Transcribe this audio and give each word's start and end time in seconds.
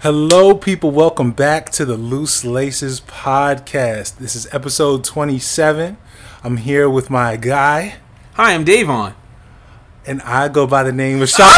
Hello, 0.00 0.54
people. 0.54 0.90
Welcome 0.90 1.32
back 1.32 1.70
to 1.70 1.84
the 1.84 1.96
Loose 1.96 2.44
Laces 2.44 3.00
podcast. 3.00 4.18
This 4.18 4.36
is 4.36 4.46
episode 4.52 5.02
27. 5.04 5.96
I'm 6.42 6.56
here 6.58 6.90
with 6.90 7.08
my 7.10 7.36
guy, 7.36 7.96
Hi, 8.34 8.52
I'm 8.54 8.64
Davon. 8.64 9.14
and 10.06 10.20
I 10.22 10.48
go 10.48 10.66
by 10.66 10.82
the 10.82 10.92
name 10.92 11.22
of 11.22 11.30
Sean. 11.30 11.46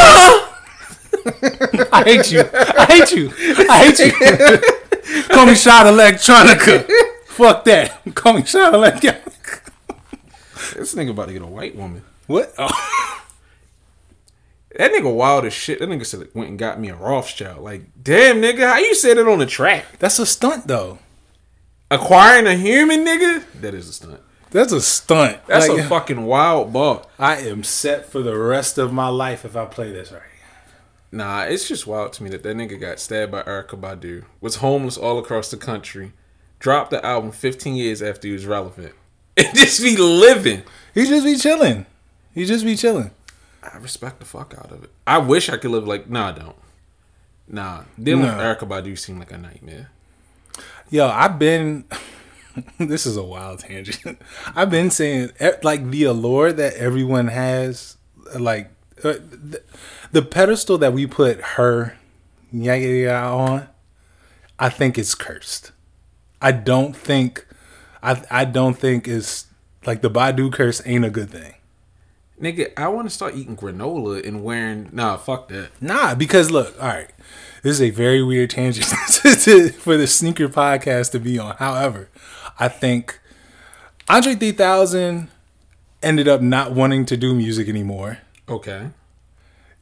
I 1.92 2.02
hate 2.04 2.30
you. 2.30 2.44
I 2.52 2.86
hate 2.88 3.12
you. 3.12 3.32
I 3.68 3.84
hate 3.84 3.98
you. 3.98 5.22
Call 5.34 5.46
me 5.46 5.54
Shot 5.56 5.86
Electronica. 5.86 6.88
Fuck 7.26 7.64
that. 7.64 8.00
Call 8.14 8.34
me 8.34 8.44
Shot 8.44 8.72
Electronica. 8.74 9.70
This 10.76 10.94
nigga 10.94 11.10
about 11.10 11.26
to 11.28 11.32
get 11.32 11.42
a 11.42 11.46
white 11.46 11.74
woman. 11.74 12.04
What? 12.28 12.54
Oh. 12.58 12.95
That 14.78 14.92
nigga 14.92 15.12
wild 15.14 15.44
as 15.44 15.52
shit. 15.54 15.78
That 15.78 15.88
nigga 15.88 16.04
said 16.04 16.28
went 16.34 16.50
and 16.50 16.58
got 16.58 16.78
me 16.78 16.88
a 16.90 16.94
Rothschild. 16.96 17.62
Like, 17.62 17.82
damn 18.02 18.42
nigga, 18.42 18.68
how 18.70 18.78
you 18.78 18.94
said 18.94 19.16
it 19.18 19.26
on 19.26 19.38
the 19.38 19.46
track? 19.46 19.84
That's 19.98 20.18
a 20.18 20.26
stunt, 20.26 20.66
though. 20.66 20.98
Acquiring 21.90 22.46
a 22.46 22.56
human 22.56 23.04
nigga? 23.04 23.44
That 23.60 23.74
is 23.74 23.88
a 23.88 23.92
stunt. 23.92 24.20
That's 24.50 24.72
a 24.72 24.80
stunt. 24.80 25.38
That's 25.46 25.68
Like, 25.68 25.80
a 25.80 25.84
fucking 25.88 26.24
wild 26.24 26.72
ball. 26.72 27.08
I 27.18 27.36
am 27.36 27.64
set 27.64 28.06
for 28.06 28.22
the 28.22 28.36
rest 28.36 28.76
of 28.78 28.92
my 28.92 29.08
life 29.08 29.44
if 29.44 29.56
I 29.56 29.64
play 29.66 29.92
this 29.92 30.12
right. 30.12 30.22
Nah, 31.12 31.42
it's 31.44 31.68
just 31.68 31.86
wild 31.86 32.12
to 32.14 32.22
me 32.24 32.30
that 32.30 32.42
that 32.42 32.56
nigga 32.56 32.78
got 32.78 32.98
stabbed 32.98 33.32
by 33.32 33.42
Erykah 33.42 33.80
Badu, 33.80 34.24
was 34.40 34.56
homeless 34.56 34.98
all 34.98 35.18
across 35.18 35.50
the 35.50 35.56
country, 35.56 36.12
dropped 36.58 36.90
the 36.90 37.04
album 37.04 37.30
15 37.32 37.76
years 37.76 38.02
after 38.02 38.26
he 38.28 38.34
was 38.34 38.44
relevant, 38.44 38.92
and 39.36 39.54
just 39.56 39.80
be 39.80 39.96
living. 39.96 40.62
He 40.94 41.06
just 41.06 41.24
be 41.24 41.36
chilling. 41.36 41.86
He 42.34 42.44
just 42.44 42.64
be 42.64 42.76
chilling. 42.76 43.12
I 43.72 43.78
respect 43.78 44.20
the 44.20 44.24
fuck 44.24 44.54
out 44.56 44.70
of 44.70 44.84
it. 44.84 44.90
I 45.06 45.18
wish 45.18 45.48
I 45.48 45.56
could 45.56 45.70
live 45.70 45.86
like, 45.86 46.08
nah, 46.08 46.28
I 46.28 46.32
don't. 46.32 46.56
Nah, 47.48 47.84
dealing 48.02 48.24
with 48.24 48.34
Erykah 48.34 48.68
Badu 48.68 48.98
seemed 48.98 49.20
like 49.20 49.30
a 49.30 49.38
nightmare. 49.38 49.90
Yo, 50.90 51.06
I've 51.06 51.38
been. 51.38 51.84
this 52.78 53.06
is 53.06 53.16
a 53.16 53.22
wild 53.22 53.60
tangent. 53.60 54.20
I've 54.54 54.70
been 54.70 54.90
saying 54.90 55.30
like 55.62 55.90
the 55.90 56.04
allure 56.04 56.52
that 56.52 56.74
everyone 56.74 57.28
has, 57.28 57.96
like 58.38 58.70
uh, 59.04 59.14
the, 59.14 59.62
the 60.10 60.22
pedestal 60.22 60.78
that 60.78 60.92
we 60.92 61.06
put 61.06 61.40
her 61.40 61.96
on. 62.52 63.68
I 64.58 64.68
think 64.70 64.98
it's 64.98 65.14
cursed. 65.14 65.72
I 66.40 66.52
don't 66.52 66.96
think. 66.96 67.46
I 68.02 68.22
I 68.30 68.44
don't 68.44 68.74
think 68.74 69.06
it's 69.06 69.46
like 69.84 70.02
the 70.02 70.10
Badu 70.10 70.52
curse 70.52 70.82
ain't 70.84 71.04
a 71.04 71.10
good 71.10 71.30
thing. 71.30 71.54
Nigga, 72.40 72.72
I 72.76 72.88
want 72.88 73.08
to 73.08 73.14
start 73.14 73.34
eating 73.34 73.56
granola 73.56 74.26
and 74.26 74.44
wearing. 74.44 74.90
Nah, 74.92 75.16
fuck 75.16 75.48
that. 75.48 75.70
Nah, 75.80 76.14
because 76.14 76.50
look, 76.50 76.74
all 76.80 76.88
right, 76.88 77.10
this 77.62 77.72
is 77.72 77.82
a 77.82 77.90
very 77.90 78.22
weird 78.22 78.50
tangent 78.50 78.86
for 79.74 79.96
the 79.96 80.06
sneaker 80.06 80.48
podcast 80.48 81.12
to 81.12 81.18
be 81.18 81.38
on. 81.38 81.56
However, 81.56 82.10
I 82.58 82.68
think 82.68 83.20
Andre 84.08 84.34
3000 84.34 85.28
ended 86.02 86.28
up 86.28 86.42
not 86.42 86.72
wanting 86.72 87.06
to 87.06 87.16
do 87.16 87.34
music 87.34 87.68
anymore. 87.68 88.18
Okay. 88.48 88.90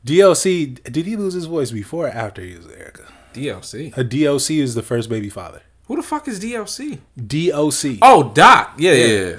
DLC, 0.06 0.80
did 0.90 1.06
he 1.06 1.16
lose 1.16 1.34
his 1.34 1.46
voice 1.46 1.70
before 1.70 2.06
or 2.06 2.10
after 2.10 2.40
he 2.42 2.54
was 2.56 2.66
Erykah? 2.66 3.10
DLC. 3.32 3.96
A 3.96 4.04
DLC 4.04 4.60
is 4.60 4.74
the 4.74 4.82
first 4.82 5.08
baby 5.10 5.28
father. 5.28 5.62
Who 5.86 5.96
the 5.96 6.02
fuck 6.02 6.28
is 6.28 6.38
DLC? 6.40 7.00
DOC. 7.16 7.98
Oh, 8.00 8.30
Doc. 8.32 8.74
Yeah, 8.78 8.92
yeah. 8.92 9.06
yeah. 9.06 9.36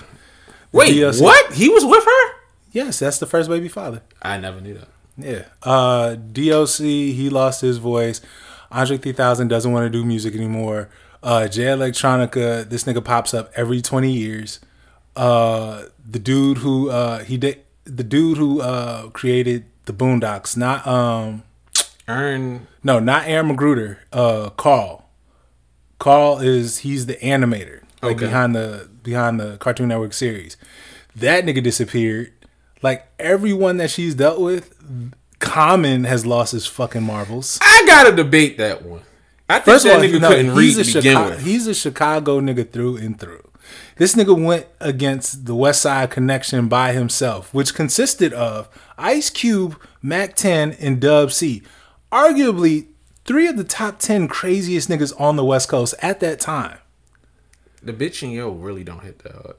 Wait, 0.71 0.93
DLC. 0.93 1.21
what? 1.21 1.53
He 1.53 1.69
was 1.69 1.85
with 1.85 2.03
her? 2.03 2.34
Yes, 2.75 2.99
that's 2.99 3.19
the 3.19 3.25
first 3.25 3.49
baby 3.49 3.69
father. 3.69 4.01
I 4.21 4.37
never 4.37 4.59
knew 4.59 4.73
that. 4.73 4.87
Yeah. 5.17 5.45
Uh 5.63 6.15
DOC, 6.15 6.79
he 6.79 7.29
lost 7.29 7.61
his 7.61 7.77
voice. 7.77 8.19
Andre 8.69 8.97
3000 8.97 9.47
doesn't 9.47 9.71
want 9.71 9.85
to 9.85 9.89
do 9.89 10.03
music 10.03 10.35
anymore. 10.35 10.89
Uh 11.23 11.47
J 11.47 11.63
Electronica, 11.63 12.69
this 12.69 12.83
nigga 12.83 13.01
pops 13.03 13.33
up 13.33 13.49
every 13.55 13.81
20 13.81 14.11
years. 14.11 14.59
Uh 15.15 15.83
the 16.05 16.19
dude 16.19 16.57
who 16.59 16.89
uh 16.89 17.19
he 17.23 17.37
did 17.37 17.61
the 17.85 18.03
dude 18.03 18.37
who 18.37 18.59
uh 18.61 19.09
created 19.11 19.65
the 19.85 19.93
Boondocks, 19.93 20.57
not 20.57 20.85
um 20.85 21.43
Earn. 22.09 22.67
no, 22.83 22.99
not 22.99 23.25
Aaron 23.25 23.55
McGruder, 23.55 23.97
uh 24.11 24.49
Carl. 24.51 25.07
Carl 25.97 26.39
is 26.39 26.79
he's 26.79 27.05
the 27.05 27.15
animator 27.15 27.83
like 28.01 28.17
Okay. 28.17 28.25
behind 28.25 28.53
the 28.53 28.89
behind 29.01 29.39
the 29.39 29.55
Cartoon 29.59 29.87
Network 29.87 30.11
series. 30.13 30.57
That 31.15 31.45
nigga 31.45 31.63
disappeared. 31.63 32.33
Like 32.81 33.07
everyone 33.19 33.77
that 33.77 33.89
she's 33.91 34.15
dealt 34.15 34.39
with, 34.39 34.73
Common 35.39 36.03
has 36.05 36.25
lost 36.25 36.51
his 36.51 36.65
fucking 36.67 37.03
marbles. 37.03 37.59
I 37.61 37.83
gotta 37.87 38.15
debate 38.15 38.57
that 38.57 38.83
one. 38.83 39.01
I 39.49 39.55
think 39.55 39.65
First 39.65 39.85
of 39.85 39.91
that 39.91 39.97
all, 39.99 40.03
nigga 40.03 40.21
no, 40.21 40.27
couldn't 40.29 40.55
read 40.55 40.63
he's 40.63 40.75
to 40.75 40.81
a 40.81 40.85
begin 41.01 41.11
Chicago, 41.13 41.29
with. 41.35 41.43
he's 41.45 41.67
a 41.67 41.73
Chicago 41.73 42.39
nigga 42.41 42.69
through 42.71 42.97
and 42.97 43.19
through. 43.19 43.41
This 43.97 44.15
nigga 44.15 44.39
went 44.43 44.67
against 44.79 45.45
the 45.45 45.55
West 45.55 45.81
Side 45.81 46.09
Connection 46.11 46.67
by 46.67 46.93
himself, 46.93 47.53
which 47.53 47.73
consisted 47.73 48.33
of 48.33 48.69
Ice 48.97 49.29
Cube, 49.29 49.79
Mack 50.01 50.35
10, 50.35 50.73
and 50.73 50.99
Dub 50.99 51.31
C. 51.31 51.61
Arguably, 52.11 52.87
three 53.25 53.47
of 53.47 53.57
the 53.57 53.63
top 53.63 53.99
10 53.99 54.27
craziest 54.27 54.89
niggas 54.89 55.19
on 55.19 55.35
the 55.35 55.45
West 55.45 55.69
Coast 55.69 55.95
at 56.01 56.19
that 56.19 56.39
time. 56.39 56.77
The 57.83 57.93
bitch 57.93 58.23
and 58.23 58.31
yo 58.31 58.49
really 58.51 58.83
don't 58.83 59.03
hit 59.03 59.19
that 59.19 59.33
hard. 59.33 59.55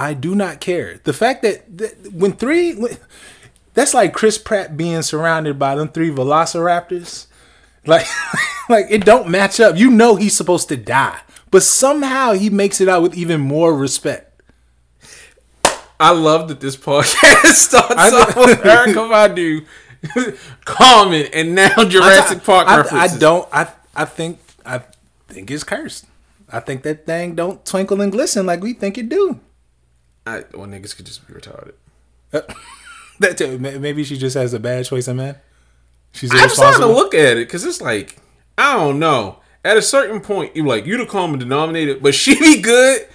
I 0.00 0.14
do 0.14 0.34
not 0.34 0.60
care. 0.60 0.98
The 1.04 1.12
fact 1.12 1.42
that, 1.42 1.76
that 1.76 2.10
when 2.10 2.32
three, 2.32 2.74
when, 2.74 2.96
that's 3.74 3.92
like 3.92 4.14
Chris 4.14 4.38
Pratt 4.38 4.74
being 4.74 5.02
surrounded 5.02 5.58
by 5.58 5.74
them 5.74 5.88
three 5.88 6.08
Velociraptors. 6.10 7.26
Like, 7.84 8.06
like 8.70 8.86
it 8.88 9.04
don't 9.04 9.28
match 9.28 9.60
up. 9.60 9.76
You 9.76 9.90
know 9.90 10.16
he's 10.16 10.34
supposed 10.34 10.70
to 10.70 10.76
die, 10.78 11.20
but 11.50 11.62
somehow 11.62 12.32
he 12.32 12.48
makes 12.48 12.80
it 12.80 12.88
out 12.88 13.02
with 13.02 13.14
even 13.14 13.42
more 13.42 13.76
respect. 13.76 14.42
I 16.00 16.12
love 16.12 16.48
that 16.48 16.60
this 16.60 16.78
podcast 16.78 17.44
starts 17.52 17.94
I 17.94 18.10
off 18.10 18.36
with 18.36 18.60
Erykah 18.60 19.66
Badu, 20.14 20.46
Common, 20.64 21.26
and 21.34 21.54
now 21.54 21.84
Jurassic 21.84 22.42
Park 22.42 22.68
I, 22.68 22.72
I 22.72 22.76
references. 22.78 23.18
don't. 23.18 23.46
I 23.52 23.70
I 23.94 24.06
think 24.06 24.38
I 24.64 24.80
think 25.28 25.50
it's 25.50 25.62
cursed. 25.62 26.06
I 26.48 26.60
think 26.60 26.84
that 26.84 27.04
thing 27.04 27.34
don't 27.34 27.62
twinkle 27.66 28.00
and 28.00 28.10
glisten 28.10 28.46
like 28.46 28.62
we 28.62 28.72
think 28.72 28.96
it 28.96 29.10
do. 29.10 29.40
I, 30.26 30.44
well, 30.54 30.66
niggas 30.66 30.96
could 30.96 31.06
just 31.06 31.26
be 31.26 31.34
retarded. 31.34 31.74
Uh, 32.32 32.42
that 33.20 33.38
too, 33.38 33.58
maybe 33.58 34.04
she 34.04 34.16
just 34.16 34.36
has 34.36 34.54
a 34.54 34.60
bad 34.60 34.84
choice 34.84 35.08
of 35.08 35.16
man. 35.16 35.36
She's 36.12 36.30
I'm 36.34 36.48
starting 36.48 36.80
to 36.80 36.88
look 36.88 37.14
at 37.14 37.36
it 37.36 37.46
because 37.46 37.64
it's 37.64 37.80
like 37.80 38.18
I 38.58 38.76
don't 38.76 38.98
know. 38.98 39.38
At 39.64 39.76
a 39.76 39.82
certain 39.82 40.20
point, 40.20 40.56
you 40.56 40.66
like 40.66 40.86
you 40.86 40.96
the 40.96 41.06
common 41.06 41.38
denominator, 41.38 41.96
but 41.96 42.14
she 42.16 42.38
be 42.38 42.60
good, 42.60 43.06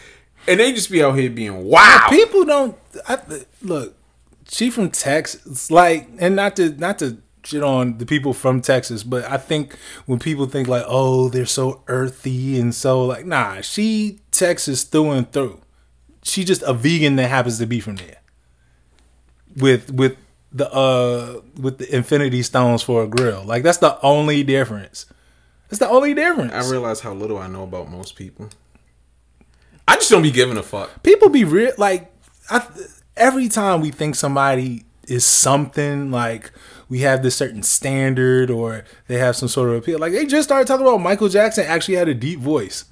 and 0.48 0.60
they 0.60 0.72
just 0.72 0.90
be 0.90 1.04
out 1.04 1.18
here 1.18 1.30
being 1.30 1.66
wow. 1.66 2.08
people 2.10 2.46
don't 2.46 2.78
I, 3.08 3.20
look 3.62 3.96
she 4.48 4.70
from 4.70 4.92
texas 4.92 5.72
like 5.72 6.08
and 6.20 6.36
not 6.36 6.56
to 6.58 6.70
not 6.70 7.00
to 7.00 7.18
shit 7.44 7.64
on 7.64 7.98
the 7.98 8.06
people 8.06 8.34
from 8.34 8.62
texas 8.62 9.04
but 9.04 9.24
i 9.26 9.38
think 9.38 9.76
when 10.06 10.20
people 10.20 10.46
think 10.46 10.68
like 10.68 10.84
oh 10.88 11.30
they're 11.30 11.46
so 11.46 11.84
earthy 11.88 12.60
and 12.60 12.74
so 12.74 13.04
like 13.04 13.26
nah 13.26 13.62
she 13.62 14.20
texas 14.32 14.84
through 14.84 15.12
and 15.12 15.32
through 15.32 15.62
she 16.26 16.44
just 16.44 16.62
a 16.64 16.74
vegan 16.74 17.16
that 17.16 17.30
happens 17.30 17.60
to 17.60 17.66
be 17.66 17.80
from 17.80 17.96
there. 17.96 18.18
With 19.56 19.92
with 19.92 20.18
the 20.52 20.70
uh 20.72 21.42
with 21.60 21.78
the 21.78 21.96
infinity 21.96 22.42
stones 22.42 22.82
for 22.82 23.04
a 23.04 23.08
grill. 23.08 23.44
Like 23.44 23.64
that's 23.64 23.78
the 23.78 24.00
only 24.02 24.44
difference. 24.44 25.06
That's 25.70 25.80
the 25.80 25.90
only 25.90 26.14
difference. 26.14 26.54
I 26.54 26.70
realize 26.70 27.00
how 27.00 27.14
little 27.14 27.38
I 27.38 27.48
know 27.48 27.64
about 27.64 27.90
most 27.90 28.16
people. 28.16 28.50
I 29.88 29.96
just 29.96 30.10
don't 30.10 30.24
be 30.24 30.32
giving 30.32 30.58
a 30.58 30.64
fuck. 30.64 31.04
people 31.04 31.30
be 31.30 31.44
real 31.44 31.72
like 31.78 32.12
I, 32.50 32.66
every 33.16 33.48
time 33.48 33.82
we 33.82 33.92
think 33.92 34.16
somebody 34.16 34.84
is 35.08 35.26
something 35.26 36.10
like 36.12 36.52
we 36.90 37.00
have 37.00 37.22
this 37.22 37.36
certain 37.36 37.62
standard 37.64 38.50
or 38.50 38.84
they 39.08 39.18
have 39.20 39.36
some 39.36 39.48
sort 39.48 39.70
of 39.70 39.76
appeal 39.76 40.00
like 40.00 40.12
they 40.12 40.26
just 40.26 40.48
started 40.50 40.68
talking 40.68 40.86
about 40.86 40.98
michael 40.98 41.30
jackson 41.30 41.66
actually 41.66 41.96
had 41.96 42.08
a 42.08 42.14
deep 42.16 42.40
voice 42.40 42.86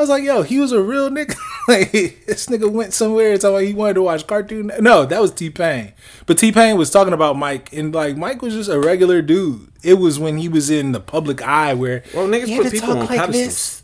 i 0.00 0.02
was 0.02 0.08
like 0.08 0.24
yo 0.24 0.40
he 0.40 0.58
was 0.58 0.72
a 0.72 0.80
real 0.82 1.10
nigga 1.10 1.36
like 1.68 1.92
this 1.92 2.46
nigga 2.46 2.70
went 2.72 2.94
somewhere 2.94 3.32
and 3.32 3.40
talking 3.40 3.54
about 3.56 3.66
he 3.66 3.74
wanted 3.74 3.92
to 3.94 4.02
watch 4.02 4.26
cartoon 4.26 4.72
no 4.80 5.04
that 5.04 5.20
was 5.20 5.30
t-pain 5.30 5.92
but 6.24 6.38
t-pain 6.38 6.78
was 6.78 6.88
talking 6.88 7.12
about 7.12 7.36
mike 7.36 7.70
and 7.74 7.94
like 7.94 8.16
mike 8.16 8.40
was 8.40 8.54
just 8.54 8.70
a 8.70 8.80
regular 8.80 9.20
dude 9.20 9.68
it 9.82 9.94
was 9.94 10.18
when 10.18 10.38
he 10.38 10.48
was 10.48 10.70
in 10.70 10.92
the 10.92 11.00
public 11.00 11.42
eye 11.42 11.74
where 11.74 12.02
Well, 12.14 12.26
niggas 12.26 12.46
he 12.46 12.56
put 12.56 12.72
people 12.72 12.94
talk 12.94 12.98
on 13.02 13.06
pedestals. 13.08 13.82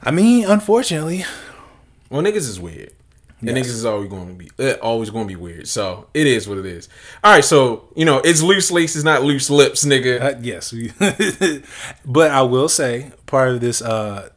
i 0.00 0.12
mean 0.12 0.44
unfortunately 0.48 1.24
Well, 2.08 2.22
niggas 2.22 2.48
is 2.48 2.60
weird. 2.60 2.92
And 3.40 3.50
niggas 3.58 3.66
is 3.66 3.84
always 3.84 4.08
going 4.08 4.28
to 4.28 4.34
be 4.34 4.50
uh, 4.58 4.74
always 4.80 5.10
going 5.10 5.26
to 5.26 5.28
be 5.28 5.36
weird. 5.36 5.68
So 5.68 6.06
it 6.14 6.26
is 6.26 6.48
what 6.48 6.56
it 6.56 6.64
is. 6.64 6.88
All 7.22 7.30
right, 7.32 7.44
so 7.44 7.88
you 7.94 8.06
know 8.06 8.20
it's 8.24 8.40
loose 8.40 8.70
laces, 8.70 9.04
not 9.04 9.22
loose 9.22 9.50
lips, 9.50 9.84
nigga. 9.84 10.20
Uh, 10.22 10.38
yes, 10.40 10.72
but 12.06 12.30
I 12.30 12.40
will 12.42 12.70
say 12.70 13.12
part 13.26 13.50
of 13.50 13.60
this 13.60 13.82
uh, 13.82 14.30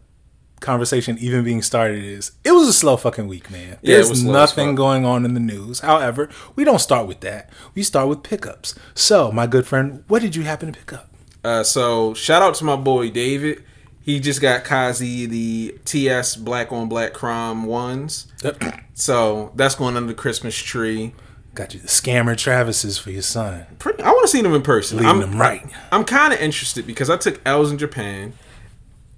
conversation 0.59 1.17
even 1.19 1.43
being 1.43 1.61
started 1.61 2.03
is 2.03 2.31
it 2.43 2.51
was 2.51 2.67
a 2.67 2.73
slow 2.73 2.97
fucking 2.97 3.27
week, 3.27 3.49
man. 3.51 3.77
Yeah, 3.81 3.95
There's 3.95 4.09
was 4.09 4.21
slow 4.21 4.31
as 4.31 4.33
nothing 4.33 4.75
going 4.75 5.05
on 5.05 5.25
in 5.25 5.33
the 5.33 5.39
news. 5.39 5.81
However, 5.81 6.29
we 6.55 6.63
don't 6.63 6.79
start 6.79 7.07
with 7.07 7.19
that. 7.21 7.49
We 7.75 7.83
start 7.83 8.09
with 8.09 8.23
pickups. 8.23 8.75
So, 8.95 9.31
my 9.31 9.47
good 9.47 9.67
friend, 9.67 10.03
what 10.07 10.21
did 10.21 10.35
you 10.35 10.43
happen 10.43 10.71
to 10.71 10.77
pick 10.77 10.93
up? 10.93 11.09
Uh, 11.43 11.63
so 11.63 12.13
shout 12.13 12.41
out 12.41 12.55
to 12.55 12.65
my 12.65 12.75
boy 12.75 13.09
David. 13.09 13.63
He 14.01 14.19
just 14.19 14.41
got 14.41 14.63
Kazi 14.63 15.25
the 15.25 15.77
TS 15.85 16.37
Black 16.37 16.71
on 16.71 16.87
Black 16.89 17.13
Crime 17.13 17.65
ones. 17.65 18.27
So 18.99 19.51
that's 19.53 19.75
going 19.75 19.95
under 19.95 20.07
the 20.07 20.15
Christmas 20.15 20.55
tree. 20.55 21.13
Got 21.53 21.75
you 21.75 21.79
the 21.79 21.87
scammer 21.87 22.35
Travis's 22.35 22.97
for 22.97 23.11
your 23.11 23.21
son. 23.21 23.67
Pretty, 23.77 24.01
I 24.01 24.09
want 24.09 24.23
to 24.23 24.27
see 24.27 24.41
them 24.41 24.55
in 24.55 24.63
person. 24.63 24.97
Leading 24.97 25.11
I'm 25.11 25.19
them 25.19 25.39
right. 25.39 25.63
I'm 25.91 26.03
kind 26.03 26.33
of 26.33 26.39
interested 26.39 26.87
because 26.87 27.07
I 27.07 27.17
took 27.17 27.39
L's 27.45 27.71
in 27.71 27.77
Japan. 27.77 28.33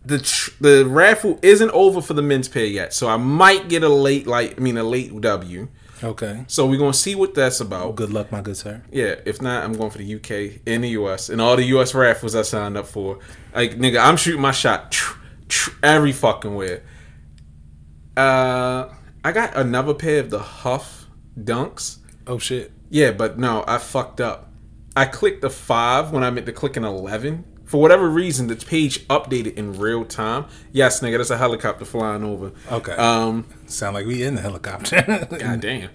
The 0.06 0.20
tr- 0.20 0.52
the 0.62 0.86
raffle 0.86 1.40
isn't 1.42 1.72
over 1.72 2.02
for 2.02 2.14
the 2.14 2.22
men's 2.22 2.48
pair 2.48 2.66
yet, 2.66 2.94
so 2.94 3.08
I 3.08 3.18
might 3.18 3.68
get 3.68 3.84
a 3.84 3.90
late 3.90 4.28
like 4.28 4.58
I 4.58 4.62
mean 4.62 4.78
a 4.78 4.84
late 4.84 5.20
W. 5.20 5.68
Okay. 6.02 6.46
So 6.48 6.66
we're 6.66 6.78
gonna 6.78 6.94
see 6.94 7.16
what 7.16 7.34
that's 7.34 7.60
about. 7.60 7.96
Good 7.96 8.12
luck, 8.12 8.32
my 8.32 8.42
good 8.42 8.56
sir. 8.56 8.82
Yeah, 8.92 9.16
if 9.26 9.42
not, 9.42 9.64
I'm 9.64 9.74
going 9.74 9.92
for 9.92 9.98
the 9.98 10.16
UK 10.16 10.62
and 10.66 10.84
the 10.84 10.90
US 10.90 11.30
and 11.30 11.42
all 11.42 11.58
the 11.58 11.66
US 11.66 11.94
raffles 11.94 12.36
I 12.36 12.44
signed 12.44 12.78
up 12.78 12.88
for. 12.88 13.20
Like 13.54 13.72
nigga, 13.72 14.02
I'm 14.02 14.16
shooting 14.16 14.42
my 14.42 14.52
shot 14.52 14.92
tr- 14.92 15.18
tr- 15.50 15.72
every 15.84 16.14
fucking 16.14 16.56
where. 16.56 16.84
Uh, 18.16 18.94
I 19.24 19.32
got 19.34 19.56
another 19.56 19.94
pair 19.94 20.22
of 20.22 20.30
the 20.30 20.40
Huff 20.40 21.08
Dunks. 21.38 21.98
Oh 22.26 22.38
shit. 22.38 22.72
Yeah, 22.90 23.12
but 23.12 23.38
no, 23.38 23.64
I 23.68 23.78
fucked 23.78 24.22
up. 24.22 24.52
I 24.96 25.06
clicked 25.06 25.42
the 25.42 25.50
five 25.50 26.12
when 26.12 26.24
I 26.24 26.30
meant 26.32 26.46
to 26.46 26.54
click 26.54 26.78
an 26.78 26.86
eleven. 26.86 27.44
For 27.70 27.80
whatever 27.80 28.10
reason, 28.10 28.48
the 28.48 28.56
page 28.56 29.08
updated 29.10 29.54
in 29.54 29.78
real 29.78 30.04
time. 30.04 30.46
Yes, 30.72 31.02
nigga, 31.02 31.18
that's 31.18 31.30
a 31.30 31.38
helicopter 31.38 31.86
flying 31.86 32.24
over. 32.24 32.52
Okay. 32.72 32.94
Um, 32.94 33.46
Sound 33.68 33.94
like 33.94 34.08
we 34.08 34.24
in 34.24 34.34
the 34.34 34.42
helicopter. 34.42 35.04
god 35.40 35.62
damn. 35.62 35.92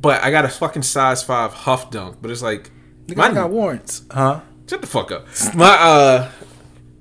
But 0.00 0.24
I 0.24 0.30
got 0.30 0.46
a 0.46 0.48
fucking 0.48 0.80
size 0.80 1.22
five 1.22 1.52
Huff 1.52 1.90
Dunk, 1.90 2.22
but 2.22 2.30
it's 2.30 2.40
like 2.40 2.70
Nigga, 3.06 3.16
my 3.18 3.26
I 3.26 3.34
got 3.34 3.50
warrants, 3.50 4.04
huh? 4.10 4.40
Shut 4.66 4.80
the 4.80 4.86
fuck 4.86 5.12
up. 5.12 5.26
My 5.54 5.74
uh 5.74 6.32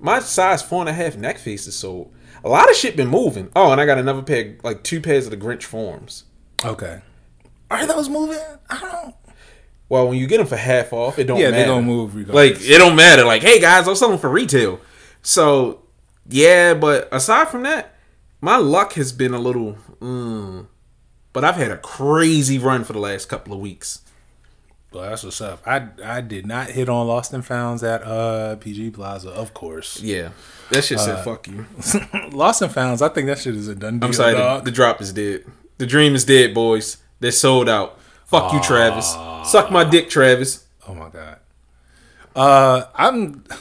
my 0.02 0.19
size 0.19 0.62
four 0.62 0.81
and 0.81 0.90
a 0.90 0.94
half 0.94 1.16
neck 1.16 1.38
face 1.38 1.66
is 1.66 1.78
sold. 1.78 2.13
A 2.44 2.50
lot 2.50 2.69
of 2.69 2.75
shit 2.75 2.98
been 2.98 3.07
moving. 3.07 3.50
Oh, 3.56 3.72
and 3.72 3.80
I 3.80 3.86
got 3.86 3.98
another 3.98 4.22
pair, 4.22 4.57
like 4.63 4.84
two 4.84 5.00
pairs 5.00 5.28
of 5.28 5.31
the 5.31 5.38
Grinch 5.38 5.63
foams. 5.63 6.25
Okay. 6.66 7.02
Are 7.72 7.88
those 7.88 8.10
moving? 8.10 8.38
I 8.69 8.80
don't. 8.81 9.16
Well, 9.88 10.08
when 10.08 10.18
you 10.18 10.26
get 10.28 10.38
them 10.38 10.48
for 10.48 10.56
half 10.58 10.92
off, 10.94 11.20
it 11.20 11.26
don't 11.26 11.40
Yeah, 11.40 11.52
matter. 11.52 11.64
they 11.64 11.68
gonna 11.70 11.82
move 11.86 12.16
Like 12.30 12.56
it 12.60 12.78
don't 12.80 12.96
matter. 12.96 13.24
Like, 13.24 13.44
hey 13.44 13.60
guys, 13.60 13.88
I'm 13.88 13.96
selling 13.96 14.18
for 14.18 14.30
retail. 14.30 14.80
So 15.22 15.82
yeah, 16.28 16.74
but 16.74 17.08
aside 17.12 17.50
from 17.50 17.64
that, 17.64 17.96
my 18.42 18.58
luck 18.58 18.94
has 18.94 19.12
been 19.12 19.34
a 19.34 19.40
little. 19.40 19.78
Mm, 20.02 20.68
but 21.34 21.44
I've 21.44 21.56
had 21.56 21.72
a 21.72 21.78
crazy 21.78 22.58
run 22.58 22.84
for 22.84 22.94
the 22.94 23.00
last 23.00 23.28
couple 23.30 23.54
of 23.54 23.60
weeks. 23.60 24.02
Well, 24.92 25.10
that's 25.10 25.24
what's 25.24 25.42
up. 25.42 25.62
I 25.68 25.88
I 26.04 26.22
did 26.22 26.48
not 26.48 26.68
hit 26.70 26.88
on 26.90 27.06
Lost 27.08 27.34
and 27.34 27.46
Founds 27.46 27.84
at 27.84 28.02
uh 28.04 28.56
PG 28.56 28.92
Plaza, 28.92 29.30
of 29.30 29.54
course. 29.54 30.02
Yeah, 30.02 30.30
that 30.72 30.84
shit 30.86 31.00
said 31.00 31.24
fuck 31.24 31.48
you. 31.48 31.66
Lost 32.31 32.62
and 32.62 32.72
Founds, 32.72 33.02
I 33.02 33.10
think 33.10 33.28
that 33.28 33.38
shit 33.40 33.56
is 33.56 33.68
a 33.68 33.76
done 33.76 34.00
deal. 34.00 34.08
I'm 34.08 34.14
sorry, 34.14 34.34
the, 34.36 34.62
the 34.64 34.72
drop 34.72 35.02
is 35.02 35.12
dead. 35.12 35.44
The 35.78 35.86
dream 35.86 36.16
is 36.16 36.24
dead, 36.24 36.54
boys. 36.54 36.98
They're 37.20 37.31
sold 37.31 37.68
out. 37.68 38.00
Fuck 38.25 38.54
you, 38.54 38.62
Travis. 38.62 39.13
Suck 39.50 39.72
my 39.72 39.83
dick, 39.83 40.10
Travis. 40.10 40.66
oh 40.88 40.94
my 40.95 41.10
god. 41.10 41.39
Uh, 42.36 42.86
I'm. 42.95 43.44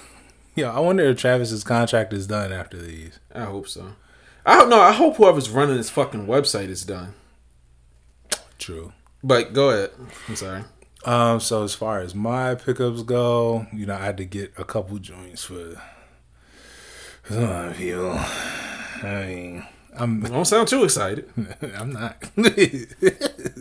Yeah, 0.56 0.70
I 0.70 0.78
wonder 0.78 1.02
if 1.02 1.18
Travis's 1.18 1.64
contract 1.64 2.12
is 2.12 2.28
done 2.28 2.52
after 2.52 2.76
these. 2.80 3.18
I 3.34 3.42
hope 3.42 3.66
so. 3.66 3.96
I 4.46 4.56
don't 4.56 4.68
know. 4.68 4.80
I 4.80 4.92
hope 4.92 5.16
whoever's 5.16 5.50
running 5.50 5.76
this 5.76 5.90
fucking 5.90 6.28
website 6.28 6.68
is 6.68 6.84
done. 6.84 7.14
True. 8.56 8.92
But 9.24 9.52
go 9.52 9.70
ahead. 9.70 9.90
I'm 10.28 10.36
sorry. 10.36 10.62
Um, 11.04 11.40
so 11.40 11.64
as 11.64 11.74
far 11.74 11.98
as 11.98 12.14
my 12.14 12.54
pickups 12.54 13.02
go, 13.02 13.66
you 13.72 13.84
know, 13.84 13.94
I 13.96 14.04
had 14.04 14.16
to 14.18 14.24
get 14.24 14.52
a 14.56 14.64
couple 14.64 14.96
joints 14.98 15.42
for 15.42 15.74
for 17.24 17.32
some 17.32 17.42
of 17.50 17.68
the 17.70 17.74
people. 17.76 18.12
I 19.02 19.26
mean, 19.26 19.66
I'm 19.96 20.20
Don't 20.20 20.44
sound 20.44 20.68
too 20.68 20.84
excited. 20.84 21.28
I'm 21.76 21.92
not. 21.92 22.22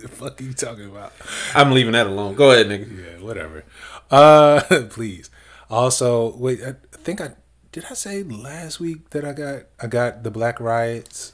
fuck 0.09 0.41
are 0.41 0.43
you 0.43 0.53
talking 0.53 0.85
about? 0.85 1.13
I'm 1.53 1.71
leaving 1.71 1.93
that 1.93 2.07
alone. 2.07 2.35
Go 2.35 2.51
ahead, 2.51 2.67
nigga. 2.67 3.19
Yeah, 3.19 3.23
whatever. 3.23 3.63
Uh, 4.09 4.61
please. 4.89 5.29
Also, 5.69 6.35
wait. 6.37 6.61
I 6.63 6.75
think 6.91 7.21
I 7.21 7.31
did. 7.71 7.85
I 7.89 7.93
say 7.93 8.23
last 8.23 8.79
week 8.79 9.09
that 9.11 9.25
I 9.25 9.33
got 9.33 9.63
I 9.79 9.87
got 9.87 10.23
the 10.23 10.31
Black 10.31 10.59
Riots. 10.59 11.33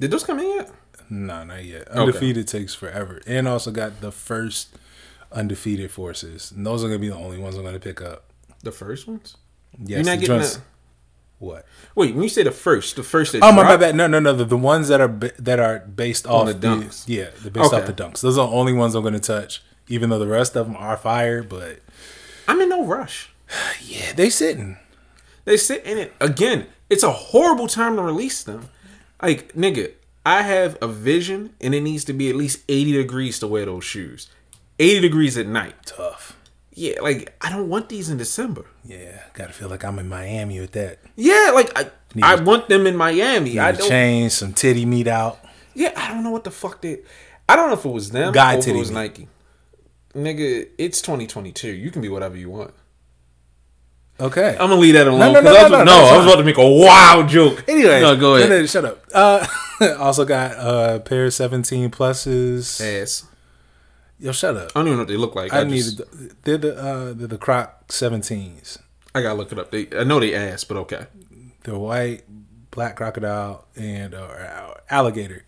Did 0.00 0.10
those 0.10 0.24
come 0.24 0.40
in 0.40 0.48
yet? 0.48 0.70
No, 1.08 1.44
not 1.44 1.64
yet. 1.64 1.88
Undefeated 1.88 2.48
takes 2.48 2.74
forever, 2.74 3.20
and 3.26 3.46
also 3.46 3.70
got 3.70 4.00
the 4.00 4.10
first 4.10 4.76
undefeated 5.30 5.90
forces. 5.90 6.50
And 6.50 6.66
those 6.66 6.82
are 6.82 6.88
gonna 6.88 6.98
be 6.98 7.08
the 7.08 7.16
only 7.16 7.38
ones 7.38 7.56
I'm 7.56 7.64
gonna 7.64 7.78
pick 7.78 8.00
up. 8.02 8.24
The 8.62 8.72
first 8.72 9.06
ones? 9.06 9.36
Yes, 9.78 10.04
You're 10.04 10.16
not 10.16 10.20
getting. 10.20 10.62
What? 11.38 11.66
Wait, 11.94 12.14
when 12.14 12.22
you 12.22 12.28
say 12.30 12.42
the 12.42 12.50
first, 12.50 12.96
the 12.96 13.02
first 13.02 13.32
that 13.32 13.42
Oh 13.42 13.52
my 13.52 13.62
dropped? 13.62 13.80
bad. 13.80 13.94
No, 13.94 14.06
no, 14.06 14.18
no. 14.20 14.32
The, 14.32 14.44
the 14.46 14.56
ones 14.56 14.88
that 14.88 15.00
are 15.00 15.08
that 15.08 15.60
are 15.60 15.80
based 15.80 16.26
off 16.26 16.46
the 16.46 16.54
dunks. 16.54 17.04
yeah, 17.06 17.28
they're 17.42 17.50
based 17.50 17.74
off 17.74 17.86
the 17.86 17.92
dunks. 17.92 18.20
Those 18.22 18.38
are 18.38 18.46
the 18.46 18.52
only 18.52 18.72
ones 18.72 18.94
I'm 18.94 19.04
gonna 19.04 19.18
touch. 19.20 19.62
Even 19.88 20.10
though 20.10 20.18
the 20.18 20.26
rest 20.26 20.56
of 20.56 20.66
them 20.66 20.76
are 20.76 20.96
fire, 20.96 21.42
but 21.42 21.80
I'm 22.48 22.60
in 22.60 22.68
no 22.70 22.84
rush. 22.86 23.30
yeah, 23.82 24.12
they 24.14 24.30
sitting. 24.30 24.78
They 25.44 25.56
sit 25.56 25.84
in 25.84 25.98
it 25.98 26.14
again. 26.20 26.66
It's 26.88 27.02
a 27.02 27.12
horrible 27.12 27.66
time 27.68 27.96
to 27.96 28.02
release 28.02 28.42
them. 28.42 28.68
Like 29.22 29.52
nigga, 29.52 29.92
I 30.24 30.42
have 30.42 30.76
a 30.80 30.88
vision, 30.88 31.54
and 31.60 31.74
it 31.74 31.82
needs 31.82 32.04
to 32.06 32.12
be 32.12 32.28
at 32.30 32.34
least 32.36 32.62
80 32.68 32.92
degrees 32.92 33.38
to 33.40 33.46
wear 33.46 33.66
those 33.66 33.84
shoes. 33.84 34.28
80 34.78 35.00
degrees 35.00 35.36
at 35.38 35.46
night. 35.46 35.74
Tough. 35.84 36.35
Yeah, 36.78 37.00
like 37.00 37.34
I 37.40 37.50
don't 37.50 37.70
want 37.70 37.88
these 37.88 38.10
in 38.10 38.18
December. 38.18 38.66
Yeah, 38.84 39.22
gotta 39.32 39.52
feel 39.54 39.68
like 39.70 39.82
I'm 39.82 39.98
in 39.98 40.08
Miami 40.10 40.60
with 40.60 40.72
that. 40.72 40.98
Yeah, 41.16 41.52
like 41.54 41.72
I, 41.74 41.90
Need 42.14 42.22
I 42.24 42.36
to- 42.36 42.44
want 42.44 42.68
them 42.68 42.86
in 42.86 42.94
Miami. 42.96 43.58
I 43.58 43.72
don't. 43.72 43.88
change, 43.88 44.32
some 44.32 44.52
titty 44.52 44.84
meat 44.84 45.06
out. 45.08 45.38
Yeah, 45.74 45.92
I 45.96 46.08
don't 46.12 46.22
know 46.22 46.30
what 46.30 46.44
the 46.44 46.50
fuck 46.50 46.82
they. 46.82 46.98
I 47.48 47.56
don't 47.56 47.68
know 47.68 47.74
if 47.78 47.84
it 47.86 47.88
was 47.90 48.10
them 48.10 48.32
Guy 48.34 48.56
or 48.56 48.58
if 48.58 48.68
it 48.68 48.76
was 48.76 48.90
meat. 48.90 48.94
Nike. 48.94 49.28
Nigga, 50.14 50.68
it's 50.78 51.00
2022. 51.00 51.68
You 51.70 51.90
can 51.90 52.02
be 52.02 52.08
whatever 52.10 52.36
you 52.36 52.50
want. 52.50 52.74
Okay. 54.18 54.50
I'm 54.52 54.68
gonna 54.70 54.76
leave 54.76 54.94
that 54.94 55.06
alone. 55.06 55.32
No, 55.32 55.40
no, 55.40 55.42
'cause 55.42 55.44
no, 55.44 55.50
I 55.58 55.62
was, 55.62 55.70
no, 55.72 55.78
no, 55.78 55.84
no, 55.84 55.92
I 56.06 56.16
was 56.16 56.26
about 56.26 56.36
to 56.36 56.44
make 56.44 56.56
a 56.58 56.66
wild 56.68 57.28
joke. 57.28 57.64
anyway, 57.68 58.00
no, 58.00 58.16
go 58.16 58.36
ahead. 58.36 58.68
shut 58.68 58.84
up. 58.84 59.04
Uh, 59.14 59.46
also 59.98 60.24
got 60.24 60.52
a 60.52 61.00
pair 61.00 61.26
of 61.26 61.34
17 61.34 61.90
pluses. 61.90 62.80
Ass. 63.02 63.24
Yo, 64.18 64.32
shut 64.32 64.56
up. 64.56 64.70
I 64.74 64.80
don't 64.80 64.86
even 64.86 64.96
know 64.96 65.02
what 65.02 65.08
they 65.08 65.16
look 65.16 65.34
like. 65.34 65.52
I, 65.52 65.60
I, 65.60 65.64
needed. 65.64 65.76
just, 65.76 65.98
The, 65.98 66.34
they're 66.42 66.58
the 66.58 66.76
uh, 66.76 67.12
they're 67.12 67.28
the 67.28 67.38
Croc 67.38 67.88
17s. 67.88 68.78
I 69.14 69.22
gotta 69.22 69.34
look 69.34 69.52
it 69.52 69.58
up. 69.58 69.70
They, 69.70 69.88
I 69.96 70.04
know 70.04 70.20
they 70.20 70.34
ass, 70.34 70.64
but 70.64 70.76
okay. 70.78 71.06
They're 71.64 71.76
white, 71.76 72.22
black 72.70 72.96
crocodile, 72.96 73.66
and 73.76 74.14
uh, 74.14 74.74
alligator, 74.90 75.44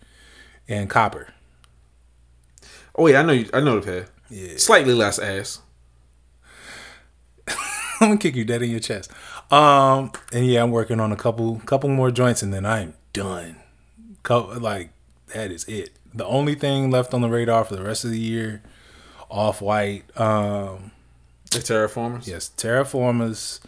and 0.67 0.89
copper. 0.89 1.33
Oh 2.95 3.03
wait, 3.03 3.15
I 3.15 3.21
know. 3.23 3.33
You, 3.33 3.49
I 3.53 3.59
know 3.59 3.79
the 3.79 3.85
pair. 3.85 4.05
Yeah. 4.29 4.57
Slightly 4.57 4.93
less 4.93 5.19
ass. 5.19 5.61
I'm 7.47 8.09
gonna 8.09 8.17
kick 8.17 8.35
you 8.35 8.45
dead 8.45 8.61
in 8.61 8.69
your 8.71 8.79
chest. 8.79 9.11
Um, 9.51 10.11
and 10.31 10.45
yeah, 10.45 10.61
I'm 10.61 10.71
working 10.71 10.99
on 10.99 11.11
a 11.11 11.15
couple 11.15 11.59
couple 11.65 11.89
more 11.89 12.11
joints, 12.11 12.43
and 12.43 12.53
then 12.53 12.65
I'm 12.65 12.93
done. 13.13 13.55
Co- 14.23 14.57
like 14.59 14.91
that 15.33 15.51
is 15.51 15.63
it. 15.65 15.91
The 16.19 16.25
only 16.25 16.53
thing 16.55 16.91
left 16.91 17.13
on 17.13 17.21
the 17.21 17.29
radar 17.29 17.63
for 17.63 17.75
the 17.75 17.81
rest 17.83 18.03
of 18.05 18.11
the 18.11 18.19
year, 18.19 18.61
off 19.29 19.61
white. 19.61 20.03
Um, 20.19 20.91
The 21.51 21.59
terraformers. 21.59 22.27
yes, 22.27 22.51
terraformers. 22.57 23.59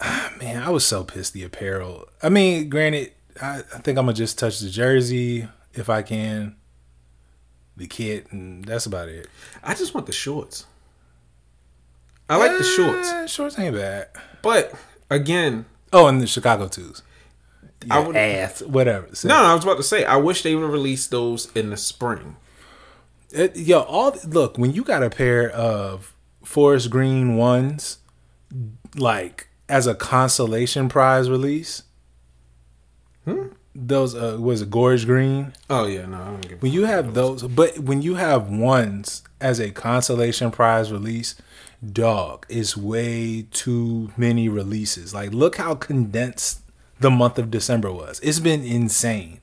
Ah, 0.00 0.32
Man, 0.40 0.62
I 0.62 0.70
was 0.70 0.86
so 0.86 1.02
pissed. 1.04 1.32
The 1.32 1.42
apparel. 1.42 2.06
I 2.22 2.28
mean, 2.28 2.68
granted, 2.68 3.12
I, 3.42 3.58
I 3.74 3.78
think 3.80 3.98
I'm 3.98 4.04
gonna 4.06 4.12
just 4.12 4.38
touch 4.38 4.60
the 4.60 4.68
jersey 4.70 5.48
if 5.74 5.90
I 5.90 6.02
can. 6.02 6.56
The 7.76 7.86
kit, 7.86 8.30
and 8.32 8.64
that's 8.64 8.86
about 8.86 9.08
it. 9.08 9.26
I 9.64 9.74
just 9.74 9.92
want 9.92 10.06
the 10.06 10.12
shorts. 10.12 10.66
I 12.28 12.36
like 12.36 12.56
the 12.58 12.64
shorts, 12.64 13.08
Eh, 13.10 13.26
Shorts 13.26 13.58
ain't 13.58 13.74
bad. 13.74 14.08
but 14.42 14.72
again, 15.10 15.64
Oh, 15.92 16.06
and 16.08 16.20
the 16.20 16.26
Chicago 16.26 16.68
twos. 16.68 17.02
I 17.90 17.98
would- 18.00 18.16
ass, 18.16 18.62
whatever. 18.62 19.08
Say 19.14 19.28
no, 19.28 19.36
I 19.36 19.54
was 19.54 19.64
about 19.64 19.76
to 19.76 19.82
say. 19.82 20.04
I 20.04 20.16
wish 20.16 20.42
they 20.42 20.54
would 20.54 20.62
have 20.62 20.72
released 20.72 21.10
those 21.10 21.50
in 21.54 21.70
the 21.70 21.76
spring. 21.76 22.36
It, 23.30 23.56
yo, 23.56 23.80
all 23.80 24.16
look 24.26 24.56
when 24.56 24.72
you 24.72 24.82
got 24.84 25.02
a 25.02 25.10
pair 25.10 25.50
of 25.50 26.14
forest 26.44 26.90
green 26.90 27.36
ones, 27.36 27.98
like 28.94 29.48
as 29.68 29.86
a 29.86 29.94
consolation 29.94 30.88
prize 30.88 31.28
release. 31.28 31.82
Hmm? 33.24 33.48
Those 33.74 34.14
uh, 34.14 34.38
was 34.40 34.62
it 34.62 34.70
gorge 34.70 35.04
green? 35.04 35.52
Oh 35.68 35.86
yeah, 35.86 36.06
no, 36.06 36.16
I 36.16 36.24
don't 36.26 36.48
give. 36.48 36.62
When 36.62 36.72
you 36.72 36.84
have 36.84 37.12
those, 37.14 37.42
but 37.42 37.78
when 37.78 38.00
you 38.00 38.14
have 38.14 38.48
ones 38.48 39.22
as 39.40 39.60
a 39.60 39.70
consolation 39.70 40.50
prize 40.50 40.90
release, 40.90 41.34
dog, 41.92 42.46
it's 42.48 42.74
way 42.76 43.46
too 43.50 44.12
many 44.16 44.48
releases. 44.48 45.12
Like, 45.12 45.32
look 45.34 45.56
how 45.56 45.74
condensed 45.74 46.60
the 47.00 47.10
month 47.10 47.38
of 47.38 47.50
December 47.50 47.92
was. 47.92 48.20
It's 48.20 48.40
been 48.40 48.64
insane. 48.64 49.40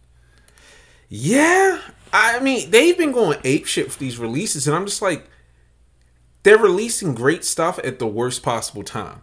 Yeah, 1.10 1.80
I 2.12 2.40
mean 2.40 2.72
they've 2.72 2.98
been 2.98 3.12
going 3.12 3.40
ape 3.44 3.66
shit 3.66 3.92
for 3.92 4.00
these 4.00 4.18
releases, 4.18 4.68
and 4.68 4.76
I'm 4.76 4.86
just 4.86 5.02
like, 5.02 5.30
they're 6.44 6.58
releasing 6.58 7.14
great 7.14 7.46
stuff 7.46 7.80
at 7.84 8.00
the 8.00 8.08
worst 8.08 8.44
possible 8.44 8.84
time. 8.84 9.22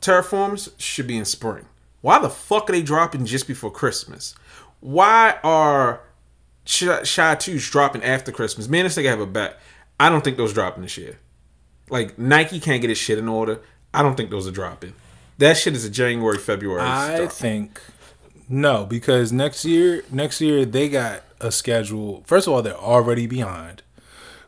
Terraforms 0.00 0.72
should 0.78 1.06
be 1.06 1.16
in 1.16 1.24
spring. 1.24 1.66
Why 2.00 2.18
the 2.18 2.30
fuck 2.30 2.68
are 2.68 2.72
they 2.72 2.82
dropping 2.82 3.26
just 3.26 3.46
before 3.46 3.70
Christmas? 3.70 4.34
Why 4.80 5.36
are 5.42 6.00
Shy, 6.64 7.02
Shy 7.02 7.34
2s 7.34 7.70
dropping 7.70 8.04
after 8.04 8.30
Christmas? 8.30 8.68
Man, 8.68 8.84
this 8.84 8.96
nigga 8.96 9.08
have 9.08 9.20
a 9.20 9.26
bet. 9.26 9.58
I 9.98 10.08
don't 10.08 10.22
think 10.22 10.36
those 10.36 10.52
dropping 10.52 10.82
this 10.82 10.96
year. 10.96 11.18
Like 11.90 12.18
Nike 12.18 12.60
can't 12.60 12.80
get 12.80 12.90
his 12.90 12.98
shit 12.98 13.18
in 13.18 13.28
order. 13.28 13.60
I 13.92 14.02
don't 14.02 14.16
think 14.16 14.30
those 14.30 14.46
are 14.46 14.52
dropping. 14.52 14.94
That 15.38 15.56
shit 15.56 15.74
is 15.74 15.84
a 15.84 15.90
January, 15.90 16.38
February. 16.38 16.82
I 16.82 17.18
drop. 17.18 17.32
think 17.32 17.80
no, 18.48 18.84
because 18.84 19.32
next 19.32 19.64
year, 19.64 20.02
next 20.10 20.40
year 20.40 20.64
they 20.64 20.88
got 20.88 21.22
a 21.40 21.52
schedule. 21.52 22.22
First 22.26 22.46
of 22.46 22.52
all, 22.52 22.62
they're 22.62 22.74
already 22.74 23.26
behind. 23.26 23.82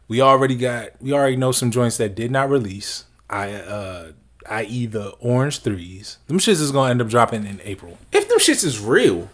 We 0.08 0.20
already 0.20 0.56
got, 0.56 1.00
we 1.00 1.12
already 1.12 1.36
know 1.36 1.52
some 1.52 1.70
joints 1.70 1.98
that 1.98 2.14
did 2.14 2.30
not 2.30 2.50
release. 2.50 3.04
I, 3.28 3.52
uh, 3.52 4.12
i.e. 4.48 4.86
the 4.86 5.10
orange 5.20 5.60
threes. 5.60 6.18
Them 6.26 6.38
shits 6.38 6.60
is 6.60 6.72
gonna 6.72 6.90
end 6.90 7.02
up 7.02 7.08
dropping 7.08 7.46
in 7.46 7.60
April. 7.62 7.98
if 8.10 8.28
them 8.28 8.38
shits 8.38 8.64
is 8.64 8.80
real, 8.80 9.30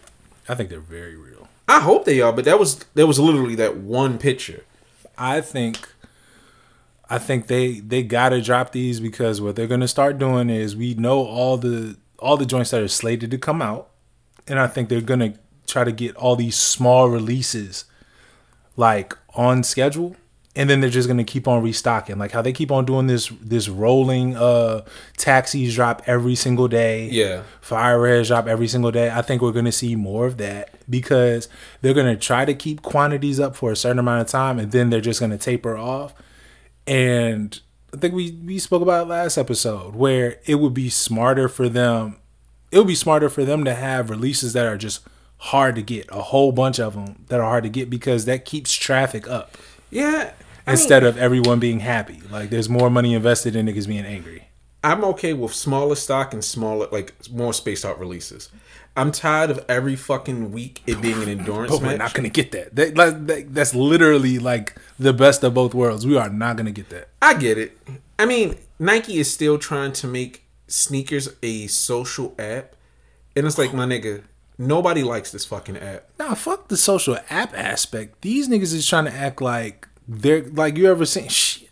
I 0.47 0.53
think 0.53 0.69
they're 0.69 0.79
very 0.79 1.15
real. 1.15 1.47
I 1.67 1.79
hope 1.79 2.05
they 2.05 2.21
are. 2.21 2.31
But 2.31 2.45
that 2.45 2.59
was 2.59 2.85
there 2.93 3.07
was 3.07 3.19
literally 3.19 3.55
that 3.55 3.77
one 3.77 4.17
picture. 4.17 4.63
I 5.17 5.41
think 5.41 5.89
I 7.09 7.17
think 7.17 7.47
they 7.47 7.79
they 7.79 8.03
gotta 8.03 8.41
drop 8.41 8.71
these 8.71 8.99
because 8.99 9.39
what 9.39 9.55
they're 9.55 9.67
gonna 9.67 9.87
start 9.87 10.17
doing 10.17 10.49
is 10.49 10.75
we 10.75 10.93
know 10.93 11.25
all 11.25 11.57
the 11.57 11.97
all 12.19 12.37
the 12.37 12.45
joints 12.45 12.71
that 12.71 12.81
are 12.81 12.87
slated 12.87 13.31
to 13.31 13.37
come 13.37 13.61
out, 13.61 13.89
and 14.47 14.59
I 14.59 14.67
think 14.67 14.89
they're 14.89 15.01
gonna 15.01 15.35
try 15.65 15.83
to 15.83 15.91
get 15.91 16.15
all 16.15 16.35
these 16.35 16.55
small 16.55 17.09
releases 17.09 17.85
like 18.75 19.17
on 19.35 19.63
schedule, 19.63 20.15
and 20.55 20.69
then 20.69 20.81
they're 20.81 20.89
just 20.89 21.07
gonna 21.07 21.23
keep 21.23 21.47
on 21.47 21.63
restocking, 21.63 22.17
like 22.17 22.31
how 22.31 22.41
they 22.41 22.51
keep 22.51 22.71
on 22.71 22.83
doing 22.83 23.07
this 23.07 23.31
this 23.41 23.69
rolling 23.69 24.35
uh 24.35 24.83
taxis 25.15 25.75
drop 25.75 26.01
every 26.07 26.35
single 26.35 26.67
day. 26.67 27.07
Yeah. 27.09 27.43
Fire 27.61 28.01
Reds 28.01 28.27
drop 28.27 28.47
every 28.47 28.67
single 28.67 28.91
day. 28.91 29.09
I 29.09 29.21
think 29.21 29.41
we're 29.41 29.51
going 29.51 29.65
to 29.65 29.71
see 29.71 29.95
more 29.95 30.25
of 30.25 30.37
that 30.37 30.73
because 30.89 31.49
they're 31.81 31.93
going 31.93 32.13
to 32.13 32.15
try 32.15 32.45
to 32.45 32.53
keep 32.53 32.81
quantities 32.81 33.39
up 33.39 33.55
for 33.55 33.71
a 33.71 33.75
certain 33.75 33.99
amount 33.99 34.21
of 34.21 34.27
time 34.27 34.57
and 34.57 34.71
then 34.71 34.89
they're 34.89 35.01
just 35.01 35.19
going 35.19 35.31
to 35.31 35.37
taper 35.37 35.77
off. 35.77 36.13
And 36.87 37.59
I 37.93 37.97
think 37.97 38.13
we, 38.13 38.31
we 38.31 38.59
spoke 38.59 38.81
about 38.81 39.05
it 39.05 39.09
last 39.09 39.37
episode 39.37 39.95
where 39.95 40.39
it 40.45 40.55
would 40.55 40.73
be 40.73 40.89
smarter 40.89 41.47
for 41.49 41.69
them. 41.69 42.17
It 42.71 42.79
would 42.79 42.87
be 42.87 42.95
smarter 42.95 43.29
for 43.29 43.45
them 43.45 43.63
to 43.65 43.73
have 43.73 44.09
releases 44.09 44.53
that 44.53 44.65
are 44.65 44.77
just 44.77 45.01
hard 45.37 45.75
to 45.75 45.81
get, 45.81 46.07
a 46.09 46.21
whole 46.21 46.51
bunch 46.51 46.79
of 46.79 46.95
them 46.95 47.25
that 47.27 47.39
are 47.39 47.49
hard 47.49 47.63
to 47.63 47.69
get 47.69 47.89
because 47.89 48.25
that 48.25 48.45
keeps 48.45 48.73
traffic 48.73 49.27
up 49.27 49.57
Yeah. 49.91 50.31
I 50.65 50.71
instead 50.71 51.03
of 51.03 51.17
everyone 51.17 51.59
being 51.59 51.79
happy. 51.79 52.19
Like 52.29 52.49
there's 52.49 52.67
more 52.67 52.89
money 52.89 53.13
invested 53.13 53.55
in 53.55 53.67
niggas 53.67 53.87
being 53.87 54.05
angry. 54.05 54.47
I'm 54.83 55.03
okay 55.05 55.33
with 55.33 55.53
smaller 55.53 55.95
stock 55.95 56.33
and 56.33 56.43
smaller, 56.43 56.87
like 56.91 57.13
more 57.31 57.53
spaced 57.53 57.85
out 57.85 57.99
releases. 57.99 58.49
I'm 58.97 59.11
tired 59.11 59.51
of 59.51 59.63
every 59.69 59.95
fucking 59.95 60.51
week 60.51 60.81
it 60.87 60.99
being 61.01 61.21
an 61.21 61.29
endurance 61.29 61.71
But 61.71 61.81
we're 61.81 61.87
match. 61.89 61.99
not 61.99 62.13
gonna 62.15 62.29
get 62.29 62.51
that. 62.51 62.75
That, 62.75 62.95
that. 63.27 63.53
That's 63.53 63.75
literally 63.75 64.39
like 64.39 64.75
the 64.99 65.13
best 65.13 65.43
of 65.43 65.53
both 65.53 65.75
worlds. 65.75 66.05
We 66.05 66.17
are 66.17 66.29
not 66.29 66.57
gonna 66.57 66.71
get 66.71 66.89
that. 66.89 67.09
I 67.21 67.35
get 67.35 67.59
it. 67.59 67.77
I 68.17 68.25
mean, 68.25 68.57
Nike 68.79 69.19
is 69.19 69.31
still 69.31 69.59
trying 69.59 69.93
to 69.93 70.07
make 70.07 70.43
sneakers 70.67 71.29
a 71.43 71.67
social 71.67 72.33
app, 72.39 72.75
and 73.35 73.45
it's 73.45 73.59
like, 73.59 73.71
my 73.73 73.85
nigga, 73.85 74.23
nobody 74.57 75.03
likes 75.03 75.31
this 75.31 75.45
fucking 75.45 75.77
app. 75.77 76.09
Nah, 76.17 76.33
fuck 76.33 76.67
the 76.67 76.77
social 76.77 77.17
app 77.29 77.55
aspect. 77.55 78.21
These 78.21 78.49
niggas 78.49 78.73
is 78.73 78.87
trying 78.87 79.05
to 79.05 79.13
act 79.13 79.41
like 79.41 79.87
they're 80.07 80.41
like 80.41 80.75
you 80.75 80.89
ever 80.89 81.05
seen. 81.05 81.27
Shit. 81.29 81.69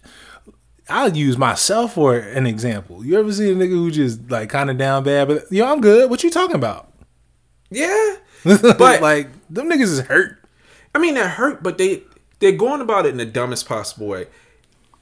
I'll 0.87 1.17
use 1.17 1.35
myself 1.35 1.95
for 1.95 2.15
an 2.15 2.45
example. 2.45 3.03
You 3.03 3.17
ever 3.19 3.33
see 3.33 3.51
a 3.51 3.55
nigga 3.55 3.69
who 3.69 3.89
just 3.89 4.29
like 4.29 4.49
kind 4.49 4.69
of 4.69 4.77
down 4.77 5.03
bad, 5.03 5.27
but 5.27 5.51
yo, 5.51 5.65
I'm 5.65 5.81
good. 5.81 6.11
What 6.11 6.23
you 6.23 6.29
talking 6.29 6.55
about? 6.55 6.91
Yeah, 7.69 8.15
But 8.43 9.01
like 9.01 9.29
them 9.49 9.69
niggas 9.69 9.81
is 9.83 9.99
hurt. 10.01 10.37
I 10.93 10.99
mean 10.99 11.15
that 11.15 11.31
hurt, 11.31 11.63
but 11.63 11.77
they 11.77 12.03
they're 12.39 12.51
going 12.51 12.81
about 12.81 13.05
it 13.05 13.09
in 13.09 13.17
the 13.17 13.25
dumbest 13.25 13.67
possible 13.67 14.07
way. 14.07 14.27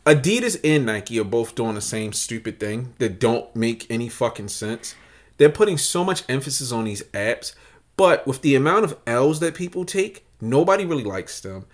Adidas 0.05 0.59
and 0.63 0.85
Nike 0.85 1.19
are 1.19 1.25
both 1.25 1.55
doing 1.55 1.75
the 1.75 1.81
same 1.81 2.13
stupid 2.13 2.59
thing 2.59 2.93
that 2.99 3.19
don't 3.19 3.53
make 3.55 3.89
any 3.89 4.09
fucking 4.09 4.49
sense. 4.49 4.95
They're 5.37 5.49
putting 5.49 5.77
so 5.77 6.03
much 6.03 6.23
emphasis 6.29 6.71
on 6.71 6.85
these 6.85 7.03
apps, 7.13 7.53
but 7.97 8.25
with 8.27 8.41
the 8.41 8.55
amount 8.55 8.85
of 8.85 8.97
L's 9.07 9.39
that 9.39 9.55
people 9.55 9.85
take, 9.85 10.25
nobody 10.41 10.85
really 10.85 11.03
likes 11.03 11.39
them. 11.41 11.65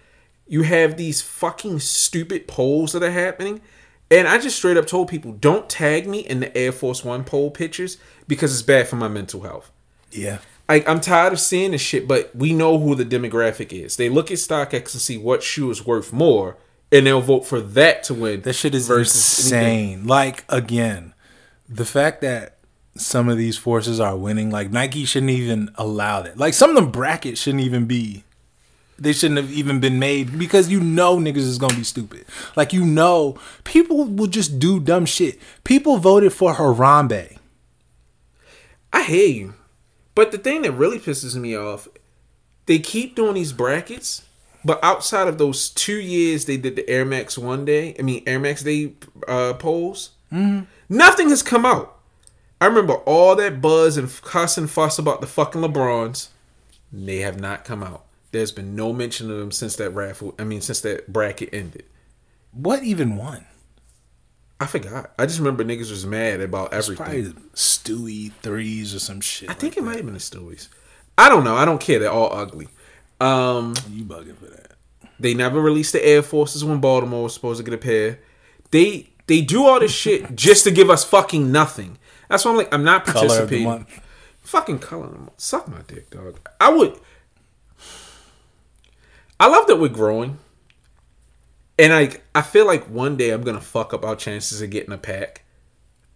You 0.47 0.63
have 0.63 0.97
these 0.97 1.21
fucking 1.21 1.79
stupid 1.79 2.47
polls 2.47 2.93
that 2.93 3.03
are 3.03 3.11
happening. 3.11 3.61
And 4.11 4.27
I 4.27 4.39
just 4.39 4.57
straight 4.57 4.77
up 4.77 4.87
told 4.87 5.07
people, 5.07 5.33
don't 5.33 5.69
tag 5.69 6.07
me 6.07 6.19
in 6.19 6.39
the 6.39 6.55
Air 6.57 6.71
Force 6.71 7.03
One 7.03 7.23
poll 7.23 7.51
pictures 7.51 7.97
because 8.27 8.51
it's 8.51 8.63
bad 8.63 8.87
for 8.87 8.95
my 8.95 9.07
mental 9.07 9.41
health. 9.41 9.71
Yeah. 10.11 10.39
Like 10.69 10.87
I'm 10.87 11.01
tired 11.01 11.33
of 11.33 11.39
seeing 11.39 11.71
this 11.71 11.81
shit, 11.81 12.07
but 12.07 12.33
we 12.35 12.53
know 12.53 12.77
who 12.77 12.93
the 12.93 13.03
demographic 13.03 13.73
is. 13.73 13.95
They 13.95 14.07
look 14.07 14.29
at 14.29 14.37
StockX 14.37 14.93
and 14.93 15.01
see 15.01 15.17
what 15.17 15.41
shoe 15.41 15.71
is 15.71 15.83
worth 15.83 16.13
more, 16.13 16.57
and 16.91 17.07
they'll 17.07 17.21
vote 17.21 17.47
for 17.47 17.59
that 17.59 18.03
to 18.03 18.13
win. 18.13 18.41
That 18.41 18.53
shit 18.53 18.75
is 18.75 18.87
versus 18.87 19.51
anything. 19.51 19.91
insane. 19.93 20.07
Like 20.07 20.45
again, 20.47 21.15
the 21.67 21.85
fact 21.85 22.21
that 22.21 22.59
some 22.95 23.29
of 23.29 23.37
these 23.37 23.57
forces 23.57 23.99
are 23.99 24.15
winning, 24.15 24.51
like 24.51 24.71
Nike 24.71 25.05
shouldn't 25.05 25.31
even 25.31 25.71
allow 25.73 26.21
that. 26.21 26.37
Like 26.37 26.53
some 26.53 26.69
of 26.69 26.75
them 26.75 26.91
brackets 26.91 27.41
shouldn't 27.41 27.63
even 27.63 27.85
be. 27.85 28.23
They 28.99 29.13
shouldn't 29.13 29.37
have 29.37 29.51
even 29.51 29.79
been 29.79 29.97
made 29.97 30.37
because 30.37 30.69
you 30.69 30.81
know 30.81 31.17
niggas 31.17 31.37
is 31.37 31.57
gonna 31.57 31.73
be 31.73 31.83
stupid. 31.83 32.25
Like 32.55 32.73
you 32.73 32.85
know, 32.85 33.39
people 33.63 34.03
will 34.05 34.27
just 34.27 34.59
do 34.59 34.79
dumb 34.79 35.07
shit. 35.07 35.39
People 35.63 35.97
voted 35.97 36.31
for 36.31 36.53
Harambe. 36.53 37.37
I 38.93 39.03
hear 39.03 39.27
you, 39.27 39.53
but 40.19 40.33
the 40.33 40.37
thing 40.37 40.63
that 40.63 40.73
really 40.73 40.99
pisses 40.99 41.33
me 41.37 41.55
off, 41.55 41.87
they 42.65 42.77
keep 42.77 43.15
doing 43.15 43.35
these 43.35 43.53
brackets, 43.53 44.23
but 44.65 44.77
outside 44.83 45.29
of 45.29 45.37
those 45.37 45.69
two 45.69 45.97
years 45.97 46.43
they 46.43 46.57
did 46.57 46.75
the 46.75 46.89
Air 46.89 47.05
Max 47.05 47.37
One 47.37 47.63
Day, 47.63 47.95
I 47.97 48.01
mean 48.01 48.23
Air 48.27 48.37
Max 48.37 48.61
Day 48.61 48.95
uh, 49.29 49.53
polls, 49.53 50.09
nothing 50.89 51.29
has 51.29 51.41
come 51.41 51.65
out. 51.65 51.97
I 52.59 52.65
remember 52.65 52.95
all 52.95 53.37
that 53.37 53.61
buzz 53.61 53.95
and 53.95 54.13
cuss 54.21 54.57
and 54.57 54.69
fuss 54.69 54.99
about 54.99 55.21
the 55.21 55.25
fucking 55.27 55.61
LeBrons. 55.61 56.27
They 56.91 57.19
have 57.19 57.39
not 57.39 57.63
come 57.63 57.81
out. 57.81 58.03
There's 58.33 58.51
been 58.51 58.75
no 58.75 58.91
mention 58.91 59.31
of 59.31 59.37
them 59.37 59.53
since 59.53 59.77
that 59.77 59.91
raffle. 59.91 60.35
I 60.37 60.43
mean, 60.43 60.59
since 60.59 60.81
that 60.81 61.13
bracket 61.13 61.53
ended. 61.53 61.85
What 62.51 62.83
even 62.83 63.15
won? 63.15 63.45
I 64.59 64.65
forgot. 64.65 65.11
I 65.17 65.25
just 65.25 65.39
remember 65.39 65.63
niggas 65.63 65.89
was 65.89 66.05
mad 66.05 66.41
about 66.41 66.73
It's 66.73 66.89
everything. 66.89 67.05
probably 67.33 67.49
Stewie 67.55 68.31
threes 68.41 68.93
or 68.93 68.99
some 68.99 69.21
shit. 69.21 69.49
I 69.49 69.53
think 69.53 69.77
it 69.77 69.83
might 69.83 69.95
have 69.95 70.05
been 70.05 70.13
the 70.13 70.19
Stewies. 70.19 70.67
I 71.17 71.29
don't 71.29 71.43
know. 71.43 71.55
I 71.55 71.63
don't 71.65 71.79
care. 71.79 71.99
They're 71.99 72.11
all 72.11 72.33
ugly. 72.33 72.67
Um, 73.21 73.73
you 73.89 74.03
bugging 74.03 74.37
for 74.37 74.45
that. 74.47 74.71
they 75.19 75.33
never 75.33 75.59
released 75.61 75.93
the 75.93 76.05
Air 76.05 76.21
Forces 76.21 76.63
when 76.63 76.79
Baltimore 76.79 77.23
was 77.23 77.33
supposed 77.33 77.57
to 77.57 77.63
get 77.63 77.73
a 77.73 77.77
pair. 77.77 78.19
They 78.71 79.09
they 79.27 79.41
do 79.41 79.65
all 79.65 79.79
this 79.79 79.91
shit 79.93 80.35
just 80.35 80.63
to 80.65 80.71
give 80.71 80.89
us 80.89 81.03
fucking 81.03 81.51
nothing. 81.51 81.97
That's 82.29 82.43
why 82.45 82.51
I'm 82.51 82.57
like, 82.57 82.73
I'm 82.73 82.83
not 82.83 83.05
Color 83.05 83.27
participating. 83.27 83.65
month. 83.65 84.01
Fucking 84.41 84.79
color 84.79 85.05
of 85.05 85.11
the 85.13 85.17
month. 85.19 85.33
Suck 85.39 85.67
my 85.67 85.81
dick, 85.87 86.09
dog. 86.09 86.39
I 86.59 86.69
would. 86.69 86.97
I 89.39 89.47
love 89.47 89.67
that 89.67 89.77
we're 89.79 89.87
growing. 89.89 90.37
And 91.79 91.93
like 91.93 92.23
I 92.35 92.41
feel 92.41 92.67
like 92.67 92.83
one 92.89 93.15
day 93.15 93.31
I'm 93.31 93.41
gonna 93.41 93.61
fuck 93.61 93.93
up 93.93 94.03
our 94.03 94.15
chances 94.15 94.61
of 94.61 94.69
getting 94.69 94.93
a 94.93 94.97
pack. 94.97 95.43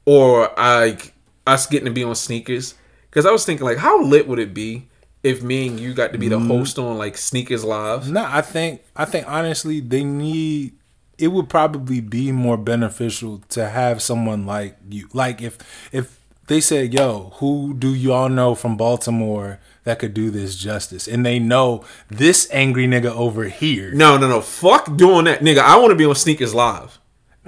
Or 0.06 0.52
like 0.58 1.14
us 1.48 1.66
getting 1.66 1.86
to 1.86 1.92
be 1.92 2.04
on 2.04 2.16
sneakers. 2.16 2.76
Cause 3.12 3.26
I 3.26 3.32
was 3.32 3.46
thinking 3.46 3.66
like 3.66 3.78
how 3.78 4.04
lit 4.04 4.28
would 4.28 4.40
it 4.40 4.54
be 4.54 4.90
if 5.24 5.42
me 5.42 5.68
and 5.68 5.80
you 5.80 5.94
got 5.94 6.12
to 6.12 6.18
be 6.18 6.28
the 6.28 6.38
mm-hmm. 6.38 6.50
host 6.50 6.78
on 6.78 6.98
like 6.98 7.16
sneakers 7.16 7.64
live? 7.64 8.12
No, 8.12 8.26
I 8.28 8.42
think 8.42 8.84
I 8.96 9.06
think 9.06 9.28
honestly 9.28 9.80
they 9.80 10.04
need 10.04 10.74
it 11.18 11.28
would 11.28 11.48
probably 11.48 12.02
be 12.02 12.32
more 12.32 12.58
beneficial 12.58 13.42
to 13.50 13.70
have 13.70 14.02
someone 14.02 14.46
like 14.46 14.78
you. 14.90 15.08
Like 15.14 15.42
if 15.42 15.58
if 15.94 16.20
they 16.48 16.60
said, 16.60 16.94
"Yo, 16.94 17.32
who 17.36 17.74
do 17.74 17.94
y'all 17.94 18.30
know 18.30 18.56
from 18.56 18.76
Baltimore 18.76 19.60
that 19.84 20.00
could 20.00 20.14
do 20.14 20.30
this 20.32 20.56
justice?" 20.56 21.08
and 21.08 21.26
they 21.26 21.40
know 21.40 21.84
this 22.10 22.48
angry 22.52 22.88
nigga 22.88 23.12
over 23.14 23.46
here, 23.46 23.92
No, 23.94 24.18
no, 24.18 24.28
no. 24.28 24.42
Fuck 24.42 24.96
doing 24.98 25.26
that. 25.26 25.42
Nigga, 25.42 25.60
I 25.60 25.78
want 25.78 25.92
to 25.92 25.96
be 25.96 26.06
on 26.06 26.16
sneakers 26.16 26.54
live. 26.54 27.00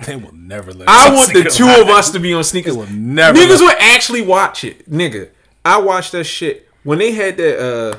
they 0.05 0.15
will 0.15 0.33
never 0.33 0.73
let. 0.73 0.89
I 0.89 1.13
want 1.13 1.33
the 1.33 1.43
two 1.45 1.65
lie. 1.65 1.79
of 1.79 1.87
us 1.89 2.11
to 2.11 2.19
be 2.19 2.33
on 2.33 2.43
sneakers. 2.43 2.73
They 2.75 2.79
will 2.79 2.89
never 2.91 3.37
Niggas 3.37 3.61
let- 3.61 3.61
would 3.61 3.77
actually 3.79 4.21
watch 4.21 4.63
it, 4.63 4.89
nigga. 4.89 5.29
I 5.63 5.79
watched 5.79 6.11
that 6.11 6.25
shit 6.25 6.67
when 6.83 6.99
they 6.99 7.11
had 7.11 7.37
that. 7.37 7.59
uh 7.59 7.97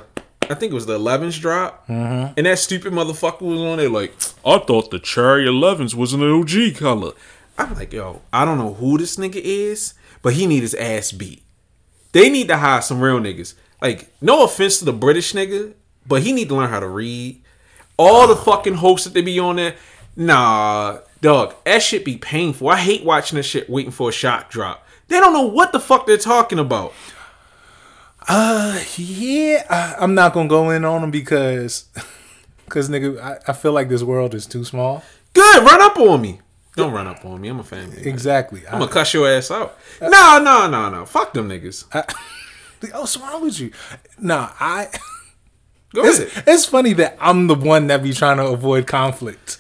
I 0.49 0.55
think 0.55 0.71
it 0.71 0.75
was 0.77 0.87
the 0.87 0.97
11s 0.97 1.41
drop, 1.41 1.89
Mm-hmm. 1.89 2.35
and 2.37 2.47
that 2.47 2.61
stupid 2.61 2.93
motherfucker 2.93 3.41
was 3.41 3.61
on 3.61 3.79
there 3.79 3.89
like, 3.89 4.13
I 4.45 4.59
thought 4.59 4.93
the 4.93 5.01
cherry 5.01 5.45
11s 5.45 5.93
was 5.97 6.13
an 6.13 6.23
OG 6.23 6.77
color. 6.77 7.15
I'm 7.59 7.75
like, 7.75 7.93
yo, 7.93 8.23
I 8.33 8.45
don't 8.45 8.57
know 8.59 8.75
who 8.75 8.97
this 8.97 9.17
nigga 9.17 9.41
is, 9.43 9.95
but 10.23 10.35
he 10.35 10.47
need 10.47 10.61
his 10.63 10.75
ass 10.75 11.11
beat. 11.11 11.43
They 12.13 12.29
need 12.31 12.47
to 12.47 12.59
hire 12.59 12.81
some 12.81 13.01
real 13.01 13.19
niggas. 13.19 13.55
Like, 13.81 14.13
no 14.21 14.45
offense 14.45 14.79
to 14.79 14.85
the 14.85 14.93
British 14.93 15.33
nigga, 15.33 15.75
but 16.07 16.23
he 16.23 16.33
need 16.33 16.49
to 16.49 16.57
learn 16.57 16.71
how 16.71 16.81
to 16.81 16.89
read. 16.89 17.43
All 17.99 18.27
the 18.27 18.37
fucking 18.37 18.75
hosts 18.75 19.05
that 19.05 19.15
they 19.15 19.23
be 19.23 19.39
on 19.39 19.57
there, 19.57 19.75
nah, 20.17 20.99
dog, 21.21 21.55
that 21.65 21.83
shit 21.83 22.05
be 22.05 22.17
painful. 22.17 22.69
I 22.69 22.77
hate 22.77 23.05
watching 23.05 23.37
that 23.37 23.45
shit 23.45 23.71
waiting 23.71 23.93
for 23.93 24.11
a 24.11 24.13
shot 24.13 24.51
drop. 24.51 24.87
They 25.09 25.21
don't 25.21 25.33
know 25.33 25.47
what 25.47 25.73
the 25.73 25.81
fuck 25.81 26.07
they're 26.07 26.17
talking 26.17 26.59
about. 26.59 26.93
Uh, 28.29 28.81
yeah, 28.97 29.65
I, 29.71 30.03
I'm 30.03 30.15
not 30.15 30.33
gonna 30.33 30.49
go 30.49 30.71
in 30.71 30.85
on 30.85 31.01
them 31.01 31.11
because, 31.11 31.85
because 32.65 32.89
nigga, 32.89 33.21
I, 33.21 33.39
I 33.47 33.53
feel 33.53 33.73
like 33.73 33.89
this 33.89 34.03
world 34.03 34.35
is 34.35 34.47
too 34.47 34.65
small. 34.65 35.03
Good, 35.33 35.65
run 35.65 35.81
up 35.81 35.97
on 35.99 36.21
me. 36.21 36.41
Don't 36.75 36.93
run 36.93 37.07
up 37.07 37.25
on 37.25 37.41
me. 37.41 37.49
I'm 37.49 37.61
a 37.61 37.65
fan. 37.65 37.93
Exactly. 37.97 38.67
I'm 38.67 38.81
gonna 38.81 38.91
cuss 38.91 39.15
your 39.15 39.29
ass 39.29 39.51
out. 39.51 39.79
No, 40.01 40.39
no, 40.43 40.69
no, 40.69 40.91
no. 40.91 41.07
Fuck 41.07 41.33
them 41.33 41.49
niggas. 41.49 41.85
I, 41.93 42.05
oh, 42.95 43.01
what's 43.01 43.17
wrong 43.19 43.43
with 43.43 43.59
you? 43.61 43.73
Nah, 44.19 44.51
I. 44.61 44.89
Go 45.95 46.05
It's, 46.05 46.19
ahead. 46.19 46.45
it's 46.47 46.65
funny 46.67 46.93
that 46.95 47.17
I'm 47.21 47.47
the 47.47 47.55
one 47.55 47.87
that 47.87 48.03
be 48.03 48.13
trying 48.13 48.37
to 48.39 48.47
avoid 48.47 48.87
conflict. 48.87 49.59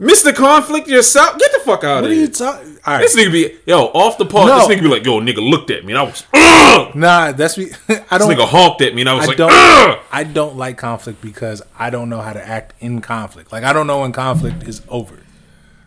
Mr. 0.00 0.34
Conflict 0.34 0.86
yourself. 0.86 1.38
Get 1.38 1.50
the 1.52 1.60
fuck 1.64 1.82
out 1.82 2.02
What 2.02 2.04
of 2.04 2.10
are 2.10 2.14
here. 2.14 2.22
you 2.22 2.28
talking? 2.28 2.78
All 2.86 2.94
right, 2.94 3.00
This 3.00 3.16
nigga 3.16 3.32
be 3.32 3.56
yo 3.66 3.86
off 3.86 4.16
the 4.18 4.26
pod. 4.26 4.46
No. 4.46 4.58
This 4.58 4.76
nigga 4.76 4.82
be 4.82 4.88
like, 4.88 5.04
yo, 5.04 5.20
nigga 5.20 5.38
looked 5.48 5.70
at 5.70 5.84
me 5.84 5.92
and 5.92 5.98
I 5.98 6.02
was. 6.02 6.24
Ugh! 6.32 6.94
nah, 6.94 7.32
that's 7.32 7.58
me. 7.58 7.70
I 8.10 8.18
don't. 8.18 8.30
nigga 8.30 8.46
honked 8.46 8.80
at 8.82 8.94
me 8.94 9.02
and 9.02 9.08
I 9.08 9.14
was 9.14 9.24
I 9.24 9.28
like, 9.28 9.36
don't. 9.38 9.50
Ugh! 9.52 9.98
I 10.12 10.24
don't 10.24 10.56
like 10.56 10.76
conflict 10.78 11.20
because 11.20 11.62
I 11.78 11.90
don't 11.90 12.08
know 12.08 12.20
how 12.20 12.32
to 12.32 12.46
act 12.46 12.74
in 12.80 13.00
conflict. 13.00 13.50
Like 13.50 13.64
I 13.64 13.72
don't 13.72 13.86
know 13.88 14.00
when 14.02 14.12
conflict 14.12 14.62
is 14.68 14.82
over. 14.88 15.18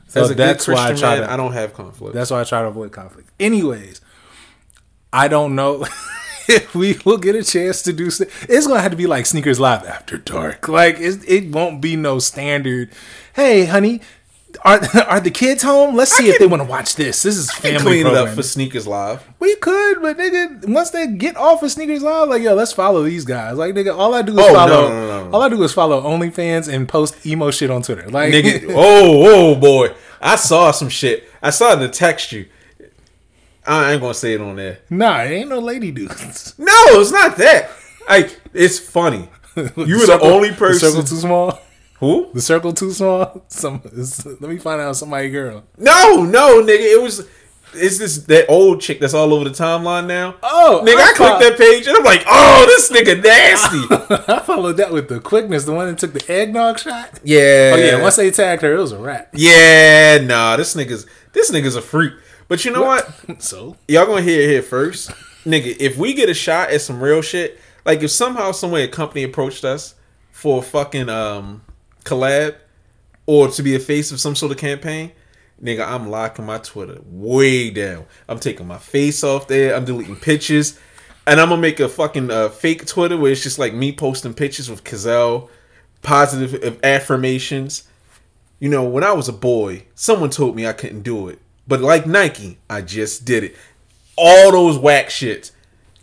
So 0.07 0.23
As 0.23 0.31
a 0.31 0.35
that's 0.35 0.65
good 0.65 0.75
why 0.75 0.89
I 0.89 0.93
try 0.93 1.19
man, 1.19 1.27
to. 1.27 1.33
I 1.33 1.37
don't 1.37 1.53
have 1.53 1.73
conflict. 1.73 2.13
That's 2.13 2.31
why 2.31 2.41
I 2.41 2.43
try 2.43 2.61
to 2.63 2.67
avoid 2.67 2.91
conflict. 2.91 3.29
Anyways, 3.39 4.01
I 5.13 5.29
don't 5.29 5.55
know 5.55 5.85
if 6.47 6.73
we 6.75 6.97
will 7.05 7.17
get 7.17 7.35
a 7.35 7.43
chance 7.43 7.81
to 7.83 7.93
do. 7.93 8.07
It's 8.07 8.67
gonna 8.67 8.81
have 8.81 8.91
to 8.91 8.97
be 8.97 9.07
like 9.07 9.25
sneakers 9.25 9.59
live 9.59 9.85
after 9.85 10.17
dark. 10.17 10.67
Like 10.67 10.99
it, 10.99 11.27
it 11.27 11.51
won't 11.51 11.81
be 11.81 11.95
no 11.95 12.19
standard. 12.19 12.89
Hey, 13.33 13.65
honey, 13.65 14.01
are 14.63 14.81
are 15.07 15.19
the 15.19 15.31
kids 15.31 15.63
home? 15.63 15.95
Let's 15.95 16.11
see 16.11 16.29
if 16.29 16.39
they 16.39 16.47
want 16.47 16.61
to 16.61 16.67
watch 16.67 16.95
this. 16.95 17.23
This 17.23 17.37
is 17.37 17.49
Can 17.49 17.77
family 17.79 18.01
clean 18.01 18.07
it 18.07 18.13
up 18.15 18.29
for 18.29 18.43
sneakers 18.43 18.87
live. 18.87 19.23
We 19.39 19.55
could, 19.57 20.01
but 20.01 20.17
nigga, 20.17 20.67
once 20.67 20.89
they 20.91 21.07
get 21.07 21.37
off 21.37 21.63
of 21.63 21.71
sneakers 21.71 22.01
live, 22.03 22.29
like 22.29 22.41
yo, 22.41 22.53
let's 22.53 22.73
follow 22.73 23.03
these 23.03 23.25
guys. 23.25 23.57
Like 23.57 23.73
nigga, 23.75 23.95
all 23.97 24.13
I 24.13 24.21
do 24.21 24.33
is 24.33 24.39
Oh, 24.39 24.53
follow. 24.53 24.89
no, 24.89 25.07
no, 25.07 25.29
no. 25.29 25.31
All 25.33 25.41
I 25.41 25.49
do 25.49 25.61
is 25.63 25.73
follow 25.73 26.01
OnlyFans 26.01 26.71
and 26.71 26.87
post 26.87 27.25
emo 27.25 27.51
shit 27.51 27.71
on 27.71 27.81
Twitter. 27.81 28.09
Like 28.09 28.33
Nigga, 28.33 28.65
oh, 28.69 29.53
oh 29.53 29.55
boy. 29.55 29.93
I 30.21 30.35
saw 30.35 30.71
some 30.71 30.89
shit. 30.89 31.29
I 31.41 31.49
saw 31.49 31.75
the 31.75 31.89
text 31.89 32.31
you. 32.31 32.45
I 33.65 33.91
ain't 33.93 34.01
gonna 34.01 34.13
say 34.13 34.33
it 34.33 34.41
on 34.41 34.55
there. 34.55 34.79
nah, 34.89 35.21
it 35.21 35.29
ain't 35.31 35.49
no 35.49 35.59
lady 35.59 35.91
dudes. 35.91 36.55
No, 36.59 36.73
it's 36.99 37.11
not 37.11 37.37
that. 37.37 37.69
Like, 38.09 38.39
it's 38.53 38.79
funny. 38.79 39.29
You 39.55 39.63
were 39.65 39.83
the 39.85 39.99
circle- 40.05 40.27
only 40.27 40.49
The 40.49 40.55
circle 40.73 41.01
person. 41.01 41.05
too 41.05 41.21
small. 41.21 41.59
Who? 41.99 42.29
The 42.33 42.41
circle 42.41 42.73
too 42.73 42.91
small. 42.91 43.43
Some. 43.49 43.81
it's- 43.85 44.25
let 44.25 44.41
me 44.41 44.57
find 44.57 44.81
out 44.81 44.95
somebody 44.95 45.29
girl. 45.29 45.63
No, 45.77 46.23
no, 46.23 46.61
nigga. 46.63 46.93
It 46.93 47.01
was. 47.01 47.27
It's 47.73 47.99
this 47.99 48.17
that 48.25 48.47
old 48.49 48.81
chick 48.81 48.99
that's 48.99 49.13
all 49.13 49.33
over 49.33 49.45
the 49.45 49.51
timeline 49.51 50.05
now. 50.05 50.35
Oh, 50.43 50.81
nigga, 50.85 50.95
I, 50.97 51.13
saw- 51.13 51.37
clicked 51.37 51.39
that 51.41 51.57
page 51.57 51.87
and 51.87 51.95
I'm 51.95 52.03
like, 52.03 52.23
oh, 52.27 52.65
this 52.67 52.91
nigga 52.91 53.23
nasty. 53.23 54.31
I 54.33 54.39
followed 54.39 54.75
that 54.77 54.91
with 54.91 55.07
the 55.07 55.19
quickness. 55.21 55.63
The 55.63 55.71
one 55.73 55.87
that 55.87 55.97
took 55.97 56.11
the 56.13 56.29
eggnog 56.29 56.79
shot. 56.79 57.19
yeah. 57.23 57.71
Oh 57.73 57.77
yeah. 57.77 58.01
Once 58.01 58.17
they 58.17 58.29
tagged 58.31 58.61
her, 58.63 58.73
it 58.73 58.77
was 58.77 58.91
a 58.91 58.97
wrap. 58.97 59.29
Yeah, 59.33 60.17
nah, 60.21 60.57
this 60.57 60.75
nigga's 60.75 61.05
this 61.33 61.49
nigga's 61.51 61.75
a 61.77 61.81
freak. 61.81 62.11
But 62.51 62.65
you 62.65 62.71
know 62.71 62.83
what? 62.83 63.09
So 63.41 63.77
Y'all 63.87 64.05
gonna 64.05 64.21
hear 64.21 64.41
it 64.41 64.49
here 64.49 64.61
first. 64.61 65.09
Nigga, 65.45 65.73
if 65.79 65.95
we 65.97 66.13
get 66.13 66.27
a 66.27 66.33
shot 66.33 66.69
at 66.69 66.81
some 66.81 67.01
real 67.01 67.21
shit, 67.21 67.57
like 67.85 68.03
if 68.03 68.11
somehow 68.11 68.51
some 68.51 68.71
way 68.71 68.83
a 68.83 68.89
company 68.89 69.23
approached 69.23 69.63
us 69.63 69.95
for 70.33 70.59
a 70.59 70.61
fucking 70.61 71.07
um 71.07 71.63
collab 72.03 72.57
or 73.25 73.47
to 73.47 73.63
be 73.63 73.73
a 73.73 73.79
face 73.79 74.11
of 74.11 74.19
some 74.19 74.35
sort 74.35 74.51
of 74.51 74.57
campaign, 74.57 75.13
nigga, 75.63 75.87
I'm 75.87 76.09
locking 76.09 76.45
my 76.45 76.57
Twitter 76.57 76.99
way 77.05 77.69
down. 77.69 78.03
I'm 78.27 78.37
taking 78.37 78.67
my 78.67 78.79
face 78.79 79.23
off 79.23 79.47
there. 79.47 79.73
I'm 79.73 79.85
deleting 79.85 80.17
pictures. 80.17 80.77
And 81.25 81.39
I'm 81.39 81.47
gonna 81.47 81.61
make 81.61 81.79
a 81.79 81.87
fucking 81.87 82.31
uh, 82.31 82.49
fake 82.49 82.85
Twitter 82.85 83.15
where 83.15 83.31
it's 83.31 83.43
just 83.43 83.59
like 83.59 83.73
me 83.73 83.93
posting 83.93 84.33
pictures 84.33 84.69
with 84.69 84.83
Cazell, 84.83 85.47
positive 86.01 86.81
affirmations. 86.83 87.87
You 88.59 88.67
know, 88.67 88.83
when 88.83 89.05
I 89.05 89.13
was 89.13 89.29
a 89.29 89.33
boy, 89.33 89.85
someone 89.95 90.31
told 90.31 90.57
me 90.57 90.67
I 90.67 90.73
couldn't 90.73 91.03
do 91.03 91.29
it. 91.29 91.39
But 91.71 91.79
like 91.79 92.05
Nike, 92.05 92.57
I 92.69 92.81
just 92.81 93.23
did 93.23 93.45
it. 93.45 93.55
All 94.17 94.51
those 94.51 94.77
whack 94.77 95.07
shits. 95.07 95.51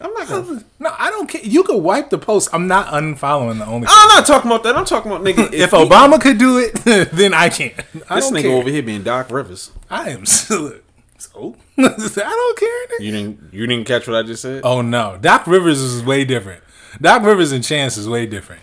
I'm 0.01 0.15
not 0.15 0.27
gonna. 0.27 0.65
no, 0.79 0.95
I 0.99 1.11
don't 1.11 1.29
care. 1.29 1.43
You 1.43 1.63
could 1.63 1.77
wipe 1.83 2.09
the 2.09 2.17
post. 2.17 2.49
I'm 2.55 2.67
not 2.67 2.87
unfollowing 2.87 3.59
the 3.59 3.67
only. 3.67 3.87
I'm 3.91 4.09
not 4.09 4.25
talking 4.27 4.51
about 4.51 4.63
that. 4.63 4.77
I'm 4.77 4.87
talking 4.87 5.13
about 5.13 5.23
nigga. 5.25 5.53
if 5.53 5.73
we- 5.73 5.79
Obama 5.79 6.19
could 6.19 6.39
do 6.39 6.57
it, 6.57 6.73
then 7.13 7.35
I 7.35 7.51
can. 7.51 7.73
I 8.09 8.15
this 8.15 8.31
don't 8.31 8.39
nigga 8.39 8.43
care. 8.45 8.57
over 8.57 8.71
here 8.71 8.83
being 8.83 9.03
Doc 9.03 9.31
Rivers. 9.31 9.71
I 9.91 10.09
am 10.09 10.25
still. 10.25 10.73
So 11.19 11.55
I 11.77 11.83
don't 11.87 12.59
care. 12.59 12.87
nigga. 12.87 13.05
You 13.05 13.13
didn't. 13.13 13.53
You 13.53 13.67
didn't 13.67 13.87
catch 13.87 14.09
what 14.09 14.17
I 14.17 14.23
just 14.23 14.41
said. 14.41 14.63
Oh 14.65 14.81
no, 14.81 15.19
Doc 15.21 15.47
Rivers 15.47 15.81
is 15.83 16.03
way 16.03 16.25
different. 16.25 16.63
Doc 16.99 17.23
Rivers 17.25 17.53
and 17.53 17.63
Chance 17.63 17.99
is 17.99 18.09
way 18.09 18.25
different. 18.25 18.63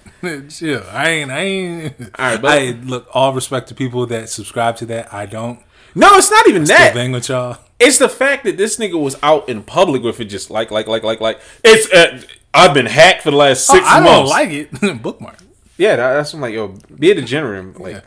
Chill. 0.49 0.83
I 0.91 1.09
ain't. 1.11 1.29
I 1.31 1.39
ain't. 1.41 1.93
All 2.01 2.07
right, 2.31 2.41
but- 2.41 2.57
I 2.57 2.71
look. 2.71 3.07
All 3.13 3.31
respect 3.33 3.67
to 3.67 3.75
people 3.75 4.07
that 4.07 4.29
subscribe 4.29 4.77
to 4.77 4.87
that. 4.87 5.13
I 5.13 5.27
don't. 5.27 5.59
No, 5.95 6.15
it's 6.17 6.29
not 6.29 6.47
even 6.47 6.65
Still 6.65 6.77
that. 6.77 6.93
bang 6.93 7.11
with 7.11 7.29
y'all. 7.29 7.57
It's 7.79 7.97
the 7.97 8.09
fact 8.09 8.43
that 8.43 8.57
this 8.57 8.77
nigga 8.77 8.99
was 9.01 9.15
out 9.23 9.47
in 9.49 9.63
public 9.63 10.03
with 10.03 10.19
it, 10.19 10.25
just 10.25 10.49
like, 10.51 10.71
like, 10.71 10.87
like, 10.87 11.03
like, 11.03 11.21
like. 11.21 11.39
It's. 11.63 11.91
Uh, 11.91 12.21
I've 12.53 12.73
been 12.73 12.85
hacked 12.85 13.21
for 13.23 13.31
the 13.31 13.37
last 13.37 13.65
six 13.65 13.79
Oh, 13.83 13.85
I 13.87 13.99
months. 13.99 14.19
don't 14.19 14.29
like 14.29 14.49
it. 14.49 15.01
Bookmark. 15.01 15.37
Yeah, 15.77 15.95
that, 15.97 16.13
that's 16.13 16.33
what 16.33 16.37
I'm 16.37 16.41
like. 16.41 16.53
Yo, 16.53 16.67
be 16.97 17.11
a 17.11 17.15
degenerate. 17.15 17.79
Like, 17.79 17.95
Yeah. 17.95 18.01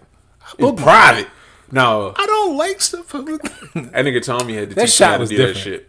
Bookmark. 0.59 0.83
private. 0.83 1.29
No, 1.70 2.14
I 2.16 2.24
don't 2.27 2.57
like 2.57 2.81
stuff. 2.81 3.09
that 3.12 3.24
that 3.74 4.05
nigga 4.07 4.22
Tommy 4.24 4.55
had 4.57 4.70
to 4.70 4.74
That 4.74 4.87
teach 4.87 5.01
me 5.01 5.07
how 5.07 5.18
to 5.18 5.27
do 5.27 5.37
that 5.37 5.46
different. 5.55 5.85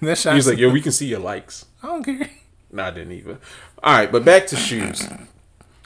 shit. 0.00 0.16
shot. 0.18 0.30
He 0.32 0.36
was 0.36 0.46
like, 0.46 0.58
yo, 0.58 0.70
we 0.70 0.80
can 0.80 0.92
see 0.92 1.06
your 1.06 1.18
likes. 1.18 1.66
I 1.82 1.88
don't 1.88 2.04
care. 2.04 2.30
No, 2.70 2.84
I 2.84 2.90
didn't 2.92 3.12
even. 3.12 3.38
All 3.82 3.92
right, 3.96 4.10
but 4.12 4.24
back 4.24 4.46
to 4.48 4.56
shoes. 4.56 5.08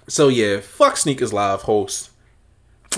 So 0.07 0.29
yeah, 0.29 0.61
fuck 0.61 0.97
sneakers 0.99 1.33
live 1.33 1.63
host. 1.63 2.11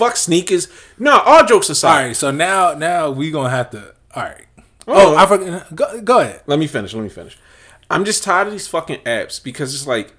Fuck 0.01 0.15
sneakers. 0.15 0.67
No, 0.97 1.19
all 1.19 1.45
jokes 1.45 1.69
aside. 1.69 2.07
right. 2.07 2.15
So 2.15 2.31
now, 2.31 2.73
now 2.73 3.11
we 3.11 3.29
gonna 3.29 3.51
have 3.51 3.69
to. 3.69 3.93
All 4.15 4.23
right. 4.23 4.47
Oh. 4.87 5.13
Oh, 5.13 5.15
I 5.15 5.27
forgot. 5.27 5.75
Go, 5.75 6.01
go 6.01 6.19
ahead. 6.21 6.41
Let 6.47 6.57
me 6.57 6.65
finish. 6.65 6.95
Let 6.95 7.03
me 7.03 7.09
finish. 7.09 7.37
I'm 7.87 8.03
just 8.03 8.23
tired 8.23 8.47
of 8.47 8.53
these 8.53 8.67
fucking 8.67 9.01
apps 9.01 9.43
because 9.43 9.75
it's 9.75 9.85
like 9.85 10.13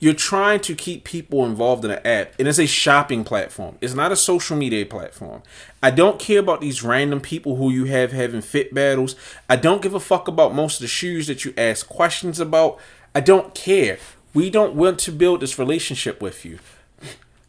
you're 0.00 0.12
trying 0.12 0.60
to 0.60 0.74
keep 0.74 1.04
people 1.04 1.46
involved 1.46 1.82
in 1.82 1.92
an 1.92 2.06
app, 2.06 2.34
and 2.38 2.46
it's 2.46 2.58
a 2.58 2.66
shopping 2.66 3.24
platform. 3.24 3.78
It's 3.80 3.94
not 3.94 4.12
a 4.12 4.16
social 4.16 4.54
media 4.54 4.84
platform. 4.84 5.42
I 5.82 5.92
don't 5.92 6.18
care 6.20 6.40
about 6.40 6.60
these 6.60 6.82
random 6.82 7.22
people 7.22 7.56
who 7.56 7.70
you 7.70 7.86
have 7.86 8.12
having 8.12 8.42
fit 8.42 8.74
battles. 8.74 9.16
I 9.48 9.56
don't 9.56 9.80
give 9.80 9.94
a 9.94 10.00
fuck 10.00 10.28
about 10.28 10.54
most 10.54 10.74
of 10.74 10.80
the 10.82 10.88
shoes 10.88 11.26
that 11.28 11.42
you 11.46 11.54
ask 11.56 11.88
questions 11.88 12.38
about. 12.38 12.78
I 13.14 13.20
don't 13.20 13.54
care. 13.54 13.96
We 14.34 14.50
don't 14.50 14.74
want 14.74 14.98
to 14.98 15.10
build 15.10 15.40
this 15.40 15.58
relationship 15.58 16.20
with 16.20 16.44
you. 16.44 16.58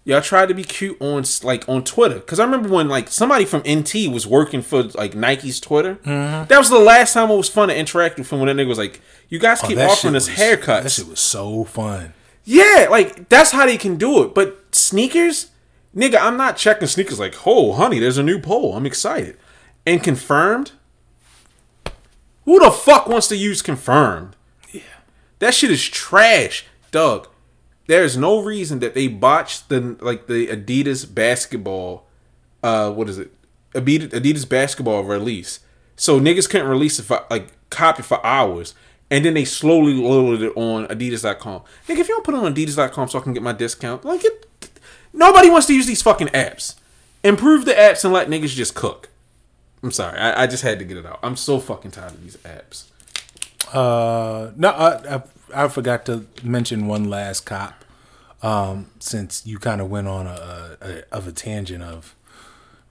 Y'all 0.06 0.22
tried 0.22 0.48
to 0.50 0.54
be 0.54 0.64
cute 0.66 0.98
on 1.02 1.24
like 1.44 1.68
on 1.70 1.82
Twitter 1.84 2.16
because 2.16 2.38
I 2.40 2.44
remember 2.44 2.68
when 2.68 2.90
like 2.90 3.08
somebody 3.08 3.46
from 3.46 3.62
NT 3.68 4.12
was 4.12 4.28
working 4.28 4.62
for 4.62 4.84
like 4.84 5.16
Nike's 5.16 5.62
Twitter. 5.62 5.96
Mm-hmm. 5.96 6.48
That 6.48 6.58
was 6.58 6.70
the 6.70 6.78
last 6.80 7.14
time 7.14 7.32
it 7.32 7.38
was 7.38 7.48
fun 7.48 7.70
to 7.70 7.76
interact 7.78 8.18
with 8.18 8.30
him 8.32 8.40
when 8.42 8.48
that 8.56 8.62
nigga 8.62 8.68
was 8.68 8.78
like, 8.78 9.00
"You 9.30 9.40
guys 9.40 9.62
keep 9.62 9.78
Oh, 9.78 9.88
offering 9.90 10.16
us 10.16 10.28
was- 10.28 10.38
haircuts." 10.38 10.84
That 10.84 10.92
shit 10.92 11.08
was 11.08 11.22
so 11.22 11.64
fun. 11.64 12.14
yeah, 12.44 12.88
like 12.92 13.30
that's 13.30 13.52
how 13.52 13.66
they 13.66 13.78
can 13.78 13.96
do 13.96 14.24
it. 14.24 14.36
But 14.36 14.76
sneakers, 14.76 15.52
nigga, 15.96 16.18
I'm 16.20 16.36
not 16.36 16.58
checking 16.58 16.90
sneakers 16.90 17.18
like, 17.20 17.36
"Oh, 17.48 17.72
honey, 17.72 18.00
there's 18.00 18.18
a 18.18 18.24
new 18.24 18.40
poll. 18.40 18.76
I'm 18.76 18.86
excited." 18.86 19.38
And 19.86 20.04
confirmed. 20.04 20.74
Who 22.46 22.60
the 22.60 22.72
fuck 22.72 23.08
wants 23.08 23.28
to 23.30 23.38
use 23.38 23.62
confirmed? 23.62 24.36
Yeah. 24.72 24.82
That 25.40 25.54
shit 25.54 25.72
is 25.72 25.88
trash, 25.88 26.66
Doug. 26.92 27.30
There's 27.88 28.16
no 28.16 28.42
reason 28.42 28.80
that 28.80 28.94
they 28.94 29.08
botched 29.08 29.70
the 29.70 29.98
like 30.00 30.28
the 30.28 30.48
Adidas 30.48 31.12
basketball. 31.14 32.08
Uh, 32.62 32.92
what 32.92 33.10
is 33.10 33.18
it? 33.18 33.32
Adidas, 33.74 34.48
basketball 34.48 35.04
release. 35.04 35.60
So 35.96 36.20
niggas 36.20 36.50
couldn't 36.50 36.68
release 36.68 37.00
it 37.00 37.04
for 37.04 37.26
like 37.30 37.52
copy 37.70 38.04
for 38.04 38.26
hours, 38.26 38.74
and 39.12 39.26
then 39.26 39.34
they 39.34 39.46
slowly 39.46 39.94
loaded 39.94 40.44
it 40.44 40.54
on 40.56 40.88
Adidas.com. 40.88 41.62
Nigga, 41.88 42.00
if 42.00 42.08
you 42.08 42.16
don't 42.16 42.24
put 42.24 42.36
it 42.36 42.38
on 42.38 42.54
Adidas.com 42.54 43.10
so 43.10 43.20
I 43.20 43.22
can 43.22 43.34
get 43.34 43.44
my 43.44 43.54
discount, 43.54 44.06
like 44.06 44.24
it, 44.24 44.48
nobody 45.12 45.50
wants 45.50 45.68
to 45.68 45.74
use 45.74 45.86
these 45.88 46.02
fucking 46.02 46.28
apps. 46.28 46.76
Improve 47.24 47.66
the 47.66 47.74
apps 47.74 48.04
and 48.04 48.14
let 48.14 48.28
niggas 48.28 48.56
just 48.56 48.76
cook. 48.76 49.10
I'm 49.82 49.92
sorry, 49.92 50.18
I, 50.18 50.44
I 50.44 50.48
just 50.48 50.64
had 50.64 50.80
to 50.80 50.86
get 50.86 50.98
it 50.98 51.06
out. 51.06 51.20
I'm 51.22 51.36
so 51.36 51.60
fucking 51.60 51.92
tired 51.92 52.12
of 52.12 52.24
these 52.24 52.38
apps. 52.38 52.86
Uh, 53.74 54.52
no, 54.56 54.70
I, 54.70 55.16
I 55.16 55.24
I 55.54 55.68
forgot 55.68 56.06
to 56.06 56.26
mention 56.44 56.88
one 56.88 57.10
last 57.10 57.42
cop. 57.46 57.84
Um, 58.42 58.90
since 59.00 59.46
you 59.48 59.58
kind 59.58 59.80
of 59.80 59.90
went 59.90 60.08
on 60.10 60.28
a, 60.28 60.78
a, 60.82 60.88
a 60.88 61.04
of 61.14 61.28
a 61.28 61.32
tangent 61.32 61.82
of 61.82 62.14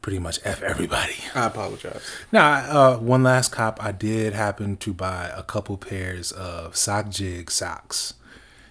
pretty 0.01 0.19
much 0.19 0.41
f 0.45 0.63
everybody. 0.63 1.15
I 1.35 1.47
apologize. 1.47 2.03
Now, 2.33 2.53
uh, 2.55 2.97
one 2.99 3.23
last 3.23 3.53
cop. 3.53 3.83
I 3.85 3.93
did 3.93 4.33
happen 4.33 4.77
to 4.79 4.95
buy 4.95 5.31
a 5.37 5.43
couple 5.43 5.77
pairs 5.77 6.33
of 6.33 6.75
sock 6.77 7.11
jig 7.11 7.51
socks. 7.51 8.15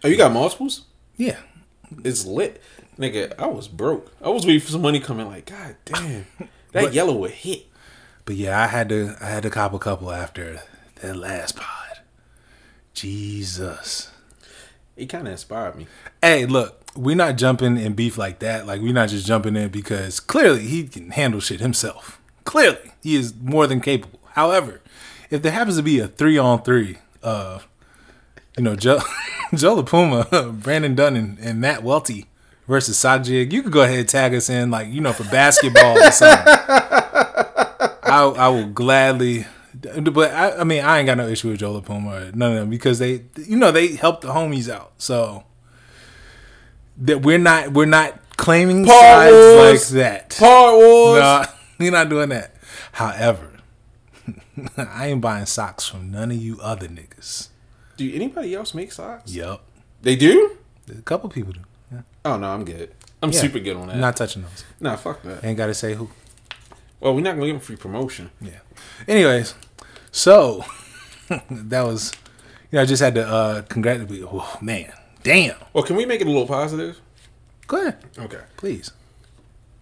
Oh, 0.03 0.07
you 0.07 0.17
got 0.17 0.31
multiples? 0.31 0.85
Yeah, 1.15 1.37
It's 2.03 2.25
lit. 2.25 2.59
Nigga, 2.97 3.33
I 3.39 3.45
was 3.45 3.67
broke. 3.67 4.11
I 4.21 4.29
was 4.29 4.45
waiting 4.45 4.61
for 4.61 4.71
some 4.71 4.81
money 4.81 4.99
coming 4.99 5.27
like, 5.27 5.45
God 5.45 5.75
damn. 5.85 6.25
That 6.71 6.93
yellow 6.93 7.15
would 7.17 7.31
hit. 7.31 7.67
but 8.25 8.35
yeah, 8.35 8.59
I 8.59 8.65
had 8.67 8.89
to 8.89 9.15
I 9.21 9.25
had 9.25 9.43
to 9.43 9.49
cop 9.51 9.73
a 9.73 9.79
couple 9.79 10.11
after 10.11 10.61
That 11.01 11.15
last 11.15 11.57
pod. 11.57 11.80
Jesus. 13.01 14.11
He 14.95 15.07
kind 15.07 15.25
of 15.25 15.31
inspired 15.31 15.75
me. 15.75 15.87
Hey, 16.21 16.45
look, 16.45 16.79
we're 16.95 17.15
not 17.15 17.35
jumping 17.35 17.77
in 17.77 17.93
beef 17.93 18.15
like 18.15 18.37
that. 18.39 18.67
Like 18.67 18.79
we're 18.79 18.93
not 18.93 19.09
just 19.09 19.25
jumping 19.25 19.55
in 19.55 19.69
because 19.69 20.19
clearly 20.19 20.67
he 20.67 20.83
can 20.87 21.09
handle 21.09 21.39
shit 21.39 21.61
himself. 21.61 22.21
Clearly, 22.43 22.91
he 23.01 23.15
is 23.15 23.33
more 23.41 23.65
than 23.65 23.81
capable. 23.81 24.19
However, 24.33 24.81
if 25.31 25.41
there 25.41 25.51
happens 25.51 25.77
to 25.77 25.83
be 25.83 25.97
a 25.97 26.07
three 26.07 26.37
on 26.37 26.61
three, 26.61 26.99
uh, 27.23 27.59
you 28.55 28.63
know, 28.63 28.75
Joe 28.75 28.99
Joe 29.55 29.73
La 29.73 29.81
Puma, 29.81 30.25
Brendan 30.53 30.93
Dunne, 30.93 31.15
and, 31.15 31.39
and 31.39 31.59
Matt 31.59 31.81
Welty 31.81 32.27
versus 32.67 32.97
Sajig, 32.97 33.51
you 33.51 33.63
could 33.63 33.71
go 33.71 33.81
ahead 33.81 33.99
and 33.99 34.09
tag 34.09 34.35
us 34.35 34.47
in, 34.47 34.69
like 34.69 34.89
you 34.89 35.01
know, 35.01 35.13
for 35.13 35.23
basketball 35.23 35.97
or 35.97 36.11
something. 36.11 36.45
I 38.03 38.31
I 38.37 38.47
will 38.49 38.67
gladly. 38.67 39.47
But 39.73 40.31
I, 40.31 40.57
I 40.57 40.63
mean, 40.63 40.83
I 40.83 40.99
ain't 40.99 41.05
got 41.05 41.17
no 41.17 41.27
issue 41.27 41.49
with 41.49 41.59
Joe 41.59 41.71
La 41.71 41.79
Puma 41.81 42.09
or 42.11 42.31
none 42.33 42.51
of 42.53 42.57
them 42.59 42.69
because 42.69 42.99
they, 42.99 43.23
you 43.37 43.55
know, 43.57 43.71
they 43.71 43.95
helped 43.95 44.21
the 44.21 44.29
homies 44.29 44.69
out. 44.69 44.91
So 44.97 45.43
that 46.97 47.21
we're 47.21 47.37
not 47.37 47.71
we're 47.71 47.85
not 47.85 48.19
claiming 48.37 48.85
Part 48.85 48.99
sides 49.01 49.33
wars. 49.33 49.93
like 49.93 50.03
that. 50.03 50.37
Part 50.37 50.75
Wars. 50.75 51.19
No, 51.21 51.45
we're 51.79 51.91
not 51.91 52.09
doing 52.09 52.29
that. 52.29 52.55
However, 52.93 53.49
I 54.77 55.07
ain't 55.07 55.21
buying 55.21 55.45
socks 55.45 55.87
from 55.87 56.11
none 56.11 56.31
of 56.31 56.37
you 56.37 56.59
other 56.61 56.87
niggas. 56.87 57.47
Do 57.97 58.11
anybody 58.13 58.53
else 58.55 58.73
make 58.73 58.91
socks? 58.91 59.33
Yup. 59.33 59.63
They 60.01 60.15
do? 60.15 60.57
A 60.89 61.01
couple 61.03 61.29
people 61.29 61.53
do. 61.53 61.59
Yeah. 61.91 62.01
Oh 62.25 62.37
no, 62.37 62.47
I'm 62.49 62.65
good. 62.65 62.91
I'm 63.23 63.31
Yeah. 63.31 63.39
super 63.39 63.59
good 63.59 63.77
on 63.77 63.87
that. 63.87 63.97
Not 63.97 64.17
touching 64.17 64.41
those. 64.41 64.63
nah, 64.79 64.95
fuck 64.95 65.21
that. 65.23 65.43
Ain't 65.45 65.57
got 65.57 65.67
to 65.67 65.73
say 65.73 65.93
who. 65.93 66.09
Well, 67.01 67.13
we're 67.15 67.21
not 67.21 67.33
gonna 67.35 67.47
give 67.47 67.55
him 67.55 67.61
free 67.61 67.75
promotion. 67.75 68.29
Yeah. 68.39 68.59
Anyways, 69.07 69.55
so 70.11 70.63
that 71.49 71.81
was, 71.81 72.13
you 72.71 72.77
know, 72.77 72.83
I 72.83 72.85
just 72.85 73.01
had 73.01 73.15
to 73.15 73.27
uh 73.27 73.61
congratulate. 73.63 74.23
Oh 74.31 74.57
man, 74.61 74.93
damn. 75.23 75.55
Well, 75.73 75.83
can 75.83 75.95
we 75.95 76.05
make 76.05 76.21
it 76.21 76.27
a 76.27 76.29
little 76.29 76.47
positive? 76.47 76.99
Go 77.67 77.81
ahead, 77.81 77.97
Okay. 78.19 78.41
please. 78.57 78.91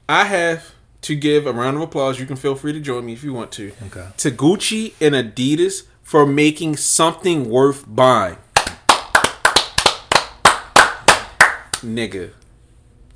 I 0.08 0.24
have 0.26 0.72
to 1.02 1.16
give 1.16 1.46
a 1.46 1.54
round 1.54 1.76
of 1.78 1.84
applause. 1.84 2.20
You 2.20 2.26
can 2.26 2.36
feel 2.36 2.56
free 2.56 2.74
to 2.74 2.80
join 2.80 3.06
me 3.06 3.14
if 3.14 3.24
you 3.24 3.34
want 3.34 3.52
to. 3.54 3.72
Okay. 3.88 4.08
To 4.18 4.32
Gucci 4.32 4.94
and 5.02 5.14
Adidas 5.16 5.84
for 6.02 6.26
making 6.26 6.78
something 6.78 7.50
worth 7.50 7.84
buying. 7.88 8.38
Nigga. 11.84 12.32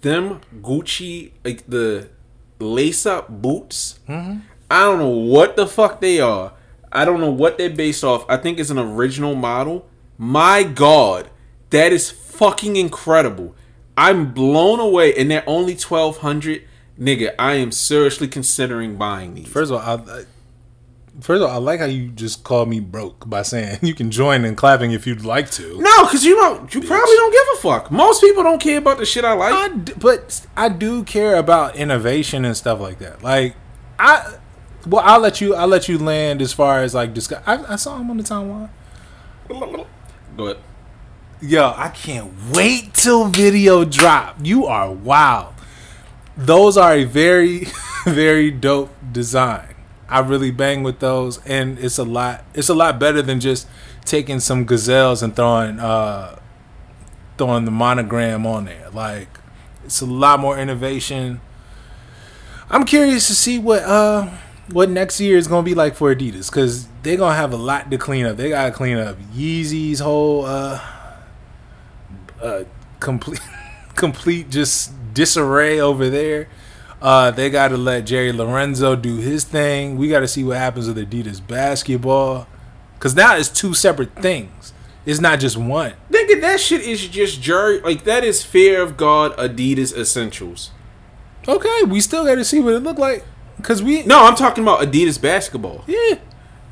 Them 0.02 0.42
Gucci, 0.62 1.32
like 1.44 1.64
the 1.68 2.10
lace 2.60 3.06
up 3.06 3.30
boots. 3.42 4.00
Mm-hmm. 4.08 4.40
I 4.70 4.80
don't 4.86 5.00
know 5.00 5.10
what 5.10 5.56
the 5.56 5.68
fuck 5.68 6.02
they 6.02 6.20
are. 6.20 6.54
I 6.92 7.06
don't 7.06 7.20
know 7.20 7.32
what 7.32 7.58
they're 7.58 7.70
based 7.70 8.04
off. 8.04 8.26
I 8.30 8.38
think 8.38 8.60
it's 8.60 8.70
an 8.70 8.80
original 8.80 9.36
model. 9.36 9.88
My 10.18 10.64
god, 10.64 11.30
that 11.72 11.92
is 11.92 12.12
fucking 12.12 12.76
incredible. 12.76 13.56
I'm 13.98 14.34
blown 14.34 14.80
away, 14.80 15.14
and 15.16 15.30
they're 15.30 15.48
only 15.48 15.76
twelve 15.76 16.18
hundred. 16.18 16.64
Nigga, 17.00 17.34
I 17.40 17.54
am 17.56 17.72
seriously 17.72 18.28
considering 18.28 18.96
buying 18.96 19.34
these. 19.34 19.48
First 19.48 19.72
of 19.72 19.82
all, 19.82 20.10
I, 20.10 20.24
first 21.22 21.42
of 21.44 21.50
all, 21.50 21.56
I 21.56 21.58
like 21.58 21.80
how 21.80 21.86
you 21.86 22.10
just 22.10 22.44
called 22.44 22.70
me 22.70 22.80
broke 22.80 23.30
by 23.30 23.42
saying 23.42 23.80
you 23.84 23.94
can 23.94 24.12
join 24.12 24.46
in 24.46 24.56
clapping 24.56 24.92
if 24.92 25.06
you'd 25.08 25.24
like 25.26 25.50
to. 25.52 25.80
no, 25.80 26.04
because 26.06 26.24
you 26.24 26.36
don't. 26.36 26.74
You 26.74 26.82
probably 26.82 27.16
don't 27.16 27.32
give 27.32 27.60
a 27.60 27.62
fuck. 27.62 27.92
Most 27.92 28.22
people 28.22 28.44
don't 28.44 28.60
care 28.62 28.78
about 28.78 28.98
the 28.98 29.06
shit 29.06 29.26
I 29.26 29.34
like. 29.34 29.54
I 29.54 29.76
d- 29.76 29.94
but 29.98 30.46
I 30.56 30.70
do 30.70 31.04
care 31.04 31.36
about 31.38 31.76
innovation 31.76 32.46
and 32.46 32.56
stuff 32.56 32.80
like 32.80 33.00
that. 33.00 33.24
Like 33.24 33.56
I, 34.00 34.38
well, 34.88 35.04
I'll 35.06 35.20
let 35.20 35.42
you. 35.42 35.56
I'll 35.56 35.68
let 35.68 35.88
you 35.88 35.98
land 35.98 36.42
as 36.42 36.54
far 36.54 36.82
as 36.82 36.94
like 36.94 37.14
discuss. 37.14 37.42
I, 37.46 37.74
I 37.74 37.76
saw 37.76 37.98
him 37.98 38.10
on 38.10 38.18
the 38.18 38.24
timeline. 38.24 38.70
Go 39.48 40.46
ahead. 40.46 40.58
Yo, 41.42 41.74
I 41.76 41.90
can't 41.90 42.32
wait 42.54 42.94
till 42.94 43.26
video 43.28 43.84
drop. 43.84 44.38
You 44.42 44.66
are 44.66 44.90
wild. 44.90 45.54
Those 46.38 46.78
are 46.78 46.94
a 46.94 47.04
very, 47.04 47.68
very 48.06 48.50
dope 48.50 48.92
design. 49.12 49.73
I 50.14 50.20
really 50.20 50.52
bang 50.52 50.84
with 50.84 51.00
those, 51.00 51.44
and 51.46 51.80
it's 51.80 51.98
a 51.98 52.04
lot. 52.04 52.46
It's 52.54 52.70
a 52.70 52.76
lot 52.76 53.00
better 53.00 53.24
than 53.24 53.40
just 53.40 53.68
taking 54.06 54.40
some 54.40 54.64
gazelles 54.66 55.24
and 55.24 55.36
throwing, 55.36 55.80
uh, 55.80 56.38
throwing 57.38 57.66
the 57.66 57.72
monogram 57.72 58.46
on 58.46 58.66
there. 58.66 58.90
Like, 58.92 59.40
it's 59.84 60.02
a 60.02 60.06
lot 60.06 60.40
more 60.40 60.56
innovation. 60.58 61.42
I'm 62.70 62.86
curious 62.86 63.28
to 63.28 63.36
see 63.36 63.58
what 63.58 63.84
uh 63.84 64.30
what 64.72 64.90
next 64.90 65.20
year 65.20 65.38
is 65.38 65.48
gonna 65.48 65.64
be 65.64 65.76
like 65.76 65.96
for 65.96 66.14
Adidas 66.14 66.50
because 66.50 66.88
they're 67.02 67.18
gonna 67.18 67.36
have 67.36 67.52
a 67.52 67.58
lot 67.58 67.90
to 67.92 67.98
clean 67.98 68.26
up. 68.26 68.38
They 68.38 68.50
gotta 68.50 68.72
clean 68.72 68.98
up 68.98 69.18
Yeezy's 69.36 70.00
whole 70.00 70.46
uh 70.46 70.80
uh 72.42 72.64
complete 73.00 73.42
complete 73.96 74.50
just 74.50 74.92
disarray 75.14 75.80
over 75.80 76.10
there. 76.10 76.50
Uh, 77.04 77.32
they 77.32 77.50
got 77.50 77.68
to 77.68 77.76
let 77.78 78.06
Jerry 78.06 78.32
Lorenzo 78.32 78.96
do 78.96 79.18
his 79.18 79.44
thing. 79.44 79.98
We 79.98 80.08
got 80.08 80.22
to 80.22 80.28
see 80.28 80.42
what 80.44 80.56
happens 80.58 80.88
with 80.88 80.98
Adidas 80.98 81.46
basketball, 81.46 82.48
because 82.96 83.14
now 83.14 83.36
it's 83.36 83.50
two 83.50 83.74
separate 83.74 84.16
things. 84.16 84.72
It's 85.06 85.20
not 85.20 85.42
just 85.42 85.58
one. 85.58 85.96
Nigga, 86.10 86.40
that 86.40 86.62
shit 86.62 86.80
is 86.82 87.06
just 87.10 87.42
Jerry. 87.42 87.82
Like 87.82 88.06
that 88.06 88.24
is 88.24 88.42
fear 88.46 88.82
of 88.82 88.96
God 88.96 89.36
Adidas 89.36 89.94
essentials. 89.94 90.72
Okay, 91.46 91.84
we 91.86 92.00
still 92.00 92.24
got 92.24 92.36
to 92.36 92.46
see 92.46 92.62
what 92.62 92.74
it 92.74 92.80
look 92.80 92.98
like, 92.98 93.26
because 93.58 93.84
we 93.84 94.04
No, 94.04 94.24
I'm 94.26 94.36
talking 94.36 94.64
about 94.64 94.80
Adidas 94.80 95.22
basketball. 95.22 95.84
yeah. 95.88 96.16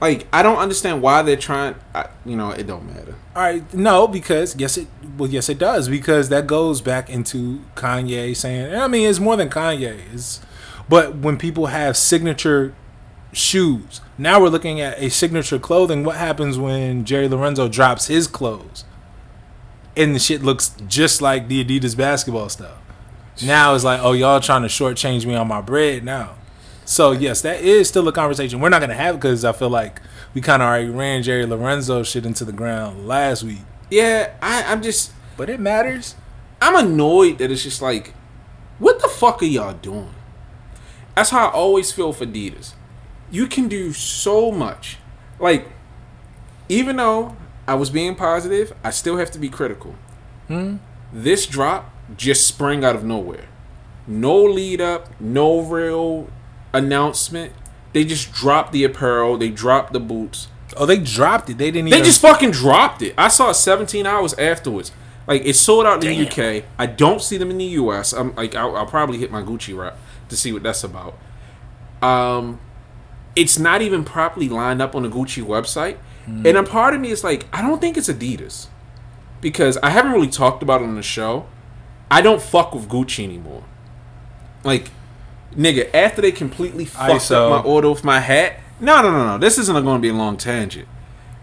Like 0.01 0.27
I 0.33 0.41
don't 0.41 0.57
understand 0.57 1.03
why 1.03 1.21
they're 1.21 1.37
trying. 1.37 1.75
I, 1.93 2.07
you 2.25 2.35
know, 2.35 2.49
it 2.49 2.65
don't 2.65 2.87
matter. 2.87 3.15
All 3.35 3.43
right, 3.43 3.73
no, 3.73 4.07
because 4.07 4.55
yes, 4.55 4.75
it 4.75 4.87
well, 5.15 5.29
yes, 5.29 5.47
it 5.47 5.59
does 5.59 5.87
because 5.87 6.29
that 6.29 6.47
goes 6.47 6.81
back 6.81 7.09
into 7.09 7.61
Kanye 7.75 8.35
saying. 8.35 8.75
I 8.75 8.87
mean, 8.87 9.07
it's 9.07 9.19
more 9.19 9.37
than 9.37 9.49
Kanye. 9.49 10.01
It's, 10.11 10.41
but 10.89 11.17
when 11.17 11.37
people 11.37 11.67
have 11.67 11.95
signature 11.95 12.73
shoes, 13.31 14.01
now 14.17 14.41
we're 14.41 14.49
looking 14.49 14.81
at 14.81 14.97
a 14.97 15.09
signature 15.09 15.59
clothing. 15.59 16.03
What 16.03 16.17
happens 16.17 16.57
when 16.57 17.05
Jerry 17.05 17.27
Lorenzo 17.27 17.69
drops 17.69 18.07
his 18.07 18.25
clothes, 18.25 18.83
and 19.95 20.15
the 20.15 20.19
shit 20.19 20.41
looks 20.41 20.75
just 20.87 21.21
like 21.21 21.47
the 21.47 21.63
Adidas 21.63 21.95
basketball 21.95 22.49
stuff? 22.49 22.79
Now 23.43 23.75
it's 23.75 23.83
like, 23.83 24.01
oh, 24.01 24.13
y'all 24.13 24.39
trying 24.39 24.63
to 24.63 24.67
shortchange 24.67 25.27
me 25.27 25.35
on 25.35 25.47
my 25.47 25.61
bread 25.61 26.03
now. 26.03 26.35
So 26.91 27.13
yes, 27.13 27.39
that 27.43 27.61
is 27.61 27.87
still 27.87 28.05
a 28.09 28.11
conversation 28.11 28.59
we're 28.59 28.67
not 28.67 28.81
gonna 28.81 28.93
have 28.93 29.15
because 29.15 29.45
I 29.45 29.53
feel 29.53 29.69
like 29.69 30.01
we 30.33 30.41
kind 30.41 30.61
of 30.61 30.67
already 30.67 30.89
ran 30.89 31.23
Jerry 31.23 31.45
Lorenzo 31.45 32.03
shit 32.03 32.25
into 32.25 32.43
the 32.43 32.51
ground 32.51 33.07
last 33.07 33.43
week. 33.43 33.61
Yeah, 33.89 34.33
I, 34.41 34.63
I'm 34.63 34.81
just. 34.81 35.13
But 35.37 35.49
it 35.49 35.61
matters. 35.61 36.15
I'm 36.61 36.75
annoyed 36.75 37.37
that 37.37 37.49
it's 37.49 37.63
just 37.63 37.81
like, 37.81 38.13
what 38.77 39.01
the 39.01 39.07
fuck 39.07 39.41
are 39.41 39.45
y'all 39.45 39.73
doing? 39.73 40.13
That's 41.15 41.29
how 41.29 41.47
I 41.47 41.51
always 41.51 41.93
feel 41.93 42.11
for 42.11 42.25
Adidas. 42.25 42.73
You 43.31 43.47
can 43.47 43.69
do 43.69 43.93
so 43.93 44.51
much. 44.51 44.97
Like, 45.39 45.69
even 46.67 46.97
though 46.97 47.37
I 47.69 47.75
was 47.75 47.89
being 47.89 48.15
positive, 48.15 48.73
I 48.83 48.89
still 48.89 49.15
have 49.15 49.31
to 49.31 49.39
be 49.39 49.47
critical. 49.47 49.95
Hmm? 50.49 50.79
This 51.13 51.45
drop 51.45 51.89
just 52.17 52.45
sprang 52.45 52.83
out 52.83 52.97
of 52.97 53.05
nowhere. 53.05 53.47
No 54.05 54.43
lead 54.43 54.81
up, 54.81 55.21
no 55.21 55.61
real 55.61 56.27
announcement. 56.73 57.53
They 57.93 58.05
just 58.05 58.31
dropped 58.31 58.71
the 58.71 58.83
apparel, 58.83 59.37
they 59.37 59.49
dropped 59.49 59.93
the 59.93 59.99
boots. 59.99 60.47
Oh, 60.77 60.85
they 60.85 60.97
dropped 60.99 61.49
it. 61.49 61.57
They 61.57 61.69
didn't 61.69 61.89
They 61.89 61.97
even. 61.97 62.05
just 62.05 62.21
fucking 62.21 62.51
dropped 62.51 63.01
it. 63.01 63.13
I 63.17 63.27
saw 63.27 63.49
it 63.49 63.55
17 63.55 64.05
hours 64.05 64.33
afterwards. 64.35 64.93
Like 65.27 65.43
it 65.45 65.55
sold 65.55 65.85
out 65.85 66.03
in 66.03 66.09
the 66.17 66.27
UK. 66.27 66.63
I 66.79 66.85
don't 66.85 67.21
see 67.21 67.37
them 67.37 67.51
in 67.51 67.57
the 67.57 67.65
US. 67.65 68.13
I'm 68.13 68.33
like 68.35 68.55
I'll, 68.55 68.75
I'll 68.77 68.85
probably 68.85 69.17
hit 69.17 69.31
my 69.31 69.41
Gucci 69.41 69.77
rap 69.77 69.97
to 70.29 70.37
see 70.37 70.53
what 70.53 70.63
that's 70.63 70.83
about. 70.83 71.17
Um, 72.01 72.59
it's 73.35 73.59
not 73.59 73.81
even 73.81 74.03
properly 74.03 74.49
lined 74.49 74.81
up 74.81 74.95
on 74.95 75.03
the 75.03 75.09
Gucci 75.09 75.43
website, 75.43 75.97
and 76.25 76.47
a 76.57 76.63
part 76.63 76.93
of 76.93 77.01
me 77.01 77.11
is 77.11 77.23
like 77.23 77.45
I 77.53 77.61
don't 77.61 77.79
think 77.81 77.97
it's 77.97 78.07
Adidas 78.09 78.67
because 79.41 79.77
I 79.77 79.89
haven't 79.89 80.11
really 80.13 80.27
talked 80.29 80.63
about 80.63 80.81
it 80.81 80.85
on 80.85 80.95
the 80.95 81.03
show. 81.03 81.45
I 82.09 82.21
don't 82.21 82.41
fuck 82.41 82.73
with 82.73 82.87
Gucci 82.89 83.23
anymore. 83.23 83.63
Like, 84.63 84.89
nigga, 85.51 85.93
after 85.93 86.21
they 86.21 86.31
completely 86.31 86.85
fucked 86.85 87.13
ISO. 87.13 87.35
up 87.35 87.65
my 87.65 87.69
order 87.69 87.89
with 87.89 88.03
my 88.03 88.19
hat. 88.19 88.59
No, 88.79 89.01
no, 89.01 89.11
no, 89.11 89.25
no. 89.25 89.37
This 89.37 89.57
isn't 89.57 89.73
going 89.83 89.97
to 89.97 90.01
be 90.01 90.09
a 90.09 90.13
long 90.13 90.37
tangent. 90.37 90.87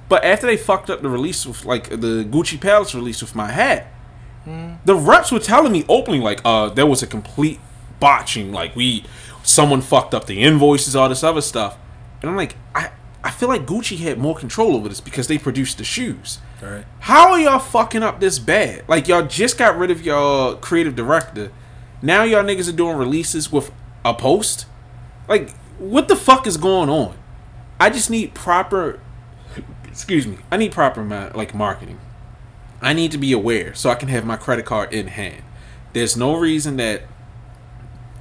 But 0.09 0.25
after 0.25 0.47
they 0.47 0.57
fucked 0.57 0.91
up 0.91 1.03
the 1.03 1.09
release 1.09 1.47
with 1.47 1.65
like 1.65 1.89
the 1.91 2.25
Gucci 2.25 2.61
Palace 2.61 2.95
release 2.95 3.21
with 3.21 3.35
my 3.35 3.51
hat, 3.51 3.87
the 4.85 4.95
reps 4.95 5.31
were 5.31 5.39
telling 5.39 5.73
me 5.73 5.85
openly 5.89 6.21
like, 6.21 6.41
uh, 6.45 6.71
there 6.71 6.87
was 6.87 7.03
a 7.03 7.07
complete 7.07 7.61
botching. 8.01 8.53
Like 8.53 8.75
we, 8.75 9.05
someone 9.43 9.83
fucked 9.83 10.15
up 10.15 10.27
the 10.27 10.43
invoices, 10.43 10.97
all 10.97 11.09
this 11.09 11.23
other 11.23 11.41
stuff, 11.41 11.77
and 12.23 12.31
I'm 12.31 12.37
like, 12.37 12.57
I, 12.75 12.91
I 13.23 13.31
feel 13.31 13.49
like 13.49 13.67
Gucci 13.67 13.99
had 13.99 14.19
more 14.19 14.35
control 14.35 14.75
over 14.77 14.89
this 14.89 15.01
because 15.01 15.29
they 15.29 15.39
produced 15.39 15.79
the 15.79 15.85
shoes. 15.85 16.39
Right. 16.63 16.85
How 17.01 17.33
are 17.33 17.39
y'all 17.39 17.59
fucking 17.59 18.03
up 18.03 18.21
this 18.21 18.39
bad? 18.39 18.89
Like 18.89 19.07
y'all 19.07 19.27
just 19.27 19.59
got 19.59 19.77
rid 19.77 19.91
of 19.91 20.05
your 20.05 20.57
creative 20.57 20.97
director. 20.97 21.53
Now 22.01 22.23
y'all 22.23 22.45
niggas 22.45 22.69
are 22.69 22.77
doing 22.77 22.97
releases 22.97 23.53
with 23.53 23.71
a 24.05 24.15
post. 24.15 24.67
Like 25.29 25.51
what 25.79 26.09
the 26.09 26.17
fuck 26.17 26.47
is 26.47 26.57
going 26.57 26.89
on? 26.89 27.17
I 27.81 27.91
just 27.91 28.11
need 28.11 28.35
proper 28.35 29.01
excuse 29.87 30.27
me. 30.27 30.39
I 30.51 30.57
need 30.57 30.73
proper 30.73 31.05
ma- 31.05 31.31
like 31.35 31.55
marketing. 31.55 31.99
I 32.81 32.93
need 32.93 33.11
to 33.13 33.19
be 33.19 33.33
aware 33.33 33.75
so 33.75 33.91
I 33.91 33.95
can 33.97 34.09
have 34.09 34.25
my 34.25 34.37
credit 34.37 34.65
card 34.65 34.93
in 34.93 35.09
hand. 35.09 35.43
There's 35.93 36.17
no 36.17 36.37
reason 36.37 36.77
that 36.77 37.03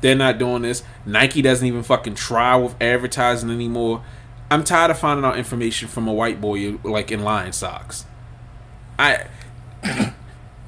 they're 0.02 0.16
not 0.16 0.38
doing 0.38 0.64
this. 0.64 0.84
Nike 1.06 1.42
doesn't 1.42 1.66
even 1.66 1.84
fucking 1.84 2.16
try 2.16 2.56
with 2.56 2.76
advertising 2.82 3.50
anymore. 3.50 4.04
I'm 4.50 4.64
tired 4.64 4.92
of 4.92 5.00
finding 5.00 5.26
out 5.26 5.38
information 5.38 5.88
from 5.88 6.08
a 6.08 6.14
white 6.14 6.40
boy 6.40 6.78
like 6.84 7.12
in 7.12 7.24
lion 7.24 7.54
socks. 7.54 8.06
I 8.98 9.28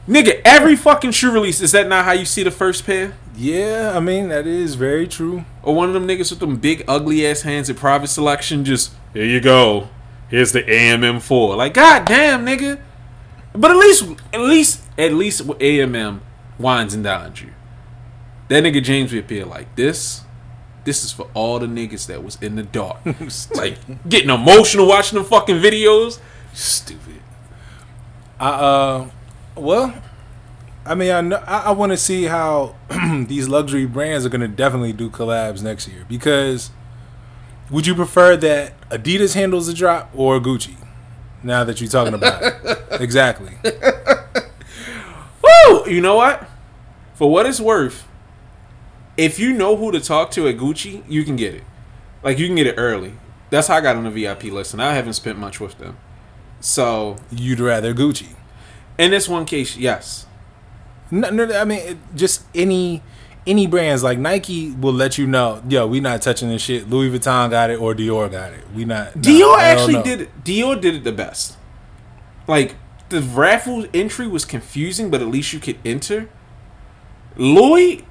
Nigga, 0.08 0.42
every 0.44 0.76
fucking 0.76 1.12
shoe 1.12 1.32
release, 1.32 1.62
is 1.62 1.72
that 1.72 1.88
not 1.88 2.04
how 2.04 2.14
you 2.14 2.26
see 2.26 2.42
the 2.42 2.52
first 2.52 2.86
pair? 2.86 3.14
Yeah, 3.40 3.94
I 3.96 4.02
mean 4.02 4.28
that 4.28 4.46
is 4.46 4.76
very 4.76 5.08
true. 5.08 5.46
Or 5.64 5.74
one 5.74 5.88
of 5.88 5.94
them 5.94 6.06
niggas 6.06 6.30
with 6.30 6.40
them 6.40 6.58
big 6.58 6.84
ugly 6.90 7.26
ass 7.26 7.44
hands 7.44 7.70
at 7.70 7.78
private 7.78 8.10
selection 8.10 8.66
just 8.66 8.92
here 9.14 9.24
you 9.24 9.40
go. 9.40 9.88
Here's 10.28 10.52
the 10.52 10.62
AMM 10.62 11.22
four. 11.22 11.56
Like, 11.56 11.74
god 11.74 12.06
damn, 12.06 12.46
nigga. 12.46 12.82
But 13.54 13.72
at 13.72 13.78
least 13.78 14.04
at 14.34 14.42
least 14.42 14.82
at 14.98 15.14
least 15.14 15.46
with 15.46 15.58
AMM 15.60 16.20
wines 16.60 16.94
and 16.94 17.02
dines 17.02 17.42
you. 17.42 17.54
That 18.50 18.62
nigga 18.66 18.84
James 18.84 19.14
would 19.14 19.24
appear 19.24 19.46
like 19.46 19.74
this. 19.78 20.24
This 20.84 21.06
is 21.06 21.14
for 21.14 21.30
all 21.34 21.60
the 21.60 21.66
niggas 21.66 22.08
that 22.08 22.22
was 22.22 22.38
in 22.42 22.58
the 22.58 22.64
dark. 22.64 22.98
like 23.56 23.78
getting 24.10 24.30
emotional 24.30 24.86
watching 24.86 25.18
the 25.18 25.24
fucking 25.24 25.58
videos. 25.58 26.20
Stupid. 26.54 27.22
I 28.38 28.50
uh, 28.50 29.10
well, 29.56 29.94
I 30.90 30.96
mean, 30.96 31.12
I 31.12 31.22
know, 31.22 31.44
I, 31.46 31.66
I 31.66 31.72
want 31.72 31.92
to 31.92 31.98
see 31.98 32.24
how 32.24 32.76
these 33.28 33.48
luxury 33.48 33.86
brands 33.86 34.26
are 34.26 34.30
going 34.30 34.42
to 34.42 34.48
definitely 34.48 34.92
do 34.92 35.08
collabs 35.12 35.62
next 35.62 35.88
year. 35.88 36.04
Because 36.10 36.72
would 37.70 37.86
you 37.86 37.94
prefer 37.94 38.36
that 38.38 38.74
Adidas 38.90 39.36
handles 39.36 39.68
the 39.68 39.74
drop 39.74 40.10
or 40.16 40.40
Gucci? 40.40 40.76
Now 41.44 41.64
that 41.64 41.80
you're 41.80 41.90
talking 41.92 42.16
about 42.16 42.42
it, 42.42 42.80
exactly. 43.02 43.54
Woo! 45.44 45.88
You 45.88 46.02
know 46.02 46.16
what? 46.16 46.50
For 47.14 47.30
what 47.32 47.46
it's 47.46 47.62
worth, 47.62 48.08
if 49.16 49.38
you 49.38 49.54
know 49.54 49.76
who 49.76 49.92
to 49.92 50.00
talk 50.00 50.32
to 50.32 50.48
at 50.48 50.58
Gucci, 50.58 51.04
you 51.08 51.24
can 51.24 51.36
get 51.36 51.54
it. 51.54 51.64
Like 52.24 52.40
you 52.40 52.48
can 52.48 52.56
get 52.56 52.66
it 52.66 52.76
early. 52.78 53.14
That's 53.52 53.68
how 53.68 53.76
I 53.76 53.82
got 53.82 53.96
on 53.96 54.06
the 54.06 54.12
VIP 54.12 54.46
list, 54.46 54.74
and 54.74 54.82
I 54.82 54.94
haven't 54.94 55.14
spent 55.14 55.38
much 55.38 55.60
with 55.60 55.78
them. 55.78 55.98
So 56.60 57.18
You'd 57.32 57.60
rather 57.60 57.94
Gucci. 57.94 58.36
in 58.98 59.12
this 59.12 59.30
one 59.30 59.46
case, 59.46 59.78
yes. 59.78 60.26
No, 61.12 61.30
no, 61.30 61.60
I 61.60 61.64
mean, 61.64 61.80
it, 61.80 61.98
just 62.16 62.44
any 62.54 63.02
any 63.48 63.68
brands 63.68 64.04
like 64.04 64.20
Nike 64.20 64.72
will 64.72 64.94
let 64.94 65.18
you 65.18 65.26
know, 65.26 65.64
yo, 65.68 65.88
we 65.88 66.00
not 66.00 66.22
touching 66.22 66.50
this 66.50 66.62
shit. 66.62 66.90
Louis 66.90 67.10
Vuitton 67.10 67.50
got 67.50 67.70
it 67.70 67.80
or 67.80 67.96
Dior 67.96 68.32
got 68.32 68.54
it. 68.54 68.64
We 68.76 68.86
not. 68.86 69.14
Dior 69.14 69.58
actually 69.58 70.02
did 70.04 70.22
it. 70.22 70.44
Dior 70.44 70.80
did 70.80 70.96
it 70.96 71.04
the 71.04 71.12
best. 71.12 71.58
Like 72.48 72.76
the 73.10 73.22
raffle 73.22 73.86
entry 73.94 74.28
was 74.28 74.46
confusing, 74.46 75.10
but 75.10 75.22
at 75.22 75.28
least 75.28 75.54
you 75.54 75.60
could 75.60 75.78
enter. 75.84 76.30
Louis, 77.38 78.06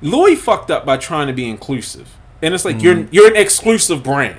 Louis 0.00 0.36
fucked 0.36 0.70
up 0.70 0.84
by 0.84 0.96
trying 0.96 1.26
to 1.28 1.32
be 1.32 1.48
inclusive, 1.48 2.16
and 2.42 2.54
it's 2.54 2.64
like 2.64 2.82
you're 2.82 2.94
mm. 2.96 3.08
you're 3.12 3.28
an 3.28 3.36
exclusive 3.36 4.02
brand. 4.02 4.38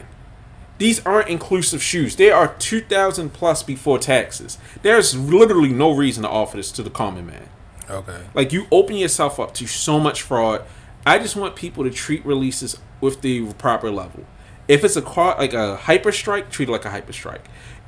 These 0.77 1.05
aren't 1.05 1.29
inclusive 1.29 1.81
shoes. 1.81 2.15
They 2.15 2.31
are 2.31 2.53
two 2.55 2.81
thousand 2.81 3.31
plus 3.33 3.63
before 3.63 3.97
taxes. 3.97 4.57
There's 4.81 5.17
literally 5.17 5.71
no 5.71 5.91
reason 5.91 6.23
to 6.23 6.29
offer 6.29 6.57
this 6.57 6.71
to 6.73 6.83
the 6.83 6.89
common 6.89 7.25
man. 7.25 7.49
Okay. 7.89 8.21
Like 8.33 8.51
you 8.51 8.67
open 8.71 8.95
yourself 8.95 9.39
up 9.39 9.53
to 9.55 9.67
so 9.67 9.99
much 9.99 10.21
fraud. 10.21 10.63
I 11.05 11.19
just 11.19 11.35
want 11.35 11.55
people 11.55 11.83
to 11.83 11.89
treat 11.89 12.25
releases 12.25 12.77
with 12.99 13.21
the 13.21 13.53
proper 13.53 13.91
level. 13.91 14.25
If 14.67 14.83
it's 14.83 14.95
a 14.95 15.01
car 15.01 15.35
like 15.37 15.53
a 15.53 15.77
hyper 15.77 16.11
strike, 16.11 16.49
treat 16.49 16.67
it 16.67 16.71
like 16.71 16.85
a 16.85 16.89
hyper 16.89 17.13
strike. 17.13 17.45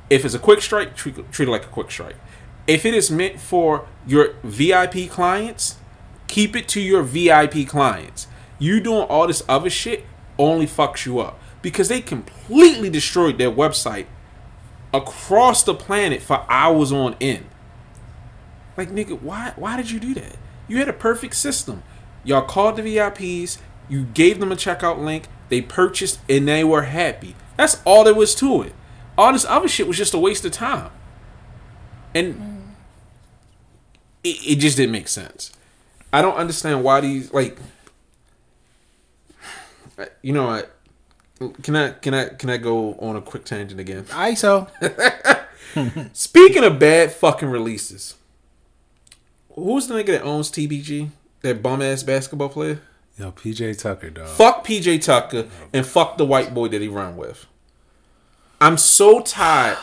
If 0.08 0.24
it's 0.24 0.34
a 0.34 0.38
quick 0.38 0.62
strike, 0.62 0.96
treat, 0.96 1.30
treat 1.32 1.48
it 1.48 1.50
like 1.50 1.64
a 1.64 1.68
quick 1.68 1.90
strike. 1.90 2.16
If 2.66 2.86
it 2.86 2.94
is 2.94 3.10
meant 3.10 3.40
for 3.40 3.86
your 4.06 4.34
VIP 4.42 5.10
clients, 5.10 5.76
keep 6.28 6.54
it 6.56 6.68
to 6.68 6.80
your 6.80 7.02
VIP 7.02 7.66
clients. 7.66 8.28
You 8.58 8.80
doing 8.80 9.02
all 9.08 9.26
this 9.26 9.42
other 9.48 9.70
shit 9.70 10.04
only 10.38 10.66
fucks 10.66 11.04
you 11.04 11.18
up 11.18 11.40
because 11.62 11.88
they 11.88 12.00
completely 12.00 12.90
destroyed 12.90 13.38
their 13.38 13.50
website 13.50 14.06
across 14.92 15.62
the 15.62 15.74
planet 15.74 16.22
for 16.22 16.44
hours 16.48 16.92
on 16.92 17.16
end. 17.20 17.46
Like 18.76 18.90
nigga, 18.90 19.20
why 19.20 19.52
why 19.56 19.76
did 19.76 19.90
you 19.90 20.00
do 20.00 20.14
that? 20.14 20.36
You 20.66 20.78
had 20.78 20.88
a 20.88 20.92
perfect 20.92 21.34
system. 21.34 21.82
Y'all 22.24 22.42
called 22.42 22.76
the 22.76 22.82
VIPs, 22.82 23.58
you 23.88 24.04
gave 24.04 24.38
them 24.38 24.52
a 24.52 24.56
checkout 24.56 24.98
link, 24.98 25.26
they 25.48 25.62
purchased 25.62 26.20
and 26.28 26.46
they 26.46 26.62
were 26.62 26.82
happy. 26.82 27.34
That's 27.56 27.80
all 27.84 28.04
there 28.04 28.14
was 28.14 28.34
to 28.36 28.62
it. 28.62 28.74
All 29.16 29.32
this 29.32 29.44
other 29.46 29.68
shit 29.68 29.88
was 29.88 29.96
just 29.96 30.14
a 30.14 30.18
waste 30.18 30.44
of 30.44 30.52
time. 30.52 30.90
And 32.14 32.74
it, 34.22 34.36
it 34.46 34.56
just 34.56 34.76
didn't 34.76 34.92
make 34.92 35.08
sense. 35.08 35.52
I 36.12 36.22
don't 36.22 36.36
understand 36.36 36.84
why 36.84 37.00
these 37.00 37.32
like 37.32 37.58
you 40.22 40.32
know 40.32 40.46
what 40.46 40.77
can 41.62 41.76
I 41.76 41.90
can 41.90 42.14
I 42.14 42.28
can 42.28 42.50
I 42.50 42.56
go 42.56 42.94
on 42.94 43.16
a 43.16 43.20
quick 43.20 43.44
tangent 43.44 43.80
again? 43.80 44.06
I 44.12 44.34
so. 44.34 44.68
Speaking 46.12 46.64
of 46.64 46.78
bad 46.78 47.12
fucking 47.12 47.48
releases, 47.48 48.16
who's 49.54 49.86
the 49.86 49.94
nigga 49.94 50.06
that 50.06 50.22
owns 50.22 50.50
TBG? 50.50 51.10
That 51.42 51.62
bum 51.62 51.82
ass 51.82 52.02
basketball 52.02 52.48
player? 52.48 52.80
Yo, 53.16 53.32
PJ 53.32 53.80
Tucker, 53.80 54.10
dog. 54.10 54.28
Fuck 54.28 54.64
PJ 54.66 55.02
Tucker 55.02 55.46
and 55.72 55.86
fuck 55.86 56.18
the 56.18 56.24
white 56.24 56.54
boy 56.54 56.68
that 56.68 56.80
he 56.80 56.88
run 56.88 57.16
with. 57.16 57.46
I'm 58.60 58.76
so 58.76 59.20
tired. 59.20 59.78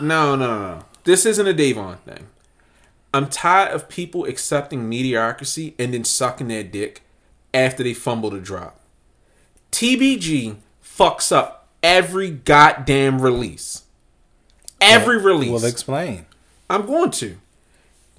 No, 0.00 0.36
no, 0.36 0.46
no, 0.46 0.58
no. 0.76 0.84
This 1.04 1.24
isn't 1.26 1.46
a 1.46 1.52
Davon 1.52 1.98
thing. 1.98 2.28
I'm 3.12 3.28
tired 3.28 3.72
of 3.72 3.88
people 3.88 4.24
accepting 4.24 4.88
mediocrity 4.88 5.74
and 5.78 5.92
then 5.92 6.04
sucking 6.04 6.48
their 6.48 6.62
dick 6.62 7.02
after 7.52 7.82
they 7.82 7.94
fumble 7.94 8.30
the 8.30 8.40
drop. 8.40 8.79
TBG 9.72 10.56
fucks 10.84 11.32
up 11.32 11.68
every 11.82 12.30
goddamn 12.30 13.20
release. 13.20 13.84
Every 14.80 15.18
release. 15.18 15.50
Well, 15.50 15.64
explain. 15.64 16.26
I'm 16.68 16.86
going 16.86 17.10
to. 17.12 17.36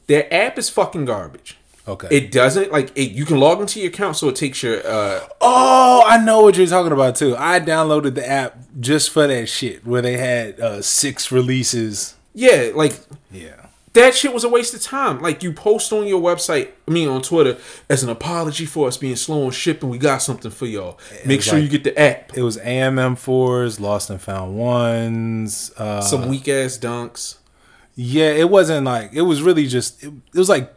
Their 0.08 0.32
app 0.34 0.58
is 0.58 0.70
fucking 0.70 1.06
garbage. 1.06 1.58
Okay. 1.88 2.08
It 2.12 2.32
doesn't 2.32 2.72
like 2.72 2.92
it, 2.96 3.12
you 3.12 3.26
can 3.26 3.40
log 3.40 3.60
into 3.60 3.80
your 3.80 3.90
account 3.90 4.16
so 4.16 4.30
it 4.30 4.36
takes 4.36 4.62
your 4.62 4.86
uh 4.86 5.28
oh, 5.42 6.04
I 6.06 6.24
know 6.24 6.42
what 6.42 6.56
you're 6.56 6.68
talking 6.68 6.92
about 6.92 7.16
too. 7.16 7.36
I 7.36 7.60
downloaded 7.60 8.14
the 8.14 8.28
app 8.28 8.58
just 8.80 9.10
for 9.10 9.26
that 9.26 9.50
shit 9.50 9.86
where 9.86 10.02
they 10.02 10.18
had 10.18 10.60
uh, 10.60 10.82
six 10.82 11.32
releases. 11.32 12.16
yeah, 12.36 12.72
like 12.76 13.00
Yeah. 13.32 13.61
That 13.94 14.16
shit 14.16 14.34
was 14.34 14.44
a 14.44 14.50
waste 14.50 14.74
of 14.74 14.82
time. 14.82 15.22
Like 15.22 15.44
you 15.44 15.52
post 15.54 15.92
on 15.92 16.08
your 16.08 16.22
website, 16.22 16.70
I 16.88 16.92
mean 16.92 17.10
on 17.10 17.22
Twitter, 17.22 17.58
as 17.90 18.04
an 18.04 18.10
apology 18.10 18.66
for 18.66 18.88
us 18.88 18.98
being 18.98 19.16
slow 19.16 19.46
on 19.46 19.52
shipping, 19.52 19.90
we 19.90 19.98
got 19.98 20.22
something 20.22 20.52
for 20.52 20.66
y'all. 20.66 20.98
Make 21.26 21.42
sure 21.42 21.56
like- 21.56 21.64
you 21.64 21.70
get 21.70 21.84
the 21.84 22.00
app. 22.00 22.38
It 22.38 22.42
was 22.44 22.58
AMM 22.58 23.18
fours, 23.18 23.80
lost 23.80 24.10
and 24.10 24.22
found 24.22 24.58
ones. 24.58 25.72
Uh, 25.78 26.02
Some 26.02 26.28
weak 26.30 26.48
ass 26.48 26.78
dunks. 26.78 27.38
yeah, 27.96 28.32
it 28.32 28.50
wasn't 28.50 28.86
like 28.86 29.12
it 29.14 29.24
was 29.24 29.42
really 29.42 29.68
just 29.68 30.04
it, 30.04 30.14
it 30.34 30.38
was 30.38 30.50
like 30.50 30.74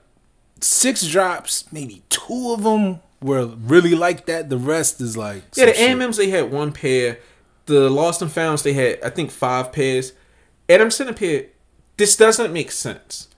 six 0.60 1.06
drops, 1.06 1.70
maybe 1.72 2.02
two 2.08 2.52
of 2.52 2.62
them 2.64 3.00
were 3.22 3.46
really 3.46 3.94
like 3.94 4.26
that. 4.26 4.50
The 4.50 4.58
rest 4.58 5.00
is 5.00 5.16
like 5.16 5.42
Yeah, 5.56 5.66
the 5.66 5.74
shit. 5.74 5.90
AMMs 5.98 6.16
they 6.16 6.30
had 6.30 6.50
one 6.50 6.72
pair. 6.72 7.18
The 7.66 7.88
Lost 7.88 8.20
and 8.20 8.30
Founds 8.30 8.62
they 8.62 8.72
had 8.74 8.98
I 9.02 9.10
think 9.10 9.30
five 9.30 9.72
pairs. 9.72 10.12
And 10.68 10.80
I'm 10.82 10.90
sitting 10.90 11.14
here, 11.16 11.46
this 11.96 12.16
doesn't 12.16 12.52
make 12.52 12.70
sense. 12.70 13.28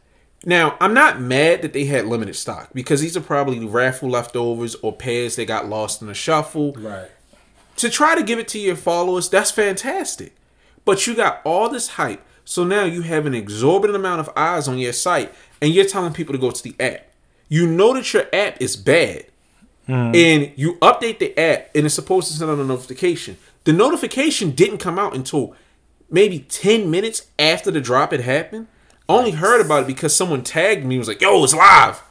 Now, 0.44 0.76
I'm 0.80 0.94
not 0.94 1.20
mad 1.20 1.62
that 1.62 1.72
they 1.72 1.86
had 1.86 2.06
limited 2.06 2.36
stock 2.36 2.70
because 2.72 3.00
these 3.00 3.16
are 3.16 3.20
probably 3.20 3.66
raffle 3.66 4.10
leftovers 4.10 4.76
or 4.76 4.92
pairs 4.92 5.36
that 5.36 5.46
got 5.46 5.68
lost 5.68 6.00
in 6.00 6.08
the 6.08 6.14
shuffle. 6.14 6.72
right. 6.74 7.10
To 7.78 7.90
try 7.90 8.14
to 8.14 8.22
give 8.22 8.38
it 8.38 8.48
to 8.48 8.58
your 8.58 8.76
followers, 8.76 9.28
that's 9.28 9.50
fantastic. 9.50 10.34
But 10.86 11.06
you 11.06 11.14
got 11.14 11.42
all 11.44 11.68
this 11.68 11.88
hype, 11.88 12.24
so 12.44 12.64
now 12.64 12.84
you 12.84 13.02
have 13.02 13.26
an 13.26 13.34
exorbitant 13.34 13.96
amount 13.96 14.20
of 14.20 14.30
eyes 14.34 14.66
on 14.66 14.78
your 14.78 14.94
site, 14.94 15.34
and 15.60 15.74
you're 15.74 15.84
telling 15.84 16.14
people 16.14 16.32
to 16.32 16.38
go 16.38 16.50
to 16.50 16.62
the 16.62 16.74
app. 16.80 17.06
You 17.50 17.66
know 17.66 17.92
that 17.92 18.14
your 18.14 18.24
app 18.32 18.62
is 18.62 18.76
bad, 18.76 19.26
hmm. 19.86 20.12
and 20.14 20.52
you 20.56 20.76
update 20.76 21.18
the 21.18 21.36
app, 21.38 21.68
and 21.74 21.84
it's 21.84 21.94
supposed 21.94 22.28
to 22.28 22.34
send 22.34 22.50
out 22.50 22.58
a 22.58 22.64
notification. 22.64 23.36
The 23.64 23.72
notification 23.74 24.52
didn't 24.52 24.78
come 24.78 24.98
out 24.98 25.14
until 25.14 25.54
maybe 26.10 26.40
10 26.40 26.90
minutes 26.90 27.28
after 27.38 27.70
the 27.70 27.80
drop 27.80 28.12
had 28.12 28.20
happened. 28.20 28.68
I 29.08 29.14
only 29.14 29.32
heard 29.32 29.60
about 29.60 29.84
it 29.84 29.86
because 29.86 30.14
someone 30.14 30.42
tagged 30.42 30.84
me 30.84 30.96
and 30.96 31.00
was 31.00 31.08
like, 31.08 31.20
yo, 31.20 31.42
it's 31.44 31.54
live. 31.54 32.02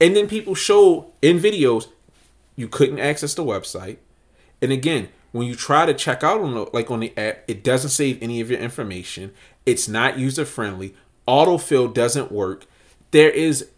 And 0.00 0.16
then 0.16 0.28
people 0.28 0.54
showed 0.54 1.10
in 1.22 1.38
videos 1.38 1.88
you 2.56 2.68
couldn't 2.68 2.98
access 2.98 3.34
the 3.34 3.44
website. 3.44 3.98
And 4.62 4.72
again, 4.72 5.08
when 5.32 5.46
you 5.46 5.54
try 5.54 5.86
to 5.86 5.94
check 5.94 6.22
out 6.22 6.40
on 6.40 6.54
the, 6.54 6.66
like 6.72 6.90
on 6.90 7.00
the 7.00 7.16
app, 7.16 7.44
it 7.48 7.62
doesn't 7.62 7.90
save 7.90 8.22
any 8.22 8.40
of 8.40 8.50
your 8.50 8.60
information. 8.60 9.32
It's 9.64 9.88
not 9.88 10.18
user 10.18 10.44
friendly. 10.44 10.94
Autofill 11.28 11.92
doesn't 11.92 12.32
work. 12.32 12.66
There 13.12 13.30
is 13.30 13.70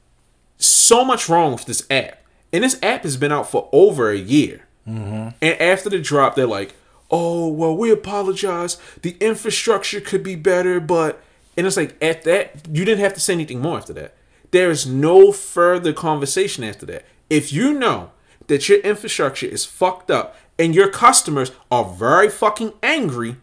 so 0.59 1.05
much 1.05 1.28
wrong 1.28 1.52
with 1.52 1.66
this 1.66 1.87
app. 1.90 2.22
And 2.52 2.64
this 2.64 2.78
app 2.83 3.02
has 3.02 3.16
been 3.16 3.33
out 3.33 3.50
for 3.50 3.68
over 3.72 4.11
a 4.11 4.16
year. 4.16 4.66
Mm-hmm. 4.87 5.28
And 5.40 5.61
after 5.61 5.90
the 5.90 6.00
drop, 6.00 6.35
they're 6.35 6.46
like, 6.46 6.74
oh 7.12 7.46
well 7.48 7.77
we 7.77 7.90
apologize. 7.92 8.79
The 9.03 9.16
infrastructure 9.20 10.01
could 10.01 10.22
be 10.22 10.35
better 10.35 10.81
but 10.81 11.22
and 11.57 11.66
it's 11.66 11.77
like 11.77 11.96
at 12.03 12.22
that 12.22 12.66
you 12.72 12.85
didn't 12.85 13.05
have 13.05 13.14
to 13.14 13.20
say 13.20 13.35
anything 13.35 13.61
more 13.61 13.79
after 13.79 13.92
that. 13.92 14.14
There's 14.51 14.87
no 14.87 15.31
further 15.33 15.92
conversation 15.92 16.64
after 16.64 16.87
that. 16.87 17.05
If 17.31 17.53
you 17.53 17.72
know 17.72 18.11
that 18.48 18.68
your 18.68 18.81
infrastructure 18.81 19.46
is 19.46 19.64
fucked 19.64 20.11
up 20.11 20.37
and 20.59 20.75
your 20.75 20.88
customers 20.88 21.53
are 21.70 21.85
very 21.85 22.29
fucking 22.29 22.72
angry 22.83 23.37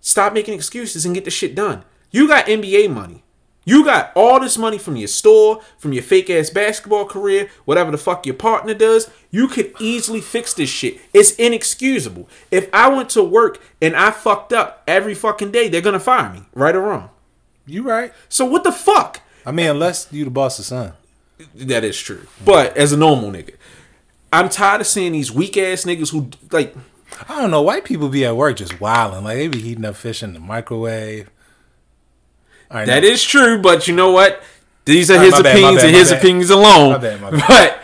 stop 0.00 0.32
making 0.32 0.54
excuses 0.54 1.06
and 1.06 1.14
get 1.14 1.24
the 1.24 1.30
shit 1.30 1.54
done. 1.54 1.84
You 2.10 2.28
got 2.28 2.46
nba 2.46 2.92
money 2.92 3.24
you 3.64 3.84
got 3.84 4.10
all 4.14 4.40
this 4.40 4.58
money 4.58 4.78
from 4.78 4.96
your 4.96 5.08
store, 5.08 5.60
from 5.78 5.92
your 5.92 6.02
fake 6.02 6.28
ass 6.30 6.50
basketball 6.50 7.04
career, 7.04 7.48
whatever 7.64 7.90
the 7.90 7.98
fuck 7.98 8.26
your 8.26 8.34
partner 8.34 8.74
does. 8.74 9.08
You 9.30 9.46
could 9.48 9.72
easily 9.80 10.20
fix 10.20 10.52
this 10.52 10.68
shit. 10.68 11.00
It's 11.14 11.32
inexcusable. 11.32 12.28
If 12.50 12.68
I 12.72 12.88
went 12.88 13.10
to 13.10 13.22
work 13.22 13.62
and 13.80 13.94
I 13.96 14.10
fucked 14.10 14.52
up 14.52 14.82
every 14.86 15.14
fucking 15.14 15.52
day, 15.52 15.68
they're 15.68 15.80
gonna 15.80 16.00
fire 16.00 16.32
me, 16.32 16.42
right 16.54 16.74
or 16.74 16.80
wrong. 16.80 17.10
You 17.66 17.82
right. 17.82 18.12
So 18.28 18.44
what 18.44 18.64
the 18.64 18.72
fuck? 18.72 19.20
I 19.46 19.52
mean, 19.52 19.66
unless 19.66 20.08
you 20.10 20.24
the 20.24 20.30
boss 20.30 20.58
of 20.58 20.64
son. 20.64 20.94
That 21.54 21.84
is 21.84 21.98
true. 21.98 22.26
But 22.44 22.76
as 22.76 22.92
a 22.92 22.96
normal 22.96 23.30
nigga, 23.30 23.54
I'm 24.32 24.48
tired 24.48 24.80
of 24.80 24.86
seeing 24.86 25.12
these 25.12 25.32
weak 25.32 25.56
ass 25.56 25.84
niggas 25.84 26.10
who 26.10 26.30
like. 26.50 26.74
I 27.28 27.40
don't 27.40 27.50
know. 27.50 27.60
White 27.60 27.84
people 27.84 28.08
be 28.08 28.24
at 28.24 28.36
work 28.36 28.56
just 28.56 28.80
wilding. 28.80 29.24
Like 29.24 29.36
they 29.36 29.48
be 29.48 29.60
heating 29.60 29.84
up 29.84 29.96
fish 29.96 30.22
in 30.22 30.32
the 30.32 30.40
microwave. 30.40 31.30
That 32.72 33.04
is 33.04 33.22
true, 33.22 33.60
but 33.60 33.86
you 33.86 33.94
know 33.94 34.10
what? 34.10 34.42
These 34.84 35.10
are 35.10 35.20
his 35.20 35.32
bad, 35.32 35.46
opinions 35.46 35.76
my 35.76 35.80
bad, 35.80 35.86
and 35.86 35.96
his 35.96 36.10
bad. 36.10 36.18
opinions 36.18 36.50
alone. 36.50 36.92
My 36.92 36.98
bad, 36.98 37.20
my 37.20 37.30
bad. 37.30 37.44
But 37.46 37.78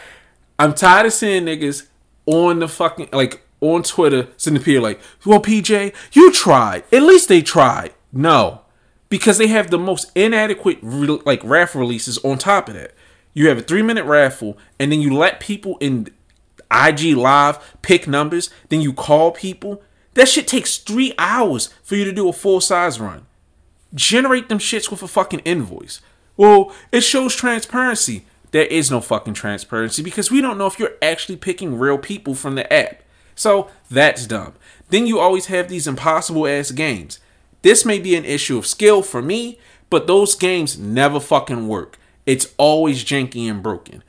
I'm 0.58 0.74
tired 0.74 1.06
of 1.06 1.12
seeing 1.12 1.44
niggas 1.44 1.86
on 2.26 2.58
the 2.58 2.68
fucking 2.68 3.10
like 3.12 3.42
on 3.60 3.82
Twitter 3.82 4.28
sending 4.36 4.62
people 4.62 4.82
like, 4.82 5.00
"Well, 5.24 5.40
PJ, 5.40 5.94
you 6.12 6.32
tried. 6.32 6.84
At 6.92 7.02
least 7.02 7.28
they 7.28 7.42
tried." 7.42 7.92
No, 8.12 8.62
because 9.08 9.38
they 9.38 9.46
have 9.48 9.70
the 9.70 9.78
most 9.78 10.10
inadequate 10.14 10.78
re- 10.82 11.20
like 11.24 11.40
raffle 11.44 11.80
releases. 11.80 12.18
On 12.18 12.36
top 12.36 12.68
of 12.68 12.74
that, 12.74 12.94
you 13.34 13.48
have 13.48 13.58
a 13.58 13.62
three 13.62 13.82
minute 13.82 14.04
raffle, 14.04 14.58
and 14.80 14.90
then 14.90 15.00
you 15.00 15.14
let 15.14 15.38
people 15.38 15.76
in 15.80 16.08
IG 16.72 17.16
Live 17.16 17.76
pick 17.82 18.08
numbers. 18.08 18.50
Then 18.68 18.80
you 18.80 18.92
call 18.92 19.30
people. 19.30 19.82
That 20.14 20.28
shit 20.28 20.48
takes 20.48 20.78
three 20.78 21.14
hours 21.16 21.72
for 21.84 21.94
you 21.94 22.04
to 22.04 22.10
do 22.12 22.28
a 22.28 22.32
full 22.32 22.60
size 22.60 22.98
run 22.98 23.26
generate 23.94 24.48
them 24.48 24.58
shits 24.58 24.90
with 24.90 25.02
a 25.02 25.08
fucking 25.08 25.40
invoice. 25.40 26.00
Well, 26.36 26.72
it 26.92 27.00
shows 27.00 27.34
transparency. 27.34 28.24
There 28.50 28.66
is 28.66 28.90
no 28.90 29.00
fucking 29.00 29.34
transparency 29.34 30.02
because 30.02 30.30
we 30.30 30.40
don't 30.40 30.58
know 30.58 30.66
if 30.66 30.78
you're 30.78 30.96
actually 31.02 31.36
picking 31.36 31.78
real 31.78 31.98
people 31.98 32.34
from 32.34 32.54
the 32.54 32.72
app. 32.72 33.02
So 33.34 33.70
that's 33.90 34.26
dumb. 34.26 34.54
Then 34.88 35.06
you 35.06 35.18
always 35.18 35.46
have 35.46 35.68
these 35.68 35.86
impossible 35.86 36.46
ass 36.46 36.70
games. 36.70 37.20
This 37.62 37.84
may 37.84 37.98
be 37.98 38.14
an 38.14 38.24
issue 38.24 38.58
of 38.58 38.66
skill 38.66 39.02
for 39.02 39.20
me, 39.20 39.58
but 39.90 40.06
those 40.06 40.34
games 40.34 40.78
never 40.78 41.20
fucking 41.20 41.68
work. 41.68 41.98
It's 42.24 42.54
always 42.56 43.04
janky 43.04 43.50
and 43.50 43.62
broken. 43.62 44.02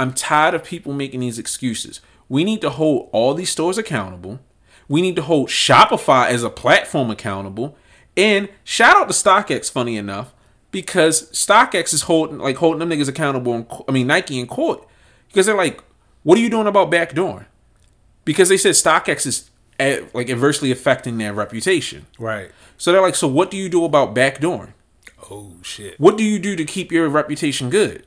I'm 0.00 0.12
tired 0.12 0.54
of 0.54 0.64
people 0.64 0.92
making 0.92 1.20
these 1.20 1.38
excuses. 1.38 2.00
We 2.28 2.44
need 2.44 2.60
to 2.62 2.70
hold 2.70 3.08
all 3.12 3.34
these 3.34 3.50
stores 3.50 3.78
accountable. 3.78 4.40
We 4.88 5.02
need 5.02 5.16
to 5.16 5.22
hold 5.22 5.48
Shopify 5.48 6.28
as 6.28 6.42
a 6.42 6.50
platform 6.50 7.10
accountable. 7.10 7.76
And 8.16 8.48
shout 8.64 8.96
out 8.96 9.08
to 9.08 9.14
StockX, 9.14 9.70
funny 9.70 9.96
enough, 9.96 10.34
because 10.70 11.30
StockX 11.30 11.94
is 11.94 12.02
holding 12.02 12.38
like 12.38 12.56
holding 12.56 12.80
them 12.80 12.90
niggas 12.90 13.08
accountable. 13.08 13.54
In, 13.54 13.66
I 13.88 13.92
mean 13.92 14.06
Nike 14.06 14.38
in 14.38 14.46
court 14.46 14.86
because 15.28 15.46
they're 15.46 15.56
like, 15.56 15.82
"What 16.22 16.38
are 16.38 16.40
you 16.40 16.50
doing 16.50 16.66
about 16.66 16.90
backdoor?" 16.90 17.46
Because 18.24 18.48
they 18.48 18.56
said 18.56 18.74
StockX 18.74 19.26
is 19.26 19.50
like 20.14 20.30
adversely 20.30 20.70
affecting 20.70 21.18
their 21.18 21.32
reputation. 21.32 22.06
Right. 22.18 22.50
So 22.76 22.92
they're 22.92 23.02
like, 23.02 23.14
"So 23.14 23.28
what 23.28 23.50
do 23.50 23.56
you 23.56 23.68
do 23.68 23.84
about 23.84 24.14
backdooring? 24.14 24.74
Oh 25.30 25.54
shit. 25.62 25.98
What 25.98 26.18
do 26.18 26.24
you 26.24 26.38
do 26.38 26.56
to 26.56 26.64
keep 26.64 26.92
your 26.92 27.08
reputation 27.08 27.70
good?" 27.70 28.06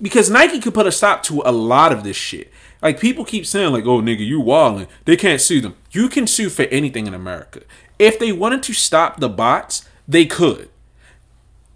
Because 0.00 0.30
Nike 0.30 0.60
could 0.60 0.74
put 0.74 0.86
a 0.86 0.92
stop 0.92 1.24
to 1.24 1.42
a 1.44 1.50
lot 1.50 1.92
of 1.92 2.04
this 2.04 2.16
shit. 2.16 2.52
Like 2.80 3.00
people 3.00 3.24
keep 3.24 3.44
saying, 3.46 3.72
like, 3.72 3.86
"Oh, 3.86 4.00
nigga, 4.00 4.24
you 4.24 4.40
wildin'." 4.40 4.86
They 5.04 5.16
can't 5.16 5.40
sue 5.40 5.60
them. 5.60 5.74
You 5.90 6.08
can 6.08 6.26
sue 6.26 6.50
for 6.50 6.62
anything 6.64 7.06
in 7.08 7.14
America. 7.14 7.62
If 7.98 8.18
they 8.18 8.32
wanted 8.32 8.62
to 8.64 8.72
stop 8.72 9.20
the 9.20 9.28
bots, 9.28 9.88
they 10.06 10.26
could. 10.26 10.68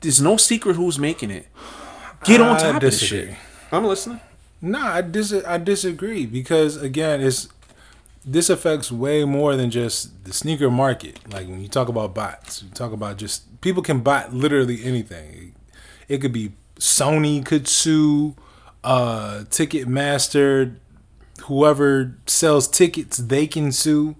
There's 0.01 0.21
no 0.21 0.37
secret 0.37 0.77
who's 0.77 0.99
making 0.99 1.31
it. 1.31 1.47
Get 2.25 2.41
on 2.41 2.59
top 2.59 2.77
of 2.77 2.81
this 2.81 3.01
shit. 3.01 3.35
I'm 3.71 3.85
listening. 3.85 4.21
Nah, 4.61 4.95
I 4.95 5.01
dis- 5.01 5.45
I 5.45 5.59
disagree 5.59 6.27
because 6.27 6.81
again, 6.81 7.21
it's 7.21 7.49
this 8.25 8.49
affects 8.49 8.93
way 8.93 9.25
more 9.25 9.57
than 9.57 9.71
just 9.71 10.25
the 10.25 10.33
sneaker 10.33 10.71
market. 10.71 11.19
Like 11.33 11.49
when 11.49 11.61
you 11.61 11.69
talk 11.69 11.89
about 11.89 12.15
bots, 12.15 12.63
you 12.63 12.71
talk 12.71 12.93
about 12.93 13.17
just 13.17 13.61
people 13.61 13.83
can 13.83 14.01
bot 14.01 14.33
literally 14.33 14.85
anything. 14.85 15.55
It 16.09 16.19
could 16.19 16.33
be 16.33 16.53
Sony 16.79 17.45
could 17.45 17.67
sue, 17.67 18.37
uh, 18.85 19.45
Ticketmaster, 19.51 20.77
whoever 21.45 22.17
sells 22.27 22.69
tickets, 22.69 23.17
they 23.17 23.47
can 23.47 23.73
sue, 23.73 24.17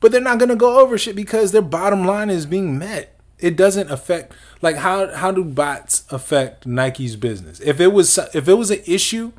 but 0.00 0.12
they're 0.12 0.20
not 0.20 0.38
gonna 0.38 0.56
go 0.56 0.80
over 0.80 0.98
shit 0.98 1.16
because 1.16 1.52
their 1.52 1.62
bottom 1.62 2.04
line 2.04 2.30
is 2.30 2.46
being 2.46 2.78
met. 2.78 3.16
It 3.38 3.56
doesn't 3.56 3.90
affect 3.90 4.32
like 4.60 4.76
how 4.76 5.14
how 5.14 5.30
do 5.30 5.44
bots 5.44 6.04
affect 6.10 6.66
Nike's 6.66 7.16
business? 7.16 7.60
If 7.60 7.80
it 7.80 7.88
was 7.88 8.18
if 8.34 8.48
it 8.48 8.54
was 8.54 8.70
an 8.70 8.82
issue 8.86 9.32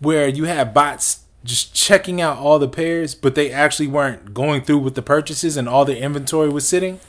where 0.00 0.28
you 0.28 0.44
had 0.44 0.74
bots 0.74 1.20
just 1.44 1.74
checking 1.74 2.20
out 2.20 2.38
all 2.38 2.58
the 2.58 2.68
pairs, 2.68 3.14
but 3.14 3.34
they 3.34 3.50
actually 3.50 3.86
weren't 3.86 4.34
going 4.34 4.62
through 4.62 4.78
with 4.78 4.94
the 4.94 5.02
purchases 5.02 5.56
and 5.56 5.68
all 5.68 5.84
the 5.84 5.98
inventory 5.98 6.48
was 6.48 6.68
sitting, 6.68 7.00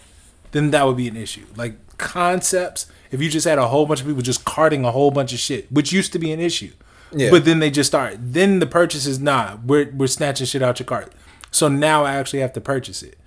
then 0.52 0.72
that 0.72 0.86
would 0.86 0.98
be 0.98 1.08
an 1.08 1.18
issue. 1.18 1.46
Like 1.56 1.76
concepts, 1.98 2.88
if 3.12 3.22
you 3.22 3.30
just 3.30 3.46
had 3.46 3.60
a 3.60 3.68
whole 3.68 3.86
bunch 3.86 4.02
of 4.02 4.08
people 4.08 4.22
just 4.22 4.46
carting 4.46 4.86
a 4.86 4.92
whole 4.92 5.12
bunch 5.12 5.34
of 5.34 5.40
shit, 5.40 5.72
which 5.72 5.92
used 5.92 6.14
to 6.14 6.20
be 6.20 6.32
an 6.32 6.40
issue. 6.40 6.72
Yeah. 7.12 7.30
But 7.30 7.46
then 7.46 7.60
they 7.60 7.70
just 7.70 7.92
start. 7.92 8.16
Then 8.20 8.60
the 8.60 8.66
purchases, 8.66 9.20
nah, 9.20 9.58
we're 9.64 9.92
we're 9.92 10.08
snatching 10.08 10.48
shit 10.48 10.64
out 10.64 10.80
your 10.80 10.86
cart. 10.88 11.14
So 11.54 11.68
now 11.68 12.04
I 12.04 12.16
actually 12.16 12.40
have 12.40 12.54
to 12.54 12.62
purchase 12.62 13.04
it. 13.04 13.18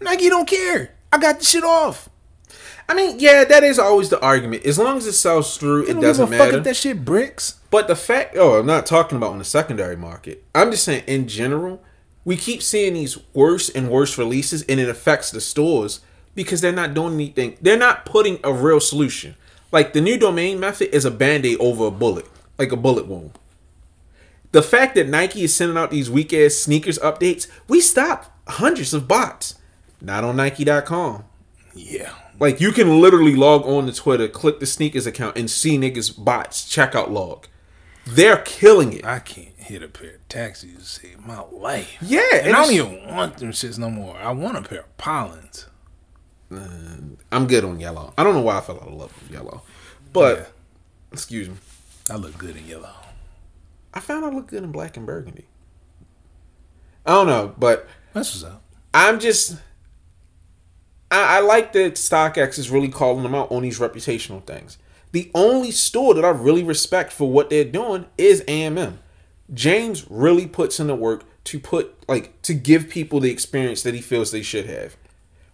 Nike 0.00 0.28
don't 0.28 0.48
care. 0.48 0.92
I 1.12 1.18
got 1.18 1.38
the 1.38 1.44
shit 1.44 1.64
off. 1.64 2.08
I 2.88 2.94
mean, 2.94 3.18
yeah, 3.18 3.44
that 3.44 3.64
is 3.64 3.78
always 3.78 4.08
the 4.10 4.20
argument. 4.20 4.64
As 4.64 4.78
long 4.78 4.96
as 4.96 5.06
it 5.06 5.14
sells 5.14 5.56
through, 5.58 5.86
it 5.86 6.00
doesn't 6.00 6.26
give 6.26 6.34
a 6.34 6.38
fuck 6.38 6.52
matter. 6.52 6.60
that 6.60 6.76
shit 6.76 7.04
bricks. 7.04 7.58
But 7.70 7.88
the 7.88 7.96
fact, 7.96 8.36
oh, 8.36 8.58
I'm 8.58 8.66
not 8.66 8.86
talking 8.86 9.16
about 9.16 9.32
on 9.32 9.38
the 9.38 9.44
secondary 9.44 9.96
market. 9.96 10.44
I'm 10.54 10.70
just 10.70 10.84
saying 10.84 11.04
in 11.06 11.26
general, 11.26 11.82
we 12.24 12.36
keep 12.36 12.62
seeing 12.62 12.94
these 12.94 13.18
worse 13.34 13.68
and 13.68 13.90
worse 13.90 14.16
releases, 14.16 14.62
and 14.62 14.78
it 14.78 14.88
affects 14.88 15.30
the 15.30 15.40
stores 15.40 16.00
because 16.34 16.60
they're 16.60 16.72
not 16.72 16.94
doing 16.94 17.14
anything. 17.14 17.56
They're 17.60 17.76
not 17.76 18.04
putting 18.06 18.38
a 18.44 18.52
real 18.52 18.80
solution. 18.80 19.34
Like 19.72 19.92
the 19.92 20.00
new 20.00 20.16
domain 20.16 20.60
method 20.60 20.94
is 20.94 21.04
a 21.04 21.10
band 21.10 21.44
aid 21.44 21.58
over 21.58 21.86
a 21.86 21.90
bullet, 21.90 22.26
like 22.56 22.70
a 22.72 22.76
bullet 22.76 23.06
wound. 23.06 23.32
The 24.56 24.62
fact 24.62 24.94
that 24.94 25.06
Nike 25.06 25.42
is 25.44 25.52
sending 25.54 25.76
out 25.76 25.90
these 25.90 26.08
weak 26.10 26.32
ass 26.32 26.54
sneakers 26.54 26.98
updates, 27.00 27.46
we 27.68 27.82
stopped 27.82 28.30
hundreds 28.48 28.94
of 28.94 29.06
bots. 29.06 29.56
Not 30.00 30.24
on 30.24 30.36
Nike.com. 30.36 31.26
Yeah. 31.74 32.14
Like 32.40 32.58
you 32.58 32.72
can 32.72 33.02
literally 33.02 33.36
log 33.36 33.66
on 33.66 33.84
to 33.84 33.92
Twitter, 33.92 34.28
click 34.28 34.58
the 34.58 34.64
sneakers 34.64 35.06
account, 35.06 35.36
and 35.36 35.50
see 35.50 35.76
niggas 35.76 36.24
bots 36.24 36.64
checkout 36.74 37.10
log. 37.10 37.48
They're 38.06 38.38
killing 38.38 38.94
it. 38.94 39.04
I 39.04 39.18
can't 39.18 39.54
hit 39.58 39.82
a 39.82 39.88
pair 39.88 40.14
of 40.14 40.26
taxis 40.30 40.74
to 40.78 40.82
save 40.84 41.26
my 41.26 41.42
life. 41.52 41.94
Yeah, 42.00 42.22
And 42.42 42.56
I 42.56 42.62
don't 42.64 42.72
even 42.72 43.14
want 43.14 43.36
them 43.36 43.50
shits 43.50 43.76
no 43.78 43.90
more. 43.90 44.16
I 44.16 44.30
want 44.30 44.56
a 44.56 44.62
pair 44.62 44.80
of 44.80 44.96
Pollins. 44.96 45.66
Uh, 46.50 46.66
I'm 47.30 47.46
good 47.46 47.62
on 47.62 47.78
yellow. 47.78 48.14
I 48.16 48.24
don't 48.24 48.32
know 48.32 48.40
why 48.40 48.56
I 48.56 48.62
fell 48.62 48.76
out 48.76 48.88
of 48.88 48.94
love 48.94 49.22
with 49.22 49.30
yellow, 49.30 49.64
but 50.14 50.38
Yeah. 50.38 50.44
excuse 51.12 51.50
me, 51.50 51.56
I 52.08 52.16
look 52.16 52.38
good 52.38 52.56
in 52.56 52.66
yellow. 52.66 52.94
I 53.96 54.00
found 54.00 54.26
I 54.26 54.28
look 54.28 54.48
good 54.48 54.62
in 54.62 54.72
black 54.72 54.98
and 54.98 55.06
burgundy. 55.06 55.46
I 57.06 57.12
don't 57.12 57.26
know, 57.26 57.54
but 57.56 57.88
That's 58.12 58.34
what's 58.34 58.44
up. 58.44 58.62
I'm 58.92 59.18
just. 59.18 59.56
I, 61.10 61.38
I 61.38 61.40
like 61.40 61.72
that 61.72 61.94
StockX 61.94 62.58
is 62.58 62.68
really 62.70 62.90
calling 62.90 63.22
them 63.22 63.34
out 63.34 63.50
on 63.50 63.62
these 63.62 63.78
reputational 63.78 64.44
things. 64.44 64.76
The 65.12 65.30
only 65.34 65.70
store 65.70 66.12
that 66.12 66.26
I 66.26 66.28
really 66.28 66.62
respect 66.62 67.10
for 67.10 67.30
what 67.30 67.48
they're 67.48 67.64
doing 67.64 68.04
is 68.18 68.42
AMM. 68.42 68.98
James 69.54 70.06
really 70.10 70.46
puts 70.46 70.78
in 70.78 70.88
the 70.88 70.94
work 70.94 71.24
to 71.44 71.58
put 71.58 71.94
like 72.06 72.42
to 72.42 72.52
give 72.52 72.90
people 72.90 73.20
the 73.20 73.30
experience 73.30 73.82
that 73.82 73.94
he 73.94 74.02
feels 74.02 74.30
they 74.30 74.42
should 74.42 74.66
have. 74.66 74.98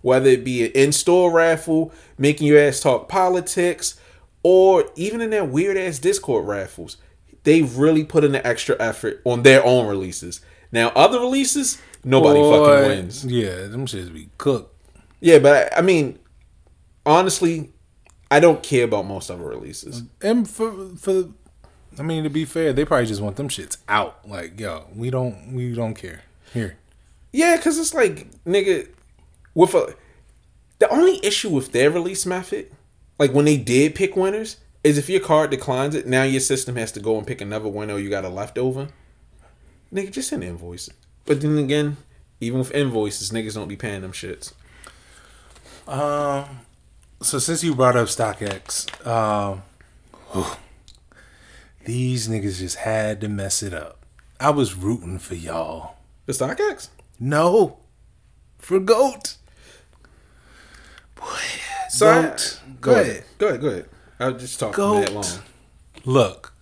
Whether 0.01 0.31
it 0.31 0.45
be 0.45 0.65
an 0.65 0.73
in-store 0.73 1.31
raffle, 1.31 1.93
making 2.19 2.49
your 2.49 2.59
ass 2.59 2.81
talk 2.81 3.09
politics, 3.09 4.01
or 4.43 4.91
even 4.97 5.21
in 5.21 5.31
their 5.31 5.45
weird 5.45 5.77
ass 5.77 6.01
Discord 6.01 6.49
raffles, 6.49 6.97
they 7.45 7.63
really 7.63 8.05
put 8.05 8.25
in 8.25 8.33
the 8.33 8.47
extra 8.47 8.77
effort 8.79 9.21
on 9.25 9.43
their 9.43 9.65
own 9.65 9.87
releases. 9.87 10.41
Now, 10.71 10.89
other 10.91 11.21
releases, 11.21 11.81
nobody 12.05 12.41
Boy, 12.41 12.67
fucking 12.67 12.89
wins. 12.89 13.25
Yeah, 13.25 13.67
them 13.67 13.87
shits 13.87 14.13
be 14.13 14.31
cooked. 14.39 14.75
Yeah, 15.21 15.39
but 15.39 15.73
I, 15.73 15.79
I 15.79 15.83
mean, 15.83 16.19
honestly, 17.05 17.71
I 18.31 18.41
don't 18.41 18.63
care 18.63 18.85
about 18.85 19.07
most 19.07 19.31
other 19.31 19.45
releases. 19.45 20.03
And 20.23 20.49
for 20.49 20.73
for 20.97 21.29
I 21.99 22.03
mean 22.03 22.25
to 22.25 22.31
be 22.31 22.45
fair, 22.45 22.73
they 22.73 22.85
probably 22.85 23.07
just 23.07 23.21
want 23.21 23.37
them 23.37 23.49
shits 23.49 23.77
out. 23.89 24.27
Like, 24.27 24.59
yo, 24.59 24.87
we 24.95 25.11
don't 25.11 25.53
we 25.53 25.75
don't 25.75 25.95
care. 25.95 26.23
Here. 26.53 26.77
Yeah, 27.33 27.57
because 27.57 27.79
it's 27.79 27.95
like 27.95 28.31
nigga 28.45 28.89
with 29.55 29.75
a. 29.75 29.95
The 30.79 30.89
only 30.89 31.25
issue 31.25 31.51
with 31.51 31.71
their 31.71 31.91
release 31.91 32.27
method, 32.27 32.69
like 33.17 33.33
when 33.33 33.45
they 33.45 33.57
did 33.57 33.95
pick 33.95 34.17
winners, 34.17 34.57
is 34.85 34.99
if 34.99 35.09
your 35.09 35.21
card 35.21 35.51
declines 35.51 35.95
it, 35.95 36.07
now 36.07 36.23
your 36.25 36.41
system 36.41 36.77
has 36.77 36.93
to 36.93 37.01
go 37.01 37.17
and 37.19 37.27
pick 37.27 37.41
another 37.41 37.69
winner. 37.69 37.95
or 37.95 37.99
You 37.99 38.11
got 38.11 38.25
a 38.25 38.29
leftover. 38.29 38.89
Nigga, 39.93 40.11
just 40.11 40.29
send 40.29 40.43
invoice. 40.43 40.89
But 41.25 41.41
then 41.41 41.57
again, 41.59 41.99
even 42.41 42.59
with 42.59 42.73
invoices, 42.75 43.31
niggas 43.31 43.55
don't 43.55 43.69
be 43.69 43.77
paying 43.77 44.01
them 44.03 44.13
shits. 44.13 44.53
Um, 45.87 46.61
so 47.21 47.39
since 47.39 47.63
you 47.63 47.75
brought 47.75 47.97
up 47.97 48.09
StockX, 48.09 49.07
um, 49.07 49.63
these 51.85 52.29
niggas 52.29 52.59
just 52.59 52.77
had 52.77 53.21
to 53.21 53.29
mess 53.29 53.63
it 53.63 53.75
up. 53.75 53.99
I 54.41 54.51
was 54.51 54.75
rooting 54.75 55.19
for 55.19 55.35
y'all. 55.35 55.97
The 56.27 56.33
StockX? 56.33 56.89
No, 57.21 57.79
for 58.59 58.81
Goat. 58.81 59.37
Boy, 61.15 61.27
So 61.91 62.09
I- 62.09 62.23
Goat. 62.23 62.61
go 62.81 62.93
ahead. 62.93 63.25
Go 63.39 63.49
ahead. 63.49 63.61
Go 63.61 63.69
ahead. 63.69 63.89
I'll 64.23 64.33
just 64.33 64.61
talk 64.61 64.75
Goat. 64.75 65.07
that 65.07 65.13
long. 65.13 65.25
Look, 66.05 66.55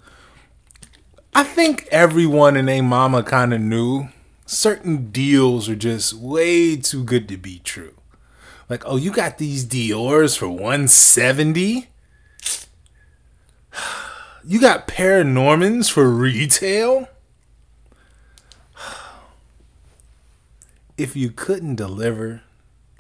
I 1.35 1.45
think 1.45 1.87
everyone 1.91 2.57
and 2.57 2.69
their 2.69 2.83
mama 2.83 3.23
kind 3.23 3.53
of 3.53 3.61
knew 3.61 4.09
certain 4.47 5.11
deals 5.11 5.69
are 5.69 5.77
just 5.77 6.15
way 6.15 6.77
too 6.77 7.05
good 7.05 7.29
to 7.29 7.37
be 7.37 7.61
true. 7.61 7.95
Like, 8.69 8.83
oh, 8.87 8.97
you 8.97 9.11
got 9.11 9.39
these 9.39 9.65
Dior's 9.65 10.37
for 10.37 10.49
170? 10.49 11.89
You 14.43 14.61
got 14.61 14.89
Paranormans 14.89 15.91
for 15.91 16.09
retail? 16.09 17.09
If 20.97 21.15
you 21.15 21.31
couldn't 21.31 21.77
deliver, 21.77 22.43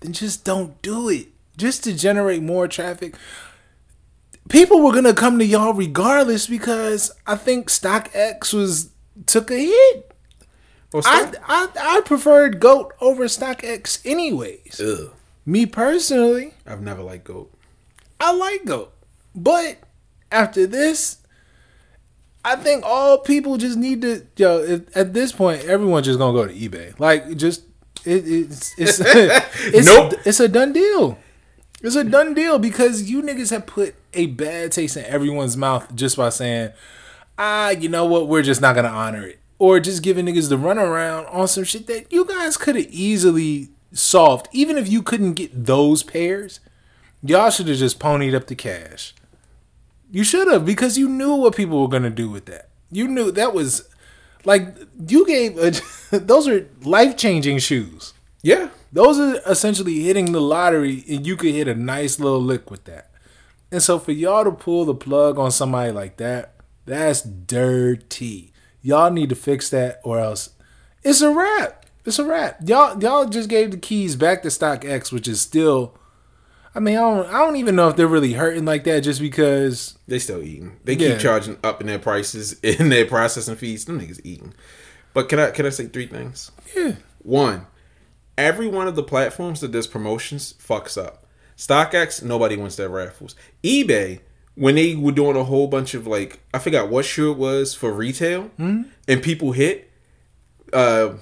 then 0.00 0.12
just 0.12 0.44
don't 0.44 0.80
do 0.82 1.08
it. 1.08 1.28
Just 1.56 1.84
to 1.84 1.94
generate 1.94 2.42
more 2.42 2.68
traffic 2.68 3.14
people 4.51 4.82
were 4.82 4.92
gonna 4.92 5.14
come 5.14 5.38
to 5.38 5.44
y'all 5.44 5.72
regardless 5.72 6.46
because 6.46 7.11
I 7.26 7.36
think 7.36 7.68
StockX 7.70 8.53
was 8.53 8.90
took 9.26 9.51
a 9.51 9.59
hit. 9.59 10.12
Well, 10.92 11.03
I, 11.07 11.22
Stock- 11.30 11.42
I 11.48 11.68
I 11.78 12.01
preferred 12.05 12.61
Goat 12.61 12.92
over 13.01 13.24
StockX 13.24 14.05
anyways. 14.05 14.80
Ugh. 14.80 15.12
Me 15.46 15.64
personally, 15.66 16.55
I've 16.66 16.82
never 16.82 17.03
liked 17.03 17.24
Goat. 17.24 17.51
I 18.20 18.32
like 18.34 18.64
Goat, 18.66 18.92
but 19.34 19.78
after 20.30 20.66
this, 20.66 21.16
I 22.44 22.57
think 22.57 22.84
all 22.84 23.18
people 23.18 23.57
just 23.57 23.78
need 23.78 24.03
to 24.03 24.26
yo. 24.36 24.80
At 24.94 25.14
this 25.14 25.32
point, 25.32 25.64
everyone's 25.64 26.07
just 26.07 26.18
gonna 26.18 26.36
go 26.36 26.46
to 26.46 26.53
eBay. 26.55 26.98
Like 26.98 27.36
just 27.36 27.62
it, 28.05 28.26
it's 28.26 28.74
it's 28.78 29.01
it's 29.05 29.86
Nope. 29.86 30.14
it's 30.24 30.40
a 30.40 30.48
done 30.48 30.72
deal. 30.72 31.18
It's 31.82 31.96
a 31.96 32.04
done 32.04 32.34
deal 32.34 32.58
because 32.58 33.10
you 33.10 33.22
niggas 33.22 33.50
have 33.50 33.66
put 33.66 33.94
a 34.12 34.26
bad 34.26 34.72
taste 34.72 34.96
in 34.96 35.04
everyone's 35.04 35.56
mouth 35.56 35.94
just 35.94 36.16
by 36.16 36.28
saying, 36.28 36.72
ah, 37.38 37.70
you 37.70 37.88
know 37.88 38.04
what, 38.04 38.28
we're 38.28 38.42
just 38.42 38.60
not 38.60 38.74
gonna 38.74 38.88
honor 38.88 39.26
it. 39.26 39.38
Or 39.58 39.80
just 39.80 40.02
giving 40.02 40.26
niggas 40.26 40.48
the 40.48 40.56
runaround 40.56 41.32
on 41.34 41.48
some 41.48 41.64
shit 41.64 41.86
that 41.86 42.12
you 42.12 42.24
guys 42.26 42.56
could 42.56 42.76
have 42.76 42.86
easily 42.90 43.70
solved. 43.92 44.48
Even 44.52 44.76
if 44.76 44.88
you 44.88 45.02
couldn't 45.02 45.34
get 45.34 45.64
those 45.66 46.02
pairs, 46.02 46.60
y'all 47.22 47.50
should 47.50 47.68
have 47.68 47.78
just 47.78 47.98
ponied 47.98 48.34
up 48.34 48.46
the 48.46 48.54
cash. 48.54 49.14
You 50.10 50.24
should 50.24 50.48
have 50.48 50.66
because 50.66 50.98
you 50.98 51.08
knew 51.08 51.34
what 51.34 51.56
people 51.56 51.80
were 51.80 51.88
gonna 51.88 52.10
do 52.10 52.28
with 52.28 52.46
that. 52.46 52.68
You 52.90 53.08
knew 53.08 53.30
that 53.30 53.54
was 53.54 53.88
like 54.44 54.76
you 55.08 55.26
gave 55.26 55.56
a, 55.58 55.70
those 56.18 56.46
are 56.48 56.68
life 56.82 57.16
changing 57.16 57.58
shoes. 57.58 58.12
Yeah. 58.42 58.68
Those 58.93 59.18
are 59.20 59.41
essentially 59.47 60.01
hitting 60.01 60.32
the 60.32 60.41
lottery, 60.41 61.05
and 61.09 61.26
you 61.26 61.36
could 61.36 61.55
hit 61.55 61.68
a 61.68 61.74
nice 61.74 62.18
little 62.18 62.43
lick 62.43 62.70
with 62.70 62.84
that. 62.84 63.11
And 63.70 63.82
so 63.82 63.99
for 64.01 64.11
y'all 64.12 64.45
to 64.45 64.51
pull 64.51 64.84
the 64.84 64.95
plug 64.95 65.38
on 65.38 65.51
somebody 65.53 65.93
like 65.93 66.16
that, 66.16 66.55
that's 66.86 67.22
dirty. 67.22 68.53
Y'all 68.82 69.11
need 69.11 69.28
to 69.28 69.34
fix 69.36 69.70
that, 69.70 70.01
or 70.05 70.18
else 70.18 70.51
it's 71.03 71.20
a 71.20 71.30
wrap. 71.30 71.86
It's 72.05 72.18
a 72.18 72.24
wrap. 72.24 72.59
Y'all 72.66 73.01
y'all 73.01 73.26
just 73.26 73.49
gave 73.49 73.70
the 73.70 73.76
keys 73.76 74.16
back 74.16 74.43
to 74.43 74.49
StockX, 74.49 75.12
which 75.12 75.28
is 75.28 75.41
still. 75.41 75.95
I 76.74 76.78
mean, 76.80 76.97
I 76.97 77.01
don't. 77.01 77.26
I 77.28 77.38
don't 77.41 77.57
even 77.57 77.76
know 77.76 77.88
if 77.88 77.97
they're 77.97 78.07
really 78.07 78.32
hurting 78.32 78.64
like 78.64 78.84
that, 78.84 79.01
just 79.01 79.20
because. 79.20 79.99
They 80.09 80.18
still 80.18 80.43
eating. 80.43 80.76
They 80.84 80.95
Yeah. 80.95 81.11
keep 81.11 81.18
charging 81.20 81.59
up 81.62 81.80
in 81.80 81.86
their 81.86 81.99
prices 81.99 82.55
in 82.62 82.88
their 82.88 83.05
processing 83.07 83.57
fees. 83.57 83.84
Them 83.84 84.01
niggas 84.01 84.20
eating. 84.24 84.55
But 85.12 85.28
can 85.28 85.38
I 85.38 85.51
can 85.51 85.66
I 85.66 85.70
say 85.70 85.86
three 85.86 86.07
things? 86.07 86.51
Yeah. 86.74 86.95
One, 87.22 87.66
every 88.38 88.66
one 88.68 88.88
of 88.88 88.96
the 88.96 89.02
platforms 89.02 89.60
that 89.60 89.72
does 89.72 89.86
promotions 89.86 90.54
fucks 90.54 91.02
up. 91.02 91.26
StockX, 91.56 92.22
nobody 92.22 92.56
wins 92.56 92.76
their 92.76 92.88
raffles. 92.88 93.34
eBay, 93.62 94.20
when 94.54 94.74
they 94.74 94.94
were 94.94 95.12
doing 95.12 95.36
a 95.36 95.44
whole 95.44 95.66
bunch 95.66 95.94
of 95.94 96.06
like, 96.06 96.40
I 96.54 96.58
forgot 96.58 96.88
what 96.88 97.04
shoe 97.04 97.32
it 97.32 97.38
was 97.38 97.74
for 97.74 97.92
retail, 97.92 98.50
and 98.58 99.22
people 99.22 99.52
hit. 99.52 99.90
Uh, 100.72 101.14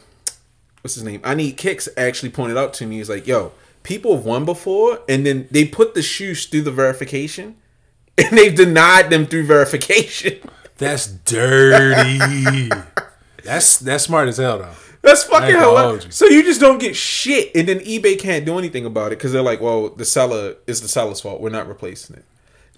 what's 0.83 0.95
his 0.95 1.05
name? 1.05 1.21
I 1.25 1.35
need 1.35 1.57
kicks. 1.57 1.89
Actually 1.97 2.31
pointed 2.31 2.57
out 2.57 2.73
to 2.75 2.87
me. 2.87 2.99
He's 2.99 3.09
like, 3.09 3.27
"Yo, 3.27 3.53
people 3.83 4.15
have 4.17 4.25
won 4.25 4.45
before, 4.45 5.01
and 5.09 5.25
then 5.27 5.49
they 5.51 5.65
put 5.65 5.95
the 5.95 6.03
shoes 6.03 6.47
through 6.47 6.63
the 6.63 6.71
verification, 6.71 7.57
and 8.19 8.37
they've 8.37 8.55
denied 8.55 9.11
them 9.11 9.27
through 9.27 9.47
verification." 9.47 10.39
That's 10.79 11.07
dirty. 11.09 12.71
that's 13.43 13.79
that's 13.79 14.05
smart 14.05 14.29
as 14.29 14.37
hell 14.37 14.59
though. 14.59 14.75
That's 15.09 15.25
fucking 15.25 15.57
hilarious. 15.57 16.15
So 16.15 16.27
you 16.27 16.43
just 16.43 16.61
don't 16.61 16.79
get 16.79 16.95
shit, 16.95 17.51
and 17.55 17.67
then 17.67 17.81
eBay 17.81 18.19
can't 18.19 18.45
do 18.45 18.59
anything 18.59 18.85
about 18.85 19.07
it 19.13 19.19
because 19.19 19.33
they're 19.33 19.43
like, 19.43 19.61
"Well, 19.61 19.89
the 19.89 20.05
seller 20.05 20.57
is 20.67 20.83
the 20.83 20.89
seller's 20.89 21.21
fault. 21.21 21.41
We're 21.41 21.49
not 21.49 21.67
replacing 21.67 22.17
it." 22.17 22.25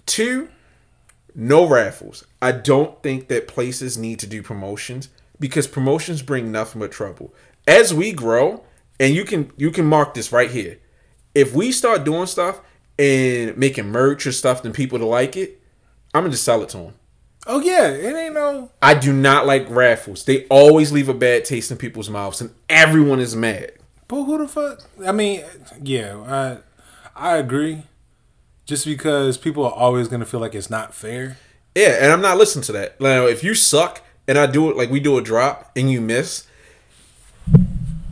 Two, 0.05 0.47
no 1.35 1.67
raffles. 1.67 2.25
I 2.41 2.53
don't 2.53 3.01
think 3.03 3.27
that 3.27 3.47
places 3.49 3.97
need 3.97 4.19
to 4.19 4.27
do 4.27 4.41
promotions 4.41 5.09
because 5.39 5.67
promotions 5.67 6.21
bring 6.21 6.51
nothing 6.51 6.79
but 6.79 6.91
trouble. 6.91 7.33
As 7.67 7.93
we 7.93 8.13
grow, 8.13 8.63
and 8.97 9.13
you 9.13 9.25
can 9.25 9.51
you 9.57 9.69
can 9.69 9.85
mark 9.85 10.13
this 10.13 10.31
right 10.31 10.49
here. 10.49 10.79
If 11.35 11.53
we 11.53 11.73
start 11.73 12.05
doing 12.05 12.27
stuff 12.27 12.61
and 12.97 13.57
making 13.57 13.87
merch 13.87 14.25
or 14.25 14.31
stuff, 14.31 14.63
then 14.63 14.71
people 14.71 14.99
to 14.99 15.05
like 15.05 15.35
it, 15.35 15.61
I'm 16.13 16.21
gonna 16.23 16.31
just 16.31 16.45
sell 16.45 16.61
it 16.61 16.69
to 16.69 16.77
them. 16.77 16.93
Oh 17.47 17.59
yeah, 17.59 17.87
it 17.87 18.15
ain't 18.15 18.35
no. 18.35 18.71
I 18.81 18.93
do 18.93 19.11
not 19.11 19.47
like 19.47 19.65
raffles. 19.69 20.25
They 20.25 20.45
always 20.45 20.91
leave 20.91 21.09
a 21.09 21.13
bad 21.13 21.43
taste 21.43 21.71
in 21.71 21.77
people's 21.77 22.09
mouths, 22.09 22.39
and 22.39 22.53
everyone 22.69 23.19
is 23.19 23.35
mad. 23.35 23.73
But 24.07 24.23
who 24.25 24.37
the 24.37 24.47
fuck? 24.47 24.81
I 25.05 25.11
mean, 25.11 25.43
yeah, 25.81 26.17
I 26.17 26.57
I 27.15 27.37
agree. 27.37 27.83
Just 28.65 28.85
because 28.85 29.37
people 29.37 29.65
are 29.65 29.71
always 29.71 30.07
gonna 30.07 30.25
feel 30.25 30.39
like 30.39 30.53
it's 30.53 30.69
not 30.69 30.93
fair. 30.93 31.37
Yeah, 31.75 31.97
and 32.01 32.11
I'm 32.11 32.21
not 32.21 32.37
listening 32.37 32.63
to 32.63 32.71
that. 32.73 33.01
Now, 33.01 33.25
if 33.25 33.43
you 33.43 33.55
suck 33.55 34.01
and 34.27 34.37
I 34.37 34.45
do 34.45 34.69
it 34.69 34.77
like 34.77 34.91
we 34.91 34.99
do 34.99 35.17
a 35.17 35.21
drop 35.21 35.71
and 35.75 35.89
you 35.89 35.99
miss, 35.99 36.45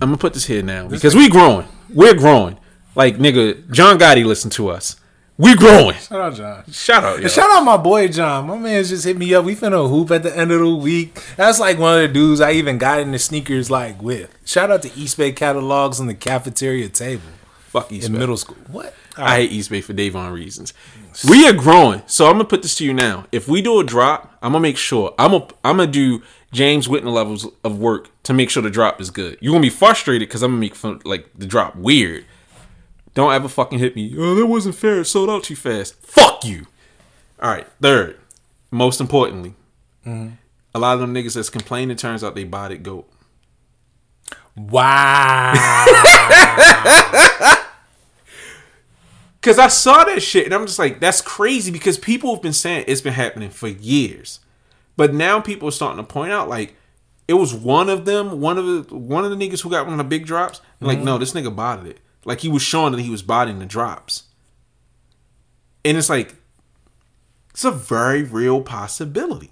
I'm 0.02 0.10
gonna 0.10 0.18
put 0.18 0.34
this 0.34 0.46
here 0.46 0.64
now 0.64 0.88
because 0.88 1.16
we 1.16 1.30
growing. 1.30 1.68
We're 1.94 2.16
growing. 2.16 2.58
Like 2.96 3.18
nigga, 3.18 3.70
John 3.72 4.00
Gotti 4.00 4.26
listen 4.26 4.50
to 4.52 4.70
us. 4.70 4.96
We 5.40 5.56
growing. 5.56 5.96
Shout 5.96 6.20
out, 6.20 6.34
John. 6.36 6.64
Shout 6.70 7.04
out, 7.06 7.18
yo. 7.20 7.24
And 7.24 7.32
shout 7.32 7.50
out 7.50 7.64
my 7.64 7.78
boy 7.78 8.10
John. 8.10 8.48
My 8.48 8.58
man 8.58 8.84
just 8.84 9.06
hit 9.06 9.16
me 9.18 9.34
up. 9.34 9.46
We 9.46 9.56
finna 9.56 9.90
hoop 9.90 10.12
at 10.12 10.22
the 10.22 10.38
end 10.38 10.52
of 10.52 10.60
the 10.60 10.76
week. 10.76 11.24
That's 11.38 11.62
like 11.62 11.80
one 11.80 11.96
of 11.96 12.02
the 12.02 12.14
dudes 12.14 12.42
I 12.42 12.52
even 12.52 12.78
got 12.78 13.00
in 13.00 13.14
the 13.14 13.20
sneakers 13.20 13.72
like 13.72 14.02
with. 14.02 14.30
Shout 14.44 14.70
out 14.70 14.82
to 14.82 14.94
East 15.00 15.18
Bay 15.18 15.32
catalogs 15.32 16.02
on 16.02 16.08
the 16.08 16.14
cafeteria 16.14 16.90
table 16.90 17.24
Fuck 17.68 17.90
East 17.90 18.08
in 18.08 18.12
Bay. 18.14 18.20
middle 18.20 18.36
school. 18.36 18.58
What? 18.68 18.94
I 19.16 19.38
hate 19.38 19.52
East 19.54 19.70
Bay 19.70 19.80
for 19.80 19.94
Davon 19.94 20.34
reasons. 20.34 20.74
We 21.30 21.48
are 21.48 21.54
growing, 21.54 22.02
so 22.06 22.26
I'm 22.26 22.34
gonna 22.34 22.44
put 22.44 22.62
this 22.62 22.76
to 22.76 22.86
you 22.86 22.94
now. 22.94 23.26
If 23.32 23.48
we 23.48 23.62
do 23.62 23.80
a 23.80 23.84
drop, 23.86 24.38
I'm 24.42 24.52
gonna 24.52 24.62
make 24.62 24.78
sure 24.78 25.16
I'm 25.18 25.32
gonna 25.32 25.48
I'm 25.64 25.78
gonna 25.78 25.90
do 25.90 26.22
James 26.52 26.90
Whitner 26.90 27.14
levels 27.14 27.48
of 27.64 27.80
work 27.80 28.10
to 28.24 28.34
make 28.34 28.50
sure 28.50 28.62
the 28.62 28.70
drop 28.70 29.00
is 29.00 29.10
good. 29.10 29.38
You're 29.40 29.54
gonna 29.54 29.62
be 29.62 29.70
frustrated 29.70 30.28
because 30.28 30.44
I'm 30.44 30.52
gonna 30.52 30.60
make 30.60 30.76
fun, 30.76 31.00
like 31.06 31.30
the 31.38 31.46
drop 31.46 31.78
weird. 31.78 32.26
Don't 33.20 33.34
ever 33.34 33.50
fucking 33.50 33.80
hit 33.80 33.98
me. 33.98 34.16
Oh, 34.18 34.34
that 34.34 34.46
wasn't 34.46 34.76
fair. 34.76 35.02
It 35.02 35.06
sold 35.06 35.30
out 35.30 35.44
too 35.44 35.58
fast. 35.58 36.02
Fuck 36.02 36.46
you. 36.46 36.68
All 37.42 37.52
right. 37.52 37.68
Third, 37.82 38.18
most 38.72 39.02
importantly, 39.02 39.56
a 40.06 40.80
lot 40.80 40.94
of 40.94 41.02
them 41.02 41.14
niggas 41.14 41.36
that's 41.36 41.50
complaining 41.50 41.98
turns 41.98 42.24
out 42.24 42.34
they 42.34 42.46
bought 42.46 42.72
it 42.72 42.82
goat. 42.82 43.12
Wow. 44.56 45.52
Cause 49.42 49.60
I 49.60 49.68
saw 49.68 50.06
that 50.06 50.22
shit 50.22 50.46
and 50.46 50.54
I'm 50.54 50.66
just 50.66 50.80
like, 50.80 51.02
that's 51.02 51.20
crazy 51.20 51.74
because 51.74 51.98
people 51.98 52.34
have 52.34 52.42
been 52.42 52.54
saying 52.54 52.86
it's 52.88 53.02
been 53.02 53.12
happening 53.12 53.50
for 53.50 53.68
years. 53.68 54.40
But 54.96 55.14
now 55.14 55.42
people 55.42 55.68
are 55.68 55.74
starting 55.74 55.98
to 55.98 56.04
point 56.04 56.32
out 56.32 56.48
like 56.48 56.74
it 57.28 57.34
was 57.34 57.54
one 57.54 57.90
of 57.90 58.06
them, 58.06 58.40
one 58.40 58.58
of 58.58 58.88
the 58.88 58.96
one 58.96 59.26
of 59.26 59.30
the 59.30 59.36
niggas 59.36 59.60
who 59.60 59.70
got 59.70 59.84
one 59.84 59.92
of 59.92 59.98
the 59.98 60.06
big 60.06 60.26
drops. 60.26 60.62
Like, 60.80 61.00
mm-hmm. 61.00 61.06
no, 61.06 61.18
this 61.18 61.34
nigga 61.34 61.54
bought 61.54 61.86
it. 61.86 62.00
Like 62.26 62.42
he 62.42 62.50
was 62.50 62.62
showing 62.62 62.94
that 62.94 63.02
he 63.02 63.10
was 63.10 63.22
buying 63.22 63.60
the 63.60 63.66
drops. 63.66 64.24
And 65.86 65.98
it's 65.98 66.10
like 66.10 66.36
it's 67.52 67.64
a 67.64 67.72
very 67.72 68.24
real 68.24 68.62
possibility. 68.62 69.52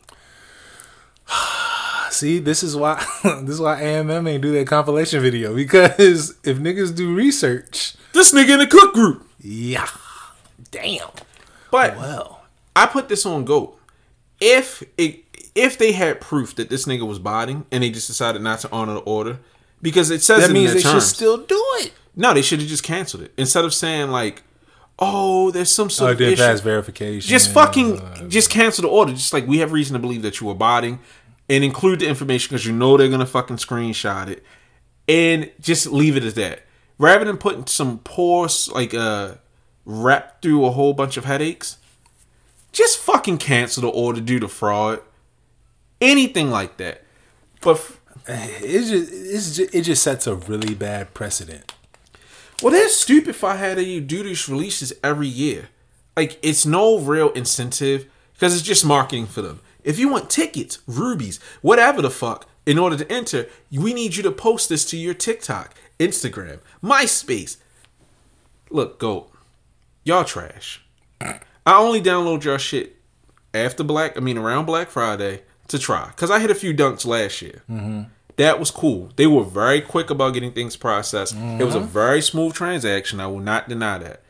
See, 2.09 2.39
this 2.39 2.63
is 2.63 2.75
why 2.75 3.03
this 3.23 3.49
is 3.55 3.59
why 3.61 3.81
AMM 3.81 4.27
ain't 4.29 4.41
do 4.41 4.51
that 4.53 4.67
compilation 4.67 5.21
video 5.21 5.53
because 5.55 6.35
if 6.43 6.57
niggas 6.57 6.95
do 6.95 7.13
research, 7.13 7.95
This 8.13 8.33
nigga 8.33 8.53
in 8.53 8.59
the 8.59 8.67
cook 8.67 8.93
group. 8.93 9.27
yeah, 9.41 9.87
damn. 10.71 11.09
But 11.69 11.97
Well, 11.97 12.41
I 12.75 12.85
put 12.85 13.09
this 13.09 13.25
on 13.25 13.45
GOAT. 13.45 13.77
If 14.39 14.83
it 14.97 15.23
if 15.55 15.77
they 15.77 15.91
had 15.91 16.21
proof 16.21 16.55
that 16.55 16.69
this 16.69 16.85
nigga 16.85 17.05
was 17.05 17.19
botting 17.19 17.65
and 17.71 17.83
they 17.83 17.89
just 17.89 18.07
decided 18.07 18.41
not 18.41 18.59
to 18.59 18.71
honor 18.71 18.93
the 18.95 18.99
order, 19.01 19.39
because 19.81 20.09
it 20.11 20.21
says 20.21 20.47
that 20.47 20.53
means 20.53 20.71
their 20.73 20.75
they 20.81 20.83
terms. 20.83 21.07
should 21.07 21.15
still 21.15 21.37
do 21.37 21.61
it. 21.79 21.93
No, 22.17 22.33
they 22.33 22.41
should 22.41 22.59
have 22.59 22.67
just 22.67 22.83
canceled 22.83 23.23
it 23.23 23.31
instead 23.37 23.63
of 23.63 23.73
saying 23.73 24.09
like, 24.11 24.43
"Oh, 24.99 25.51
there's 25.51 25.71
some 25.71 25.89
sort 25.89 26.09
Oh, 26.09 26.13
of 26.13 26.21
issue." 26.21 26.35
pass 26.41 26.59
verification. 26.59 27.29
Just 27.29 27.51
fucking 27.53 28.29
just 28.29 28.49
cancel 28.49 28.81
the 28.81 28.89
order. 28.89 29.13
Just 29.13 29.31
like 29.31 29.47
we 29.47 29.59
have 29.59 29.71
reason 29.71 29.93
to 29.93 29.99
believe 29.99 30.23
that 30.23 30.41
you 30.41 30.47
were 30.47 30.55
botting, 30.55 30.99
and 31.47 31.63
include 31.63 31.99
the 31.99 32.07
information 32.09 32.49
because 32.49 32.65
you 32.65 32.73
know 32.73 32.97
they're 32.97 33.07
gonna 33.09 33.25
fucking 33.25 33.57
screenshot 33.57 34.27
it, 34.27 34.43
and 35.07 35.49
just 35.61 35.85
leave 35.87 36.17
it 36.17 36.23
as 36.23 36.33
that. 36.33 36.63
Rather 36.97 37.23
than 37.25 37.37
putting 37.37 37.67
some 37.67 37.99
poor 37.99 38.49
like 38.73 38.93
uh 38.93 39.35
rep 39.85 40.41
through 40.41 40.65
a 40.65 40.71
whole 40.71 40.93
bunch 40.93 41.15
of 41.15 41.25
headaches, 41.25 41.77
just 42.71 42.97
fucking 42.97 43.37
cancel 43.37 43.81
the 43.83 43.87
order 43.89 44.19
due 44.19 44.39
to 44.39 44.47
fraud, 44.47 44.99
anything 46.01 46.49
like 46.49 46.77
that. 46.77 47.03
But 47.61 47.75
f- 47.75 47.93
It's 48.29 48.89
just, 48.89 49.13
it's 49.13 49.55
just 49.55 49.75
it 49.75 49.81
just 49.83 50.03
sets 50.03 50.27
a 50.27 50.35
really 50.35 50.73
bad 50.73 51.13
precedent. 51.13 51.71
Well, 52.61 52.73
that's 52.73 52.95
stupid 52.95 53.29
if 53.29 53.43
I 53.43 53.55
had 53.55 53.77
do 53.77 54.23
these 54.23 54.49
releases 54.49 54.93
every 55.03 55.27
year. 55.27 55.69
Like, 56.15 56.39
it's 56.41 56.65
no 56.65 56.97
real 56.99 57.29
incentive 57.31 58.07
because 58.33 58.55
it's 58.55 58.65
just 58.65 58.83
marketing 58.85 59.27
for 59.27 59.41
them. 59.41 59.61
If 59.83 59.99
you 59.99 60.09
want 60.09 60.29
tickets, 60.29 60.79
rubies, 60.87 61.39
whatever 61.61 62.01
the 62.01 62.09
fuck, 62.09 62.47
in 62.65 62.77
order 62.77 62.97
to 62.97 63.11
enter, 63.11 63.47
we 63.71 63.93
need 63.93 64.15
you 64.15 64.23
to 64.23 64.31
post 64.31 64.69
this 64.69 64.83
to 64.89 64.97
your 64.97 65.13
TikTok, 65.13 65.73
Instagram, 65.99 66.59
MySpace. 66.83 67.57
Look, 68.69 68.99
go. 68.99 69.27
Y'all 70.03 70.25
trash. 70.25 70.83
I 71.21 71.39
only 71.67 72.01
download 72.01 72.43
your 72.43 72.59
shit 72.59 72.97
after 73.53 73.83
Black, 73.83 74.17
I 74.17 74.19
mean, 74.19 74.37
around 74.37 74.65
Black 74.65 74.89
Friday 74.89 75.43
to 75.67 75.79
try 75.79 76.07
because 76.07 76.31
I 76.31 76.39
hit 76.39 76.51
a 76.51 76.55
few 76.55 76.73
dunks 76.73 77.05
last 77.05 77.41
year. 77.41 77.63
Mm-hmm. 77.69 78.03
That 78.37 78.59
was 78.59 78.71
cool. 78.71 79.11
They 79.15 79.27
were 79.27 79.43
very 79.43 79.81
quick 79.81 80.09
about 80.09 80.33
getting 80.33 80.53
things 80.53 80.75
processed. 80.75 81.35
It 81.35 81.63
was 81.63 81.75
a 81.75 81.79
mm-hmm. 81.79 81.87
very 81.87 82.21
smooth 82.21 82.53
transaction. 82.53 83.19
I 83.19 83.27
will 83.27 83.39
not 83.39 83.67
deny 83.67 83.97
that. 83.97 84.21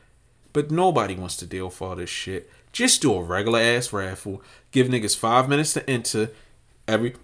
But 0.53 0.71
nobody 0.71 1.13
wants 1.15 1.35
to 1.37 1.45
deal 1.45 1.65
with 1.65 1.81
all 1.81 1.95
this 1.95 2.09
shit. 2.09 2.49
Just 2.71 3.01
do 3.01 3.13
a 3.13 3.21
regular 3.21 3.59
ass 3.59 3.91
raffle. 3.91 4.41
Give 4.71 4.87
niggas 4.87 5.15
five 5.15 5.49
minutes 5.49 5.73
to 5.73 5.87
enter. 5.89 6.29
Every 6.87 7.15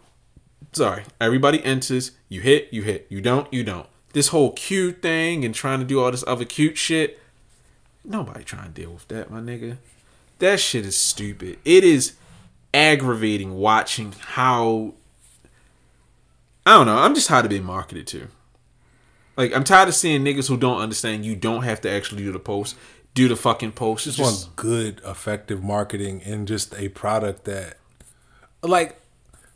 sorry, 0.74 1.04
everybody 1.22 1.64
enters. 1.64 2.12
You 2.28 2.42
hit, 2.42 2.68
you 2.72 2.82
hit. 2.82 3.08
You 3.10 3.22
don't, 3.22 3.52
you 3.54 3.64
don't. 3.64 3.88
This 4.12 4.28
whole 4.28 4.52
cute 4.52 5.02
thing 5.02 5.46
and 5.46 5.56
trying 5.56 5.80
to 5.80 5.86
do 5.86 6.02
all 6.02 6.12
this 6.12 6.24
other 6.28 6.46
cute 6.46 6.78
shit. 6.78 7.20
Nobody 8.04 8.44
trying 8.44 8.74
to 8.74 8.82
deal 8.82 8.92
with 8.92 9.08
that, 9.08 9.32
my 9.32 9.40
nigga. 9.40 9.78
That 10.40 10.60
shit 10.60 10.86
is 10.86 10.98
stupid. 10.98 11.60
It 11.64 11.84
is 11.86 12.14
aggravating 12.74 13.56
watching 13.56 14.14
how 14.20 14.96
I 16.66 16.74
don't 16.74 16.86
know. 16.86 16.98
I'm 16.98 17.14
just 17.16 17.28
tired 17.28 17.46
of 17.46 17.50
being 17.50 17.64
marketed 17.64 18.08
to. 18.08 18.28
Like 19.36 19.56
I'm 19.56 19.64
tired 19.64 19.90
of 19.90 19.96
seeing 19.96 20.24
niggas 20.24 20.48
who 20.48 20.58
don't 20.58 20.80
understand 20.80 21.26
you 21.26 21.36
don't 21.36 21.64
have 21.64 21.82
to 21.82 21.90
actually 21.90 22.24
do 22.24 22.32
the 22.32 22.40
post. 22.40 22.76
Do 23.14 23.28
the 23.28 23.36
fucking 23.36 23.74
post. 23.74 24.08
It's 24.08 24.18
Just 24.18 24.30
just 24.30 24.48
want 24.48 24.56
good, 24.56 25.02
effective 25.06 25.64
marketing 25.64 26.22
and 26.26 26.48
just 26.48 26.74
a 26.76 26.90
product 26.90 27.46
that, 27.46 27.78
like, 28.64 29.00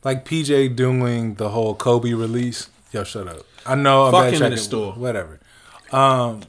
like 0.03 0.25
PJ 0.25 0.75
doing 0.75 1.35
the 1.35 1.49
whole 1.49 1.73
Kobe 1.73 2.13
release. 2.13 2.69
Yo, 2.91 3.03
shut 3.03 3.27
up. 3.27 3.45
I 3.65 3.73
know. 3.73 4.05
I'm 4.05 4.11
Fuck 4.11 4.33
him 4.33 4.43
in 4.43 4.51
the 4.51 4.57
store. 4.57 4.93
Whatever. 4.93 5.39
Um, 5.91 6.41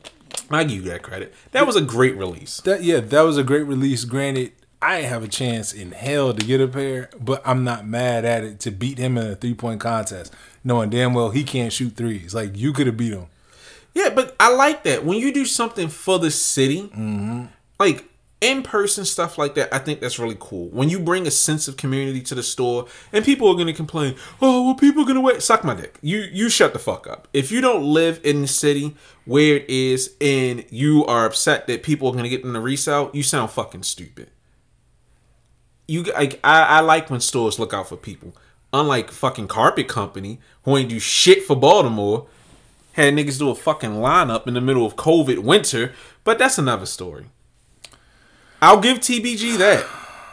I 0.50 0.64
give 0.64 0.84
you 0.84 0.90
that 0.90 1.02
credit. 1.02 1.34
That 1.52 1.66
was 1.66 1.76
a 1.76 1.80
great 1.80 2.16
release. 2.16 2.60
That 2.60 2.82
yeah, 2.82 3.00
that 3.00 3.22
was 3.22 3.38
a 3.38 3.42
great 3.42 3.62
release. 3.64 4.04
Granted, 4.04 4.52
I 4.80 4.98
ain't 4.98 5.08
have 5.08 5.24
a 5.24 5.28
chance 5.28 5.72
in 5.72 5.90
hell 5.92 6.32
to 6.32 6.46
get 6.46 6.60
a 6.60 6.68
pair, 6.68 7.10
but 7.20 7.42
I'm 7.44 7.64
not 7.64 7.86
mad 7.86 8.24
at 8.24 8.44
it 8.44 8.60
to 8.60 8.70
beat 8.70 8.98
him 8.98 9.18
in 9.18 9.26
a 9.32 9.34
three 9.34 9.54
point 9.54 9.80
contest, 9.80 10.32
knowing 10.62 10.90
damn 10.90 11.14
well 11.14 11.30
he 11.30 11.42
can't 11.44 11.72
shoot 11.72 11.96
threes. 11.96 12.34
Like 12.34 12.56
you 12.56 12.72
could 12.72 12.86
have 12.86 12.96
beat 12.96 13.12
him. 13.12 13.26
Yeah, 13.94 14.10
but 14.10 14.36
I 14.38 14.54
like 14.54 14.84
that 14.84 15.04
when 15.04 15.18
you 15.18 15.32
do 15.32 15.44
something 15.44 15.88
for 15.88 16.18
the 16.18 16.30
city, 16.30 16.82
Mm-hmm. 16.82 17.46
like 17.80 18.04
in 18.40 18.62
person 18.62 19.04
stuff 19.04 19.36
like 19.36 19.56
that. 19.56 19.74
I 19.74 19.78
think 19.80 19.98
that's 20.00 20.20
really 20.20 20.36
cool. 20.38 20.68
When 20.68 20.88
you 20.88 21.00
bring 21.00 21.26
a 21.26 21.30
sense 21.32 21.66
of 21.66 21.76
community 21.76 22.20
to 22.20 22.36
the 22.36 22.42
store, 22.44 22.86
and 23.12 23.24
people 23.24 23.48
are 23.48 23.54
going 23.54 23.66
to 23.66 23.72
complain, 23.72 24.14
"Oh, 24.40 24.64
well, 24.66 24.74
people 24.76 25.02
are 25.02 25.06
going 25.06 25.16
to 25.16 25.20
wait." 25.20 25.42
Suck 25.42 25.64
my 25.64 25.74
dick. 25.74 25.98
You 26.02 26.18
you 26.32 26.48
shut 26.48 26.72
the 26.72 26.78
fuck 26.78 27.08
up. 27.08 27.26
If 27.32 27.50
you 27.50 27.60
don't 27.60 27.82
live 27.82 28.20
in 28.22 28.42
the 28.42 28.46
city 28.46 28.94
where 29.24 29.56
it 29.56 29.68
is, 29.68 30.14
and 30.20 30.64
you 30.70 31.04
are 31.06 31.26
upset 31.26 31.66
that 31.66 31.82
people 31.82 32.06
are 32.06 32.12
going 32.12 32.22
to 32.22 32.30
get 32.30 32.44
in 32.44 32.52
the 32.52 32.60
resale, 32.60 33.10
you 33.12 33.24
sound 33.24 33.50
fucking 33.50 33.82
stupid. 33.82 34.30
You 35.88 36.04
like 36.04 36.38
I, 36.44 36.62
I 36.64 36.80
like 36.80 37.10
when 37.10 37.20
stores 37.20 37.58
look 37.58 37.72
out 37.72 37.88
for 37.88 37.96
people. 37.96 38.36
Unlike 38.72 39.10
fucking 39.10 39.48
carpet 39.48 39.88
company 39.88 40.38
who 40.62 40.76
ain't 40.76 40.90
do 40.90 41.00
shit 41.00 41.42
for 41.42 41.56
Baltimore 41.56 42.26
had 42.92 43.14
niggas 43.14 43.38
do 43.38 43.48
a 43.48 43.54
fucking 43.54 43.92
lineup 43.92 44.46
in 44.46 44.54
the 44.54 44.60
middle 44.60 44.84
of 44.84 44.96
COVID 44.96 45.38
winter, 45.38 45.92
but 46.24 46.38
that's 46.38 46.58
another 46.58 46.84
story. 46.84 47.26
I'll 48.60 48.80
give 48.80 48.98
TBG 48.98 49.56
that. 49.58 49.86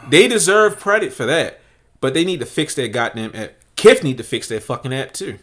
They 0.08 0.28
deserve 0.28 0.78
credit 0.78 1.12
for 1.12 1.24
that, 1.26 1.60
but 2.00 2.12
they 2.12 2.24
need 2.24 2.40
to 2.40 2.46
fix 2.46 2.74
their 2.74 2.88
goddamn 2.88 3.34
app. 3.34 3.54
Kith 3.76 4.04
need 4.04 4.18
to 4.18 4.24
fix 4.24 4.48
their 4.48 4.60
fucking 4.60 4.92
app 4.92 5.12
too. 5.12 5.38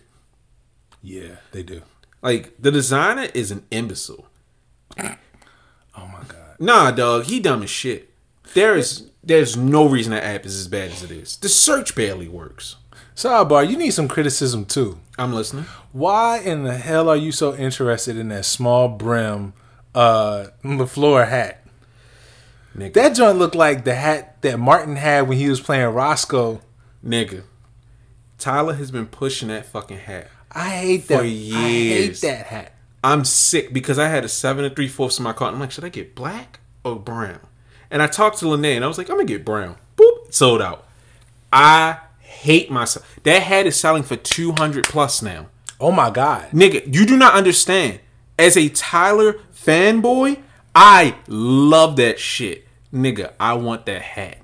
Yeah, 1.02 1.38
they 1.52 1.64
do. 1.64 1.82
Like 2.22 2.54
the 2.60 2.72
designer 2.72 3.28
is 3.34 3.52
an 3.52 3.66
imbecile. 3.72 4.28
Oh 4.98 6.08
my 6.08 6.24
god. 6.28 6.58
Nah, 6.60 6.92
dog, 6.92 7.26
he 7.26 7.40
dumb 7.40 7.64
as 7.64 7.70
shit. 7.70 8.13
There 8.54 8.76
is 8.76 9.10
there's 9.24 9.56
no 9.56 9.88
reason 9.88 10.12
that 10.12 10.24
app 10.24 10.46
is 10.46 10.56
as 10.60 10.68
bad 10.68 10.92
as 10.92 11.04
it 11.04 11.12
is. 11.12 11.38
The 11.38 11.50
search 11.50 11.96
barely 11.96 12.28
works. 12.28 12.76
Sidebar, 13.16 13.70
you 13.70 13.78
need 13.78 13.92
some 13.92 14.08
criticism 14.08 14.66
too. 14.66 15.00
I'm 15.18 15.34
listening. 15.34 15.66
Why 15.92 16.40
in 16.40 16.64
the 16.64 16.76
hell 16.78 17.10
are 17.10 17.16
you 17.16 17.32
so 17.32 17.56
interested 17.56 18.18
in 18.18 18.30
that 18.30 18.46
small 18.46 18.88
brim 18.90 19.54
uh 19.96 20.48
LaFleur 20.64 21.28
hat? 21.28 21.64
Nigga. 22.76 22.94
That 22.94 23.16
joint 23.16 23.38
looked 23.38 23.56
like 23.56 23.84
the 23.84 23.94
hat 23.94 24.42
that 24.42 24.60
Martin 24.60 24.96
had 24.96 25.28
when 25.28 25.38
he 25.38 25.48
was 25.48 25.62
playing 25.62 25.94
Roscoe. 25.94 26.62
Nigga. 27.06 27.44
Tyler 28.40 28.74
has 28.74 28.90
been 28.90 29.06
pushing 29.06 29.50
that 29.50 29.66
fucking 29.68 30.00
hat. 30.00 30.30
I 30.52 30.70
hate 30.70 31.04
For 31.04 31.18
that. 31.18 31.24
I 31.24 31.28
hate 31.28 32.22
that 32.22 32.46
hat. 32.48 32.74
I'm 33.04 33.26
sick 33.26 33.74
because 33.74 34.00
I 34.00 34.08
had 34.08 34.24
a 34.24 34.30
seven 34.30 34.66
and 34.66 34.76
three 34.76 34.88
fourths 34.88 35.18
in 35.20 35.24
my 35.24 35.34
cart. 35.34 35.54
I'm 35.54 35.60
like, 35.60 35.72
should 35.72 35.84
I 35.84 35.90
get 35.90 36.16
black 36.16 36.60
or 36.84 36.96
brown? 36.96 37.40
And 37.94 38.02
I 38.02 38.08
talked 38.08 38.40
to 38.40 38.48
Lene 38.50 38.76
and 38.76 38.84
I 38.84 38.88
was 38.88 38.98
like, 38.98 39.08
I'm 39.08 39.18
gonna 39.18 39.26
get 39.26 39.46
brown. 39.46 39.78
Boop, 39.96 40.34
sold 40.34 40.64
out. 40.64 40.88
I 41.54 42.00
hate 42.20 42.72
myself. 42.72 43.20
That 43.22 43.44
hat 43.44 43.68
is 43.68 43.80
selling 43.80 44.02
for 44.02 44.16
200 44.16 44.86
plus 44.86 45.22
now. 45.22 45.46
Oh 45.80 45.92
my 45.92 46.10
god. 46.10 46.50
Nigga, 46.50 46.92
you 46.92 47.06
do 47.06 47.16
not 47.16 47.36
understand. 47.36 48.00
As 48.40 48.58
a 48.58 48.70
Tyler 48.70 49.34
fanboy, 49.54 50.42
I 50.74 51.18
love 51.28 51.98
that 51.98 52.20
shit. 52.20 52.68
Nigga, 52.92 53.34
I 53.40 53.54
want 53.54 53.86
that 53.86 54.02
hat. 54.02 54.40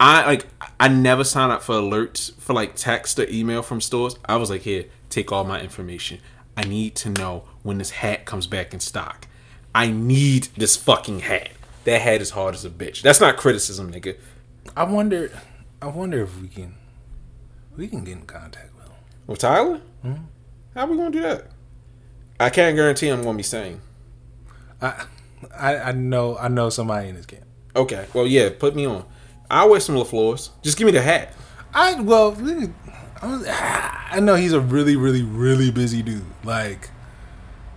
I 0.00 0.26
like 0.26 0.46
I 0.80 0.88
never 0.88 1.22
sign 1.22 1.50
up 1.50 1.62
for 1.62 1.76
alerts 1.76 2.34
for 2.40 2.52
like 2.52 2.74
text 2.74 3.16
or 3.20 3.28
email 3.28 3.62
from 3.62 3.80
stores. 3.80 4.16
I 4.24 4.34
was 4.34 4.50
like, 4.50 4.62
here, 4.62 4.86
take 5.08 5.30
all 5.30 5.44
my 5.44 5.60
information. 5.60 6.18
I 6.56 6.64
need 6.64 6.96
to 6.96 7.10
know 7.10 7.44
when 7.62 7.78
this 7.78 7.90
hat 7.90 8.24
comes 8.24 8.48
back 8.48 8.74
in 8.74 8.80
stock. 8.80 9.28
I 9.72 9.86
need 9.86 10.48
this 10.56 10.76
fucking 10.76 11.20
hat. 11.20 11.50
That 11.84 12.00
hat 12.00 12.20
is 12.20 12.30
hard 12.30 12.54
as 12.54 12.64
a 12.64 12.70
bitch. 12.70 13.02
That's 13.02 13.20
not 13.20 13.36
criticism, 13.36 13.92
nigga. 13.92 14.16
I 14.76 14.84
wonder. 14.84 15.30
I 15.80 15.86
wonder 15.86 16.22
if 16.22 16.40
we 16.40 16.48
can. 16.48 16.74
We 17.76 17.88
can 17.88 18.04
get 18.04 18.12
in 18.12 18.26
contact 18.26 18.74
with 18.76 18.86
him. 18.86 18.94
With 19.26 19.38
Tyler? 19.38 19.80
Hmm? 20.02 20.14
How 20.74 20.86
we 20.86 20.96
gonna 20.96 21.10
do 21.10 21.22
that? 21.22 21.46
I 22.38 22.50
can't 22.50 22.76
guarantee 22.76 23.08
I'm 23.08 23.22
gonna 23.22 23.36
be 23.36 23.42
saying. 23.42 23.80
I, 24.80 25.06
I, 25.56 25.76
I 25.76 25.92
know. 25.92 26.36
I 26.38 26.48
know 26.48 26.70
somebody 26.70 27.08
in 27.08 27.16
this 27.16 27.26
camp. 27.26 27.44
Okay. 27.74 28.06
Well, 28.14 28.26
yeah, 28.26 28.50
put 28.56 28.76
me 28.76 28.86
on. 28.86 29.04
I'll 29.50 29.70
wear 29.70 29.80
some 29.80 29.96
LaFleurs. 29.96 30.50
Just 30.62 30.78
give 30.78 30.86
me 30.86 30.92
the 30.92 31.02
hat. 31.02 31.34
I 31.74 32.00
well, 32.00 32.36
I, 33.20 33.26
was, 33.26 33.46
I 33.48 34.20
know 34.20 34.34
he's 34.34 34.52
a 34.52 34.60
really, 34.60 34.96
really, 34.96 35.22
really 35.22 35.70
busy 35.70 36.02
dude. 36.02 36.24
Like, 36.44 36.90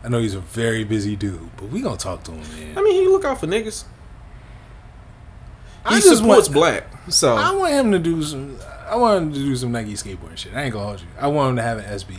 I 0.03 0.09
know 0.09 0.19
he's 0.19 0.35
a 0.35 0.39
very 0.39 0.83
busy 0.83 1.15
dude, 1.15 1.55
but 1.57 1.69
we 1.69 1.81
gonna 1.81 1.97
talk 1.97 2.23
to 2.25 2.31
him, 2.31 2.41
man. 2.59 2.77
I 2.77 2.81
mean, 2.81 2.93
he 2.93 3.07
look 3.07 3.25
out 3.25 3.39
for 3.39 3.47
niggas. 3.47 3.85
He 5.87 5.95
I 5.95 5.99
just 5.99 6.17
supports 6.17 6.47
want- 6.49 6.53
black. 6.53 6.83
So 7.09 7.35
I 7.35 7.51
want 7.55 7.73
him 7.73 7.91
to 7.91 7.99
do 7.99 8.23
some. 8.23 8.57
I 8.89 8.95
want 8.95 9.21
him 9.23 9.33
to 9.33 9.39
do 9.39 9.55
some 9.55 9.71
Nike 9.71 9.93
skateboarding 9.93 10.37
shit. 10.37 10.53
I 10.55 10.63
ain't 10.63 10.73
gonna 10.73 10.85
hold 10.85 11.01
you. 11.01 11.07
I 11.19 11.27
want 11.27 11.51
him 11.51 11.55
to 11.57 11.61
have 11.61 11.77
an 11.77 11.85
SB. 11.85 12.15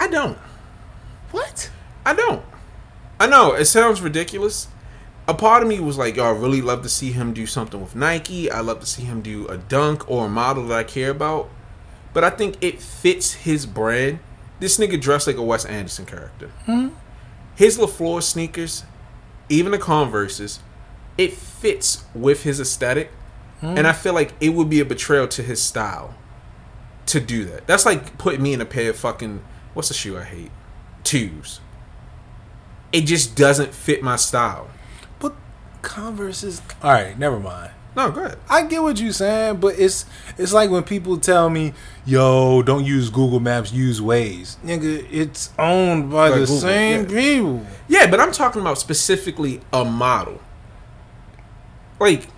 I 0.00 0.06
don't. 0.08 0.38
What? 1.32 1.70
I 2.06 2.14
don't. 2.14 2.44
I 3.20 3.26
know 3.26 3.52
it 3.54 3.64
sounds 3.66 4.00
ridiculous. 4.00 4.68
A 5.26 5.34
part 5.34 5.62
of 5.62 5.68
me 5.68 5.78
was 5.80 5.98
like, 5.98 6.16
y'all 6.16 6.32
really 6.32 6.62
love 6.62 6.82
to 6.82 6.88
see 6.88 7.12
him 7.12 7.34
do 7.34 7.46
something 7.46 7.80
with 7.80 7.94
Nike. 7.94 8.50
I 8.50 8.60
love 8.60 8.80
to 8.80 8.86
see 8.86 9.02
him 9.02 9.20
do 9.20 9.46
a 9.48 9.58
dunk 9.58 10.08
or 10.08 10.26
a 10.26 10.28
model 10.28 10.66
that 10.68 10.78
I 10.78 10.84
care 10.84 11.10
about. 11.10 11.50
but 12.14 12.24
I 12.24 12.30
think 12.30 12.56
it 12.62 12.80
fits 12.80 13.34
his 13.34 13.66
brand. 13.66 14.20
This 14.60 14.78
nigga 14.78 15.00
dressed 15.00 15.26
like 15.26 15.36
a 15.36 15.42
Wes 15.42 15.64
Anderson 15.66 16.06
character. 16.06 16.48
Hmm? 16.64 16.88
His 17.54 17.76
LaFleur 17.78 18.22
sneakers, 18.22 18.84
even 19.48 19.72
the 19.72 19.78
Converses, 19.78 20.60
it 21.18 21.32
fits 21.32 22.04
with 22.14 22.44
his 22.44 22.60
aesthetic. 22.60 23.10
And 23.60 23.88
I 23.88 23.92
hmm. 23.92 23.98
feel 23.98 24.14
like 24.14 24.34
it 24.40 24.50
would 24.50 24.70
be 24.70 24.78
a 24.78 24.84
betrayal 24.84 25.26
to 25.28 25.42
his 25.42 25.60
style 25.60 26.14
to 27.06 27.18
do 27.18 27.44
that. 27.46 27.66
That's 27.66 27.84
like 27.84 28.16
putting 28.16 28.40
me 28.40 28.52
in 28.52 28.60
a 28.60 28.64
pair 28.64 28.90
of 28.90 28.96
fucking 28.96 29.42
what's 29.74 29.88
the 29.88 29.94
shoe 29.94 30.16
I 30.16 30.22
hate? 30.22 30.52
Twos. 31.02 31.60
It 32.92 33.02
just 33.02 33.34
doesn't 33.34 33.74
fit 33.74 34.00
my 34.02 34.14
style. 34.14 34.70
But 35.18 35.34
Converse 35.82 36.44
is 36.44 36.62
all 36.82 36.92
right. 36.92 37.18
Never 37.18 37.40
mind. 37.40 37.72
No, 37.96 38.12
go 38.12 38.24
ahead. 38.24 38.38
I 38.48 38.62
get 38.62 38.80
what 38.80 39.00
you're 39.00 39.12
saying, 39.12 39.56
but 39.56 39.76
it's 39.76 40.06
it's 40.36 40.52
like 40.52 40.70
when 40.70 40.84
people 40.84 41.18
tell 41.18 41.50
me, 41.50 41.72
"Yo, 42.06 42.62
don't 42.62 42.84
use 42.84 43.10
Google 43.10 43.40
Maps, 43.40 43.72
use 43.72 44.00
Waze." 44.00 44.56
Nigga, 44.64 45.04
it's 45.10 45.50
owned 45.58 46.10
by 46.10 46.30
By 46.30 46.38
the 46.38 46.46
Google, 46.46 46.58
same 46.58 47.02
yeah. 47.02 47.20
people. 47.20 47.66
Yeah, 47.88 48.08
but 48.08 48.20
I'm 48.20 48.30
talking 48.30 48.60
about 48.60 48.78
specifically 48.78 49.60
a 49.72 49.84
model. 49.84 50.40
Like 51.98 52.28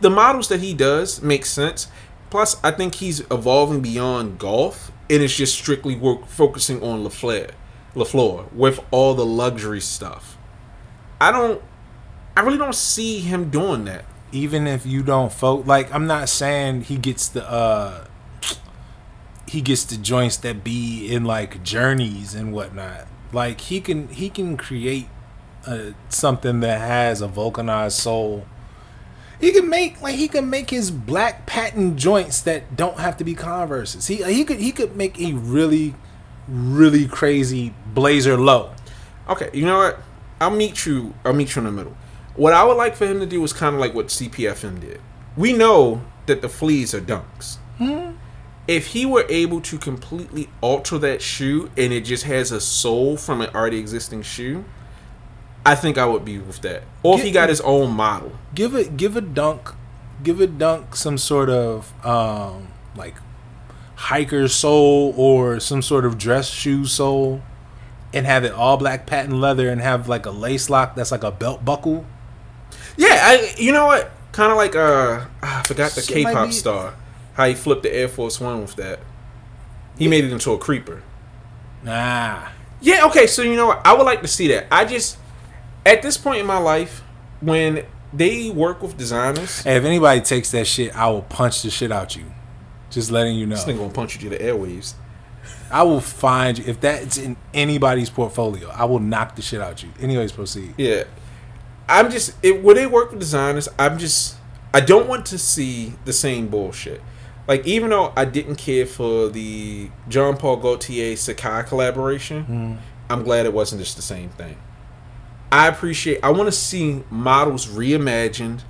the 0.00 0.10
models 0.10 0.48
that 0.48 0.60
he 0.60 0.74
does 0.74 1.22
make 1.22 1.44
sense. 1.44 1.88
Plus, 2.30 2.62
I 2.62 2.70
think 2.70 2.96
he's 2.96 3.20
evolving 3.30 3.80
beyond 3.80 4.38
golf, 4.38 4.92
and 5.08 5.22
it's 5.22 5.34
just 5.34 5.56
strictly 5.56 5.96
work 5.96 6.26
focusing 6.26 6.82
on 6.82 7.02
Lafleur, 7.02 7.52
Lafleur 7.94 8.52
with 8.52 8.80
all 8.90 9.14
the 9.14 9.24
luxury 9.24 9.80
stuff. 9.80 10.36
I 11.20 11.32
don't. 11.32 11.62
I 12.36 12.42
really 12.42 12.58
don't 12.58 12.74
see 12.74 13.20
him 13.20 13.50
doing 13.50 13.84
that. 13.86 14.04
Even 14.30 14.66
if 14.66 14.84
you 14.84 15.02
don't 15.02 15.32
vote, 15.32 15.66
like 15.66 15.92
I'm 15.92 16.06
not 16.06 16.28
saying 16.28 16.82
he 16.82 16.98
gets 16.98 17.28
the 17.28 17.48
uh 17.50 18.04
he 19.48 19.60
gets 19.60 19.84
the 19.84 19.96
joints 19.96 20.36
that 20.38 20.62
be 20.62 21.10
in 21.12 21.24
like 21.24 21.62
journeys 21.62 22.34
and 22.34 22.52
whatnot. 22.52 23.06
Like 23.32 23.62
he 23.62 23.80
can 23.80 24.08
he 24.08 24.28
can 24.28 24.56
create 24.56 25.08
uh, 25.66 25.92
something 26.08 26.60
that 26.60 26.80
has 26.80 27.20
a 27.20 27.28
vulcanized 27.28 27.98
sole. 27.98 28.46
He 29.40 29.52
can 29.52 29.68
make 29.68 30.00
like 30.02 30.16
he 30.16 30.28
can 30.28 30.50
make 30.50 30.70
his 30.70 30.90
black 30.90 31.46
patent 31.46 31.96
joints 31.96 32.40
that 32.42 32.76
don't 32.76 32.98
have 32.98 33.16
to 33.18 33.24
be 33.24 33.34
Converses. 33.34 34.06
He 34.06 34.16
he 34.16 34.44
could 34.44 34.58
he 34.58 34.72
could 34.72 34.96
make 34.96 35.20
a 35.20 35.32
really 35.32 35.94
really 36.48 37.06
crazy 37.06 37.74
blazer 37.94 38.36
low. 38.36 38.72
Okay, 39.28 39.50
you 39.52 39.64
know 39.64 39.78
what? 39.78 40.00
I'll 40.40 40.50
meet 40.50 40.86
you. 40.86 41.14
I'll 41.24 41.32
meet 41.32 41.54
you 41.54 41.60
in 41.60 41.66
the 41.66 41.72
middle. 41.72 41.96
What 42.34 42.52
I 42.52 42.64
would 42.64 42.76
like 42.76 42.96
for 42.96 43.06
him 43.06 43.20
to 43.20 43.26
do 43.26 43.42
is 43.44 43.52
kind 43.52 43.74
of 43.74 43.80
like 43.80 43.94
what 43.94 44.06
CPFM 44.06 44.80
did. 44.80 45.00
We 45.36 45.52
know 45.52 46.02
that 46.26 46.40
the 46.40 46.48
fleas 46.48 46.94
are 46.94 47.00
dunks. 47.00 47.58
Hmm. 47.78 48.12
If 48.66 48.88
he 48.88 49.06
were 49.06 49.24
able 49.28 49.60
to 49.62 49.78
completely 49.78 50.48
alter 50.60 50.98
that 50.98 51.22
shoe 51.22 51.70
and 51.76 51.92
it 51.92 52.02
just 52.02 52.24
has 52.24 52.52
a 52.52 52.60
sole 52.60 53.16
from 53.16 53.40
an 53.40 53.50
already 53.54 53.78
existing 53.78 54.22
shoe, 54.22 54.64
I 55.66 55.74
think 55.74 55.98
I 55.98 56.06
would 56.06 56.24
be 56.24 56.38
with 56.38 56.60
that. 56.62 56.82
Or 57.02 57.18
if 57.18 57.24
he 57.24 57.30
got 57.30 57.48
his 57.48 57.60
own 57.60 57.92
model. 57.92 58.32
give 58.54 58.74
it 58.74 58.96
give 58.96 59.16
a 59.16 59.20
dunk 59.20 59.70
give 60.22 60.40
a 60.40 60.46
dunk 60.46 60.96
some 60.96 61.16
sort 61.18 61.48
of 61.50 61.92
um 62.04 62.68
like 62.96 63.14
hiker 63.94 64.48
sole 64.48 65.12
or 65.16 65.60
some 65.60 65.82
sort 65.82 66.04
of 66.04 66.18
dress 66.18 66.48
shoe 66.48 66.84
sole 66.86 67.42
and 68.12 68.26
have 68.26 68.44
it 68.44 68.52
all 68.52 68.76
black 68.76 69.06
patent 69.06 69.34
leather 69.34 69.68
and 69.68 69.80
have 69.80 70.08
like 70.08 70.24
a 70.26 70.30
lace 70.30 70.70
lock 70.70 70.94
that's 70.94 71.10
like 71.12 71.22
a 71.24 71.30
belt 71.30 71.64
buckle 71.64 72.04
Yeah, 72.96 73.08
I. 73.22 73.54
You 73.58 73.72
know 73.72 73.86
what? 73.86 74.10
Kind 74.32 74.50
of 74.50 74.56
like 74.56 74.74
uh, 74.76 75.26
I 75.42 75.62
forgot 75.64 75.92
the 75.92 76.02
K-pop 76.02 76.46
be- 76.48 76.52
star. 76.52 76.94
How 77.34 77.46
he 77.46 77.54
flipped 77.54 77.82
the 77.84 77.94
Air 77.94 78.08
Force 78.08 78.40
One 78.40 78.60
with 78.62 78.74
that. 78.76 78.98
He 79.98 80.08
made 80.08 80.24
it 80.24 80.32
into 80.32 80.52
a 80.52 80.58
creeper. 80.58 81.02
nah 81.82 82.48
Yeah, 82.80 83.06
okay, 83.06 83.26
so 83.26 83.42
you 83.42 83.56
know 83.56 83.66
what? 83.68 83.80
I 83.84 83.94
would 83.94 84.04
like 84.04 84.22
to 84.22 84.28
see 84.28 84.48
that. 84.48 84.66
I 84.72 84.84
just 84.84 85.18
at 85.86 86.02
this 86.02 86.16
point 86.16 86.40
in 86.40 86.46
my 86.46 86.58
life, 86.58 87.02
when 87.40 87.84
they 88.12 88.50
work 88.50 88.82
with 88.82 88.96
designers, 88.96 89.62
hey, 89.62 89.76
if 89.76 89.84
anybody 89.84 90.20
takes 90.20 90.50
that 90.52 90.66
shit 90.66 90.96
i 90.96 91.06
will 91.08 91.22
punch 91.22 91.62
the 91.62 91.68
shit 91.70 91.92
out 91.92 92.16
you 92.16 92.24
just 92.90 93.10
letting 93.10 93.36
you 93.36 93.44
know 93.46 93.54
this 93.54 93.66
nigga 93.66 93.76
gonna 93.76 93.92
punch 93.92 94.14
you 94.14 94.30
to 94.30 94.36
the 94.36 94.42
airwaves. 94.42 94.94
i 95.70 95.82
will 95.82 96.00
find 96.00 96.58
you 96.58 96.64
if 96.64 96.80
that's 96.80 97.18
in 97.18 97.36
anybody's 97.52 98.08
portfolio 98.08 98.70
i 98.70 98.84
will 98.86 98.98
knock 98.98 99.36
the 99.36 99.42
shit 99.42 99.60
out 99.60 99.82
you 99.82 99.90
anyways 100.00 100.32
proceed 100.32 100.72
Yeah. 100.78 101.04
I'm 101.88 102.10
just 102.10 102.34
it, 102.42 102.62
when 102.62 102.76
they 102.76 102.86
work 102.86 103.10
with 103.10 103.20
designers, 103.20 103.68
I'm 103.78 103.98
just 103.98 104.36
I 104.74 104.80
don't 104.80 105.08
want 105.08 105.24
to 105.26 105.38
see 105.38 105.94
the 106.04 106.12
same 106.12 106.48
bullshit. 106.48 107.00
Like 107.46 107.66
even 107.66 107.88
though 107.90 108.12
I 108.14 108.26
didn't 108.26 108.56
care 108.56 108.84
for 108.84 109.28
the 109.28 109.90
John 110.08 110.36
Paul 110.36 110.58
Gaultier 110.58 111.14
Sacai 111.14 111.66
collaboration, 111.66 112.42
mm-hmm. 112.42 112.74
I'm 113.08 113.22
glad 113.22 113.46
it 113.46 113.54
wasn't 113.54 113.80
just 113.80 113.96
the 113.96 114.02
same 114.02 114.28
thing. 114.28 114.58
I 115.50 115.68
appreciate 115.68 116.20
I 116.22 116.30
want 116.30 116.46
to 116.46 116.52
see 116.52 117.02
models 117.10 117.66
reimagined 117.66 118.62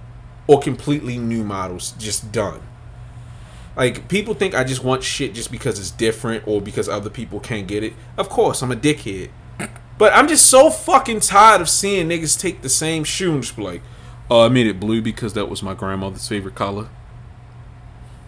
or 0.47 0.61
completely 0.61 1.19
new 1.19 1.45
models 1.45 1.93
just 1.99 2.33
done. 2.33 2.61
Like 3.77 4.09
people 4.09 4.35
think 4.35 4.55
I 4.55 4.65
just 4.65 4.83
want 4.83 5.03
shit 5.03 5.35
just 5.35 5.51
because 5.51 5.79
it's 5.79 5.91
different 5.91 6.47
or 6.47 6.61
because 6.61 6.89
other 6.89 7.11
people 7.11 7.41
can't 7.41 7.67
get 7.67 7.85
it. 7.85 7.95
Of 8.17 8.29
course, 8.29 8.63
I'm 8.63 8.73
a 8.73 8.77
dickhead. 8.77 9.31
But 9.99 10.13
I'm 10.13 10.29
just 10.29 10.47
so 10.47 10.71
fucking 10.71 11.21
tired 11.21 11.61
of 11.61 11.69
seeing 11.69 12.09
niggas 12.09 12.39
take 12.39 12.63
the 12.63 12.69
same 12.69 13.03
shoe 13.03 13.33
and 13.33 13.43
just 13.43 13.57
be 13.57 13.63
like, 13.63 13.83
"Oh, 14.31 14.45
I 14.45 14.49
made 14.49 14.69
it 14.69 14.79
blue 14.79 15.03
because 15.03 15.33
that 15.35 15.49
was 15.49 15.63
my 15.63 15.75
grandmother's 15.75 16.29
favorite 16.29 16.55
color." 16.55 16.89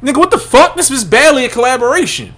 Nigga, 0.03 0.17
what 0.17 0.33
the 0.33 0.39
fuck? 0.39 0.75
This 0.77 0.91
was 0.91 1.05
barely 1.05 1.45
a 1.45 1.49
collaboration. 1.49 2.35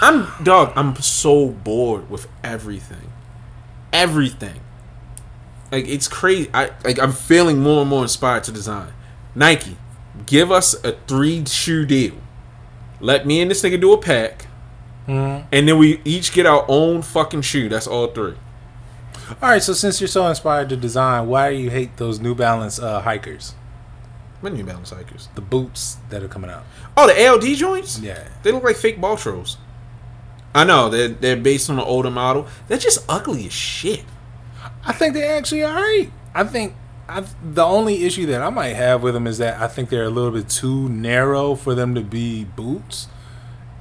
I'm 0.00 0.28
dog. 0.42 0.72
I'm 0.76 0.96
so 0.96 1.48
bored 1.48 2.10
with 2.10 2.28
everything, 2.42 3.10
everything. 3.94 4.60
Like 5.72 5.88
it's 5.88 6.08
crazy. 6.08 6.50
I 6.52 6.70
like. 6.84 6.98
I'm 7.00 7.12
feeling 7.12 7.62
more 7.62 7.80
and 7.80 7.88
more 7.90 8.02
inspired 8.02 8.44
to 8.44 8.52
design. 8.52 8.92
Nike, 9.34 9.76
give 10.26 10.50
us 10.52 10.74
a 10.84 10.92
three 11.06 11.44
shoe 11.46 11.86
deal. 11.86 12.14
Let 13.00 13.26
me 13.26 13.40
and 13.40 13.50
this 13.50 13.62
nigga 13.62 13.80
do 13.80 13.92
a 13.92 13.98
pack, 13.98 14.46
and 15.06 15.46
then 15.50 15.78
we 15.78 16.00
each 16.04 16.32
get 16.32 16.46
our 16.46 16.64
own 16.68 17.02
fucking 17.02 17.42
shoe. 17.42 17.68
That's 17.68 17.86
all 17.86 18.06
three. 18.08 18.34
all 19.42 19.48
right 19.50 19.62
so 19.62 19.72
since 19.72 20.00
you're 20.00 20.08
so 20.08 20.26
inspired 20.28 20.68
to 20.68 20.76
design 20.76 21.26
why 21.26 21.50
do 21.50 21.56
you 21.56 21.70
hate 21.70 21.96
those 21.96 22.20
new 22.20 22.34
balance 22.34 22.78
uh 22.78 23.00
hikers 23.00 23.54
What 24.42 24.52
New 24.52 24.64
Balance 24.64 24.90
hikers? 24.90 25.28
the 25.34 25.40
boots 25.40 25.96
that 26.10 26.22
are 26.22 26.28
coming 26.28 26.50
out 26.50 26.64
Oh, 26.96 27.06
the 27.06 27.14
LD 27.32 27.56
joints. 27.56 27.98
yeah 28.00 28.28
They 28.42 28.52
look 28.52 28.62
like 28.64 28.76
fake 28.76 29.00
Baltros. 29.00 29.56
I 30.54 30.64
know 30.64 30.88
they're 30.88 31.08
they're 31.08 31.36
based 31.36 31.68
on 31.70 31.78
an 31.78 31.84
older 31.84 32.10
model. 32.10 32.46
They're 32.68 32.78
just 32.78 33.04
ugly 33.08 33.46
as 33.46 33.52
shit. 33.52 34.04
I 34.84 34.92
think 34.92 35.14
they're 35.14 35.36
actually 35.36 35.64
all 35.64 35.74
right. 35.74 36.10
I 36.34 36.44
think 36.44 36.74
I, 37.08 37.24
the 37.42 37.64
only 37.64 38.04
issue 38.04 38.26
that 38.26 38.40
I 38.42 38.50
might 38.50 38.74
have 38.74 39.02
with 39.02 39.14
them 39.14 39.26
is 39.26 39.38
that 39.38 39.60
I 39.60 39.66
think 39.68 39.90
they're 39.90 40.04
a 40.04 40.10
little 40.10 40.30
bit 40.30 40.48
too 40.48 40.88
narrow 40.88 41.54
for 41.54 41.74
them 41.74 41.94
to 41.94 42.00
be 42.02 42.44
boots, 42.44 43.08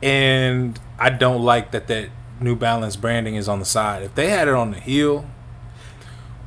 and 0.01 0.79
I 0.99 1.09
don't 1.09 1.43
like 1.43 1.71
that 1.71 1.87
that 1.87 2.09
New 2.39 2.55
Balance 2.55 2.95
branding 2.95 3.35
is 3.35 3.47
on 3.47 3.59
the 3.59 3.65
side. 3.65 4.03
If 4.03 4.15
they 4.15 4.29
had 4.29 4.47
it 4.47 4.53
on 4.53 4.71
the 4.71 4.79
heel, 4.79 5.25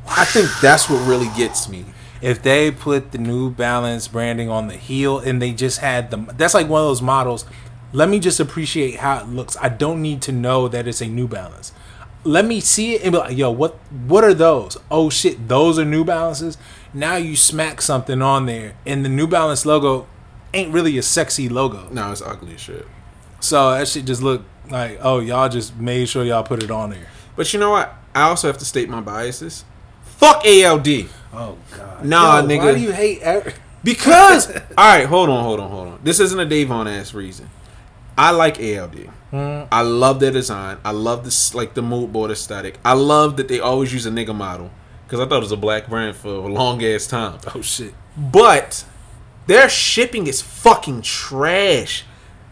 I 0.08 0.24
think 0.24 0.48
that's 0.60 0.88
what 0.90 1.06
really 1.06 1.30
gets 1.36 1.68
me. 1.68 1.84
if 2.22 2.42
they 2.42 2.70
put 2.70 3.12
the 3.12 3.18
New 3.18 3.50
Balance 3.50 4.08
branding 4.08 4.48
on 4.48 4.68
the 4.68 4.76
heel 4.76 5.18
and 5.18 5.40
they 5.40 5.52
just 5.52 5.78
had 5.78 6.10
them, 6.10 6.30
that's 6.36 6.54
like 6.54 6.68
one 6.68 6.80
of 6.82 6.88
those 6.88 7.02
models. 7.02 7.44
Let 7.96 8.10
me 8.10 8.18
just 8.20 8.38
appreciate 8.40 8.96
how 8.96 9.20
it 9.20 9.26
looks. 9.28 9.56
I 9.62 9.70
don't 9.70 10.02
need 10.02 10.20
to 10.22 10.32
know 10.32 10.68
that 10.68 10.86
it's 10.86 11.00
a 11.00 11.06
New 11.06 11.26
Balance. 11.26 11.72
Let 12.24 12.44
me 12.44 12.60
see 12.60 12.94
it 12.94 13.02
and 13.02 13.12
be 13.12 13.18
like, 13.18 13.36
yo, 13.38 13.50
what 13.50 13.72
what 14.06 14.22
are 14.22 14.34
those? 14.34 14.76
Oh 14.90 15.08
shit, 15.08 15.48
those 15.48 15.78
are 15.78 15.84
New 15.84 16.04
Balances. 16.04 16.58
Now 16.92 17.16
you 17.16 17.36
smack 17.36 17.80
something 17.80 18.20
on 18.20 18.44
there 18.44 18.74
and 18.84 19.02
the 19.02 19.08
New 19.08 19.26
Balance 19.26 19.64
logo 19.64 20.06
ain't 20.52 20.74
really 20.74 20.98
a 20.98 21.02
sexy 21.02 21.48
logo. 21.48 21.88
No, 21.90 22.12
it's 22.12 22.20
ugly 22.20 22.58
shit. 22.58 22.86
So 23.40 23.70
that 23.70 23.88
shit 23.88 24.04
just 24.04 24.22
look 24.22 24.42
like, 24.68 24.98
oh, 25.00 25.20
y'all 25.20 25.48
just 25.48 25.74
made 25.78 26.06
sure 26.10 26.22
y'all 26.22 26.42
put 26.42 26.62
it 26.62 26.70
on 26.70 26.90
there. 26.90 27.06
But 27.34 27.50
you 27.54 27.58
know 27.60 27.70
what? 27.70 27.94
I 28.14 28.22
also 28.22 28.46
have 28.48 28.58
to 28.58 28.64
state 28.66 28.90
my 28.90 29.00
biases. 29.00 29.64
Fuck 30.04 30.44
ALD. 30.44 30.88
Oh 31.32 31.56
god. 31.74 32.04
Nah, 32.04 32.40
Yo, 32.40 32.46
nigga. 32.46 32.58
Why 32.58 32.74
do 32.74 32.80
you 32.80 32.92
hate 32.92 33.20
every- 33.22 33.54
Because 33.82 34.54
all 34.76 34.84
right, 34.96 35.06
hold 35.06 35.30
on, 35.30 35.42
hold 35.42 35.60
on, 35.60 35.70
hold 35.70 35.88
on. 35.88 36.00
This 36.04 36.20
isn't 36.20 36.38
a 36.38 36.44
Davon 36.44 36.88
ass 36.88 37.14
reason. 37.14 37.48
I 38.16 38.30
like 38.30 38.58
ALD. 38.58 39.10
I 39.32 39.82
love 39.82 40.20
their 40.20 40.30
design. 40.30 40.78
I 40.84 40.92
love 40.92 41.24
this 41.24 41.54
like 41.54 41.74
the 41.74 41.82
mood 41.82 42.12
board 42.12 42.30
aesthetic. 42.30 42.78
I 42.84 42.94
love 42.94 43.36
that 43.36 43.48
they 43.48 43.60
always 43.60 43.92
use 43.92 44.06
a 44.06 44.10
nigga 44.10 44.34
model 44.34 44.70
because 45.04 45.20
I 45.20 45.26
thought 45.26 45.36
it 45.36 45.40
was 45.40 45.52
a 45.52 45.56
black 45.56 45.88
brand 45.88 46.16
for 46.16 46.28
a 46.28 46.48
long 46.48 46.82
ass 46.82 47.06
time. 47.06 47.38
Oh 47.54 47.60
shit. 47.60 47.92
But 48.16 48.84
their 49.46 49.68
shipping 49.68 50.26
is 50.26 50.40
fucking 50.40 51.02
trash. 51.02 52.04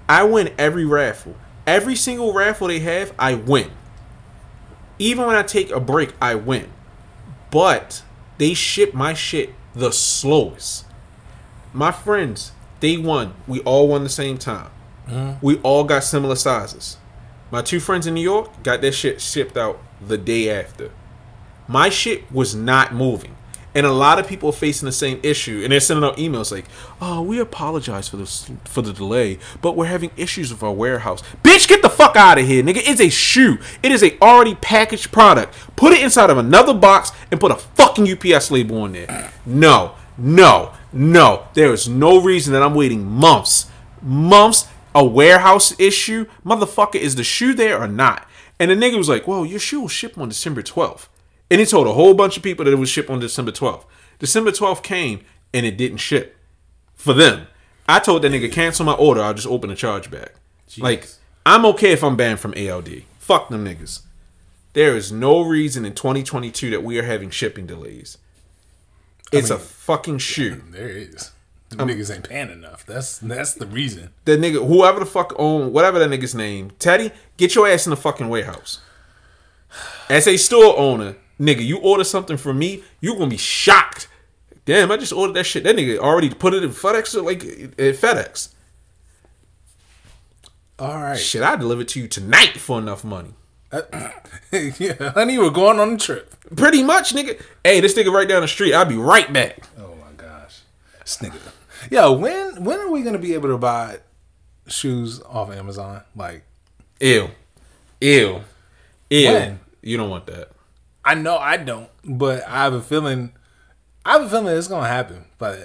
I 0.09 0.25
win 0.25 0.53
every 0.59 0.85
raffle. 0.85 1.37
Every 1.67 1.97
single 1.97 2.35
raffle 2.35 2.69
they 2.69 2.81
have, 2.81 3.15
I 3.19 3.35
win. 3.35 3.71
Even 4.99 5.27
when 5.27 5.37
I 5.37 5.43
take 5.43 5.71
a 5.71 5.81
break, 5.81 6.13
I 6.21 6.35
win. 6.35 6.71
But 7.51 8.03
they 8.37 8.53
ship 8.53 8.93
my 8.93 9.15
shit 9.15 9.55
the 9.75 9.91
slowest. 9.91 10.85
My 11.73 11.91
friends, 11.91 12.53
they 12.81 12.97
won. 12.99 13.35
we 13.47 13.61
all 13.61 13.89
won 13.89 14.03
the 14.03 14.09
same 14.11 14.37
time. 14.39 14.71
Mm-hmm. 15.09 15.45
We 15.45 15.59
all 15.59 15.85
got 15.85 16.05
similar 16.05 16.37
sizes. 16.37 16.97
My 17.51 17.63
two 17.63 17.81
friends 17.81 18.07
in 18.07 18.15
New 18.15 18.21
York 18.21 18.63
got 18.63 18.81
their 18.81 18.93
shit 18.93 19.21
shipped 19.21 19.57
out 19.57 19.81
the 20.01 20.19
day 20.19 20.51
after. 20.51 20.91
My 21.69 21.89
shit 21.89 22.31
was 22.33 22.55
not 22.55 22.95
moving. 22.95 23.37
And 23.77 23.87
a 23.87 23.93
lot 23.93 24.21
of 24.21 24.29
people 24.29 24.51
are 24.51 24.53
facing 24.53 24.87
the 24.87 24.93
same 24.93 25.19
issue, 25.25 25.61
and 25.65 25.73
they're 25.73 25.81
sending 25.81 26.05
out 26.05 26.17
emails 26.17 26.53
like, 26.53 26.67
"Oh, 27.01 27.23
we 27.23 27.41
apologize 27.41 28.09
for 28.09 28.17
this 28.17 28.49
for 28.65 28.83
the 28.83 28.93
delay, 28.93 29.41
but 29.61 29.77
we're 29.77 29.87
having 29.87 30.13
issues 30.17 30.53
with 30.53 30.63
our 30.63 30.73
warehouse." 30.73 31.25
Bitch, 31.43 31.67
get 31.67 31.83
the 31.83 31.89
fuck 31.89 32.15
out 32.15 32.39
of 32.39 32.47
here, 32.47 32.63
nigga! 32.63 32.83
It's 32.85 33.01
a 33.01 33.09
shoe. 33.09 33.59
It 33.83 33.91
is 33.91 34.05
a 34.05 34.17
already 34.21 34.55
packaged 34.55 35.11
product. 35.11 35.55
Put 35.75 35.93
it 35.93 36.03
inside 36.03 36.31
of 36.31 36.39
another 36.39 36.73
box 36.73 37.11
and 37.33 37.41
put 37.41 37.51
a 37.51 37.57
fucking 37.57 38.09
UPS 38.09 38.53
label 38.53 38.83
on 38.83 38.93
there. 38.93 39.33
No, 39.45 39.95
no, 40.17 40.71
no. 40.93 41.49
There 41.55 41.73
is 41.73 41.89
no 41.89 42.21
reason 42.21 42.53
that 42.53 42.63
I'm 42.63 42.77
waiting 42.77 43.05
months, 43.05 43.67
months. 44.01 44.69
A 44.95 45.05
warehouse 45.05 45.79
issue, 45.79 46.27
motherfucker. 46.45 46.97
Is 46.97 47.17
the 47.17 47.25
shoe 47.25 47.55
there 47.55 47.81
or 47.81 47.89
not? 47.89 48.29
And 48.59 48.71
the 48.71 48.77
nigga 48.77 48.97
was 48.97 49.09
like, 49.09 49.27
"Well, 49.27 49.45
your 49.45 49.59
shoe 49.59 49.81
will 49.81 49.89
ship 49.89 50.17
on 50.17 50.29
December 50.29 50.63
12th." 50.63 51.09
And 51.51 51.61
he 51.61 51.67
told 51.67 51.87
a 51.87 51.93
whole 51.93 52.15
bunch 52.15 52.37
of 52.37 52.43
people 52.43 52.65
that 52.65 52.73
it 52.73 52.79
would 52.79 52.89
ship 52.89 53.11
on 53.11 53.21
December 53.21 53.53
12th. 53.53 53.85
December 54.19 54.51
12th 54.51 54.83
came 54.83 55.21
and 55.53 55.67
it 55.67 55.77
didn't 55.77 55.99
ship 55.99 56.37
for 56.95 57.13
them. 57.13 57.47
I 57.89 57.99
told 57.99 58.23
that 58.23 58.33
nigga 58.33 58.51
cancel 58.51 58.87
my 58.87 58.95
order. 58.95 59.21
I'll 59.21 59.35
just 59.35 59.47
open 59.47 59.71
a 59.71 59.75
charge 59.75 60.11
back. 60.11 60.35
Like 60.79 61.09
I'm 61.45 61.67
okay 61.67 61.93
if 61.93 62.03
I'm 62.03 62.17
banned 62.17 62.41
from 62.41 62.55
ALD. 62.57 63.03
Fuck 63.19 63.49
them 63.49 63.65
niggas. 63.65 64.03
There 64.73 64.97
is 64.97 65.13
no 65.13 65.41
reason 65.43 65.85
in 65.85 65.95
2022 65.95 66.71
that 66.71 66.83
we 66.83 66.99
are 66.99 67.05
having 67.05 67.31
shipping 67.31 67.67
delays. 67.67 68.19
It's 69.33 69.51
a 69.51 69.59
fucking 69.59 70.19
shoe. 70.19 70.63
There 70.71 70.89
is. 70.89 71.31
Them 71.77 71.89
niggas 71.89 72.15
ain't 72.15 72.29
paying 72.29 72.51
enough. 72.51 72.85
That's 72.87 73.19
that's 73.19 73.55
the 73.55 73.67
reason. 73.67 74.11
The 74.25 74.37
nigga, 74.37 74.67
whoever 74.67 75.01
the 75.01 75.07
fuck 75.07 75.35
own, 75.39 75.73
whatever 75.73 75.99
that 75.99 76.11
nigga's 76.11 76.35
name, 76.35 76.73
Teddy, 76.79 77.11
get 77.37 77.55
your 77.55 77.69
ass 77.69 77.87
in 77.87 77.91
the 77.91 77.97
fucking 77.97 78.29
warehouse. 78.29 78.81
As 80.09 80.27
a 80.27 80.37
store 80.37 80.77
owner, 80.79 81.17
nigga, 81.41 81.65
you 81.65 81.79
order 81.79 82.05
something 82.05 82.37
from 82.37 82.59
me, 82.59 82.85
you're 83.01 83.17
gonna 83.17 83.31
be 83.31 83.37
shocked. 83.37 84.09
Damn, 84.65 84.91
I 84.91 84.97
just 84.97 85.13
ordered 85.13 85.35
that 85.35 85.45
shit. 85.45 85.65
That 85.65 85.77
nigga 85.77 85.99
already 85.99 86.31
put 86.31 86.55
it 86.55 86.65
in 86.65 86.71
FedEx, 86.71 87.23
like 87.23 87.43
at 87.45 87.97
FedEx. 87.97 88.55
All 90.79 91.01
right. 91.01 91.19
Shit, 91.19 91.43
I 91.43 91.57
deliver 91.57 91.85
to 91.85 92.01
you 92.01 92.09
tonight 92.09 92.59
for 92.59 92.79
enough 92.79 93.05
money. 93.05 93.35
Uh, 93.71 93.83
yeah, 94.79 95.11
honey, 95.11 95.39
we're 95.39 95.51
going 95.51 95.79
on 95.79 95.95
a 95.95 95.97
trip. 95.99 96.35
Pretty 96.57 96.83
much, 96.83 97.13
nigga. 97.13 97.41
Hey, 97.63 97.81
this 97.81 97.95
nigga 97.95 98.13
right 98.13 98.29
down 98.29 98.43
the 98.43 98.49
street. 98.49 98.73
I'll 98.73 98.85
be 98.85 98.97
right 98.97 99.33
back. 99.33 99.69
Oh 99.79 99.95
my 99.97 100.13
gosh, 100.17 100.61
this 101.01 101.19
nigga. 101.19 101.39
Yo, 101.91 102.13
when 102.13 102.65
when 102.65 102.79
are 102.81 102.91
we 102.91 103.03
gonna 103.03 103.19
be 103.19 103.35
able 103.35 103.49
to 103.49 103.59
buy 103.59 103.99
shoes 104.67 105.21
off 105.23 105.51
Amazon? 105.51 106.03
Like, 106.17 106.45
Ew, 107.01 107.29
ew, 108.01 108.41
ew. 109.11 109.33
When? 109.33 109.61
You 109.83 109.97
don't 109.97 110.11
want 110.11 110.27
that. 110.27 110.51
I 111.05 111.15
know 111.15 111.37
I 111.37 111.57
don't, 111.59 111.91
but 112.05 112.47
I 112.49 112.65
have 112.65 112.73
a 112.73 112.81
feeling. 112.81 113.33
I 114.05 114.13
have 114.13 114.23
a 114.23 114.29
feeling 114.29 114.57
it's 114.57 114.69
gonna 114.69 114.89
happen 114.89 115.27
by 115.39 115.59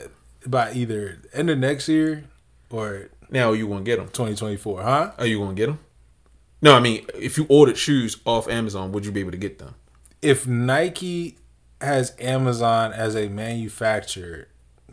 by 0.46 0.74
either 0.74 1.20
end 1.34 1.50
of 1.50 1.58
next 1.58 1.88
year 1.88 2.26
or 2.70 3.10
Now 3.30 3.54
you 3.54 3.68
gonna 3.68 3.84
get 3.84 3.98
them? 3.98 4.08
2024, 4.08 4.82
huh? 4.82 5.12
Are 5.18 5.26
you 5.26 5.40
gonna 5.40 5.54
get 5.54 5.68
them? 5.68 5.80
No, 6.62 6.76
I 6.76 6.80
mean, 6.80 7.06
if 7.16 7.38
you 7.38 7.46
ordered 7.48 7.78
shoes 7.78 8.18
off 8.26 8.50
Amazon, 8.50 8.92
would 8.92 9.06
you 9.06 9.12
be 9.12 9.22
able 9.22 9.32
to 9.32 9.38
get 9.38 9.60
them? 9.60 9.76
If 10.22 10.46
Nike 10.46 11.38
has 11.80 12.14
Amazon 12.20 12.92
as 12.92 13.16
a 13.16 13.30
manufacturer 13.30 14.48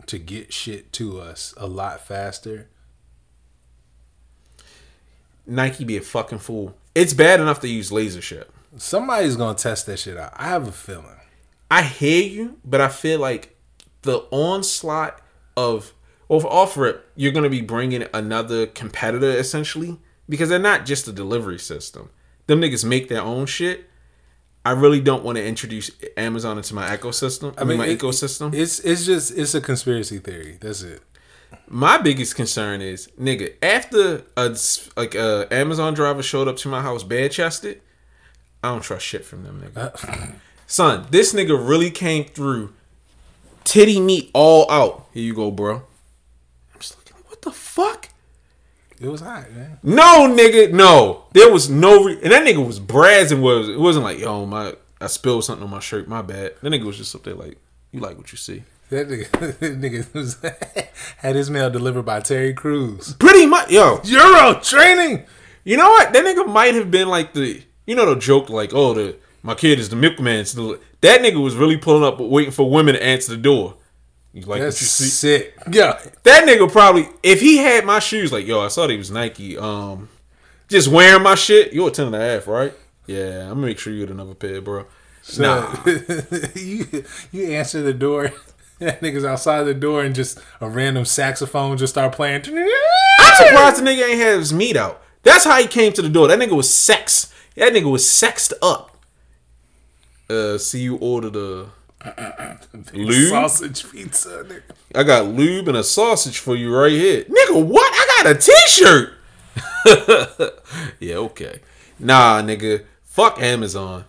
to 0.07 0.19
get 0.19 0.53
shit 0.53 0.93
to 0.95 1.21
us 1.21 1.55
a 1.57 1.67
lot 1.67 2.01
faster, 2.01 2.69
Nike 5.47 5.85
be 5.85 5.97
a 5.97 6.01
fucking 6.01 6.39
fool. 6.39 6.77
It's 6.95 7.15
bad 7.15 7.41
enough 7.41 7.61
to 7.61 7.69
use 7.69 7.91
LaserShip. 7.91 8.47
somebody's 8.79 9.37
gonna 9.37 9.57
test 9.57 9.87
that 9.87 9.99
shit 9.99 10.17
out. 10.17 10.33
I 10.37 10.49
have 10.49 10.69
a 10.69 10.73
feeling. 10.73 11.17
I 11.71 11.83
hear 11.83 12.23
you, 12.23 12.59
but 12.65 12.81
I 12.81 12.89
feel 12.89 13.21
like 13.21 13.57
the 14.03 14.27
onslaught 14.31 15.21
of 15.57 15.93
well, 16.29 16.41
for 16.41 16.49
offer 16.49 16.87
it, 16.87 17.05
you're 17.15 17.33
gonna 17.33 17.49
be 17.49 17.61
bringing 17.61 18.05
another 18.13 18.67
competitor 18.67 19.31
essentially 19.31 19.99
because 20.29 20.49
they're 20.49 20.59
not 20.59 20.85
just 20.85 21.09
a 21.09 21.13
delivery 21.13 21.59
system. 21.59 22.11
Them 22.47 22.61
niggas 22.61 22.85
make 22.85 23.09
their 23.09 23.23
own 23.23 23.47
shit. 23.47 23.89
I 24.67 24.73
really 24.73 25.01
don't 25.01 25.23
want 25.23 25.39
to 25.39 25.47
introduce 25.47 25.93
Amazon 26.17 26.57
into 26.57 26.75
my 26.75 26.89
ecosystem. 26.89 27.55
I, 27.57 27.63
mean, 27.63 27.79
my 27.79 27.87
it- 27.87 28.01
ecosystem. 28.01 28.53
It's 28.53 28.81
it's 28.81 29.07
just 29.07 29.39
it's 29.39 29.55
a 29.55 29.61
conspiracy 29.61 30.19
theory. 30.19 30.59
That's 30.61 30.83
it. 30.83 31.03
my 31.69 31.99
biggest 31.99 32.35
concern 32.35 32.81
is, 32.81 33.09
nigga, 33.17 33.55
after 33.63 34.25
a 34.37 34.57
like 34.97 35.15
a 35.15 35.47
Amazon 35.53 35.95
driver 35.95 36.21
showed 36.21 36.49
up 36.49 36.57
to 36.57 36.69
my 36.69 36.83
house 36.83 37.05
bare 37.05 37.29
chested, 37.29 37.81
I 38.65 38.71
don't 38.73 38.83
trust 38.83 39.07
shit 39.07 39.25
from 39.25 39.45
them, 39.45 39.63
nigga. 39.63 40.35
Son, 40.67 41.07
this 41.11 41.33
nigga 41.33 41.57
really 41.57 41.93
came 41.93 42.25
through, 42.25 42.73
titty 43.63 44.01
meat 44.01 44.33
all 44.35 44.69
out. 44.69 45.07
Here 45.15 45.23
you 45.23 45.33
go, 45.35 45.53
bro. 45.53 45.77
I'm 45.77 46.81
just 46.81 46.99
looking, 46.99 47.15
what 47.29 47.41
the 47.43 47.53
fuck? 47.53 48.09
It 49.01 49.09
was 49.09 49.21
hot, 49.21 49.51
man. 49.53 49.79
No, 49.83 50.35
nigga, 50.35 50.73
no. 50.73 51.25
There 51.33 51.53
was 51.53 51.69
no, 51.69 52.05
re- 52.05 52.19
and 52.23 52.33
that 52.33 52.47
nigga 52.47 52.65
was 52.67 52.81
brazzing. 52.81 53.41
Was 53.41 53.69
it 53.69 53.79
wasn't 53.79 54.05
like, 54.05 54.19
yo, 54.19 54.47
my 54.47 54.75
I 55.01 55.07
spilled 55.09 55.45
something 55.45 55.65
on 55.65 55.71
my 55.71 55.81
shirt. 55.81 56.09
My 56.09 56.23
bad. 56.23 56.55
That 56.63 56.71
nigga 56.71 56.85
was 56.85 56.97
just 56.97 57.15
up 57.15 57.23
there 57.23 57.35
like, 57.35 57.59
you 57.93 58.01
like 58.01 58.17
what 58.17 58.33
you 58.33 58.39
see. 58.39 58.63
That 58.89 59.09
nigga, 59.09 59.31
that 59.59 59.81
nigga 59.81 60.13
was, 60.15 60.39
had 61.19 61.37
his 61.37 61.51
mail 61.51 61.71
delivered 61.71 62.05
by 62.05 62.21
Terry 62.21 62.55
Crews. 62.55 63.15
Pretty 63.15 63.47
much, 63.47 63.71
yo. 63.71 64.01
Euro 64.05 64.61
training. 64.61 65.25
You 65.65 65.77
know 65.77 65.89
what? 65.89 66.13
That 66.13 66.25
nigga 66.25 66.51
might 66.51 66.75
have 66.75 66.91
been 66.91 67.09
like 67.09 67.35
the 67.35 67.63
you 67.87 67.95
know 67.95 68.15
the 68.15 68.21
joke 68.21 68.49
like 68.49 68.73
oh 68.73 68.95
the 68.95 69.17
my 69.43 69.55
kid 69.55 69.79
is 69.79 69.89
the 69.89 69.97
milkman. 69.97 70.45
That 70.45 71.21
nigga 71.21 71.43
was 71.43 71.55
really 71.55 71.77
pulling 71.77 72.05
up 72.05 72.21
waiting 72.21 72.53
for 72.53 72.71
women 72.71 72.95
to 72.95 73.03
answer 73.03 73.33
the 73.33 73.43
door. 73.43 73.75
You 74.37 74.43
like 74.43 74.61
That's 74.61 74.77
what 74.77 74.81
you 74.83 74.87
see? 74.87 75.05
sick. 75.09 75.55
Yeah, 75.73 75.99
That 76.25 76.47
nigga 76.47 76.71
probably 76.71 77.09
if 77.23 77.41
he 77.41 77.57
had 77.57 77.87
my 77.87 78.01
shoes 78.01 78.31
like 78.31 78.47
yo 78.47 78.61
I 78.61 78.69
saw 78.69 78.87
they 78.87 78.99
was 78.99 79.11
Nike. 79.11 79.57
Um, 79.57 80.11
just 80.69 80.89
wearing 80.89 81.23
my 81.23 81.35
shit. 81.37 81.73
You're 81.73 81.89
a 81.89 81.91
ten 81.91 82.09
and 82.09 82.15
a 82.17 82.21
half, 82.21 82.47
right? 82.47 82.75
Yeah, 83.07 83.45
I'm 83.45 83.55
gonna 83.55 83.63
make 83.69 83.79
sure 83.79 83.95
you 83.95 84.01
get 84.05 84.11
another 84.13 84.35
pair, 84.35 84.61
bro. 84.61 84.85
Nah, 85.39 85.75
you 86.55 86.87
you 87.33 87.47
answer 87.53 87.83
the 87.83 87.95
door. 87.95 88.33
That 88.79 89.01
nigga's 89.01 89.25
outside 89.25 89.63
the 89.63 89.73
door 89.73 90.05
and 90.05 90.15
just 90.15 90.39
a 90.61 90.69
random 90.69 91.07
saxophone 91.07 91.79
just 91.79 91.95
start 91.95 92.13
playing. 92.15 92.43
I'm 92.47 93.37
surprised 93.37 93.79
the 93.79 93.83
nigga 93.83 94.07
ain't 94.07 94.21
had 94.21 94.39
his 94.39 94.53
meat 94.53 94.77
out. 94.77 95.01
That's 95.23 95.45
how 95.45 95.59
he 95.59 95.67
came 95.67 95.95
to 95.95 96.03
the 96.03 96.11
door. 96.11 96.29
That 96.29 96.39
nigga 96.39 96.51
was 96.55 96.69
sex. 96.69 97.33
That 97.55 97.73
nigga 97.73 97.91
was 97.91 98.07
sexed 98.07 98.53
up. 98.61 98.95
Uh, 100.29 100.59
see 100.59 100.81
you 100.83 100.97
ordered 100.97 101.37
a 101.37 101.71
lube. 102.93 103.29
sausage 103.29 103.91
pizza. 103.91 104.45
Nigga. 104.45 104.63
I 104.95 105.03
got 105.03 105.27
lube 105.27 105.69
and 105.69 105.77
a 105.77 105.85
sausage 105.85 106.39
for 106.39 106.55
you 106.57 106.75
right 106.75 106.93
here. 106.93 107.25
Nigga, 107.25 107.65
what? 107.65 107.91
I 107.93 108.23
got 108.23 108.37
a 108.37 108.39
t-shirt. 108.39 109.13
yeah, 111.01 111.17
okay. 111.17 111.61
Nah, 111.99 112.43
nigga. 112.43 112.85
Fuck 113.05 113.41
Amazon. 113.41 114.05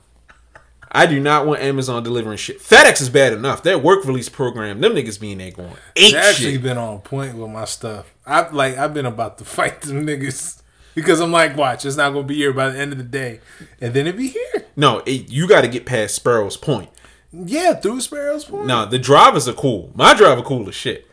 I 0.92 1.06
do 1.06 1.20
not 1.20 1.46
want 1.46 1.62
Amazon 1.62 2.02
delivering 2.04 2.38
shit. 2.38 2.60
FedEx 2.62 3.02
is 3.02 3.10
bad 3.10 3.34
enough. 3.34 3.62
Their 3.62 3.78
work 3.78 4.06
release 4.06 4.30
program, 4.30 4.80
them 4.80 4.94
niggas 4.94 5.20
being 5.20 5.38
there 5.38 5.52
going 5.52 5.74
They 5.96 6.16
actually 6.16 6.54
shit. 6.54 6.64
been 6.64 6.78
on 6.78 7.00
point 7.02 7.36
with 7.36 7.50
my 7.52 7.66
stuff. 7.66 8.14
I 8.26 8.48
like 8.50 8.78
I've 8.78 8.94
been 8.94 9.06
about 9.06 9.38
to 9.40 9.46
fight 9.46 9.82
them 9.82 10.06
niggas 10.08 10.62
because 10.96 11.20
I'm 11.20 11.32
like, 11.32 11.56
watch, 11.58 11.86
it's 11.86 11.98
not 11.98 12.14
gonna 12.14 12.24
be 12.24 12.36
here 12.36 12.54
by 12.54 12.70
the 12.70 12.80
end 12.80 12.94
of 12.94 12.98
the 12.98 13.04
day, 13.04 13.42
and 13.82 13.94
then 13.94 14.08
it 14.08 14.16
be 14.18 14.30
here. 14.30 14.66
No, 14.76 15.00
it, 15.06 15.30
you 15.30 15.48
got 15.48 15.62
to 15.62 15.68
get 15.68 15.86
past 15.86 16.16
Sparrows 16.16 16.58
Point. 16.58 16.90
Yeah, 17.32 17.74
through 17.74 18.02
Sparrows 18.02 18.46
Point. 18.46 18.68
Nah, 18.68 18.86
the 18.86 19.00
drivers 19.00 19.48
are 19.48 19.54
cool. 19.54 19.92
My 19.96 20.14
driver 20.16 20.42
cool 20.42 20.68
as 20.70 20.76
shit. 20.76 21.08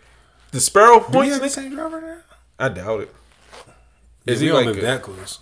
The 0.52 0.60
Sparrow 0.60 1.04
do 1.10 1.22
you 1.22 1.32
have 1.32 1.42
the 1.42 1.48
same 1.48 1.74
driver 1.74 2.00
now? 2.00 2.18
I 2.58 2.68
doubt 2.68 3.00
it. 3.00 3.14
Is 4.26 4.40
we 4.40 4.46
he 4.46 4.52
don't 4.52 4.66
like 4.66 4.76
a, 4.76 4.80
that 4.80 5.02
close. 5.02 5.40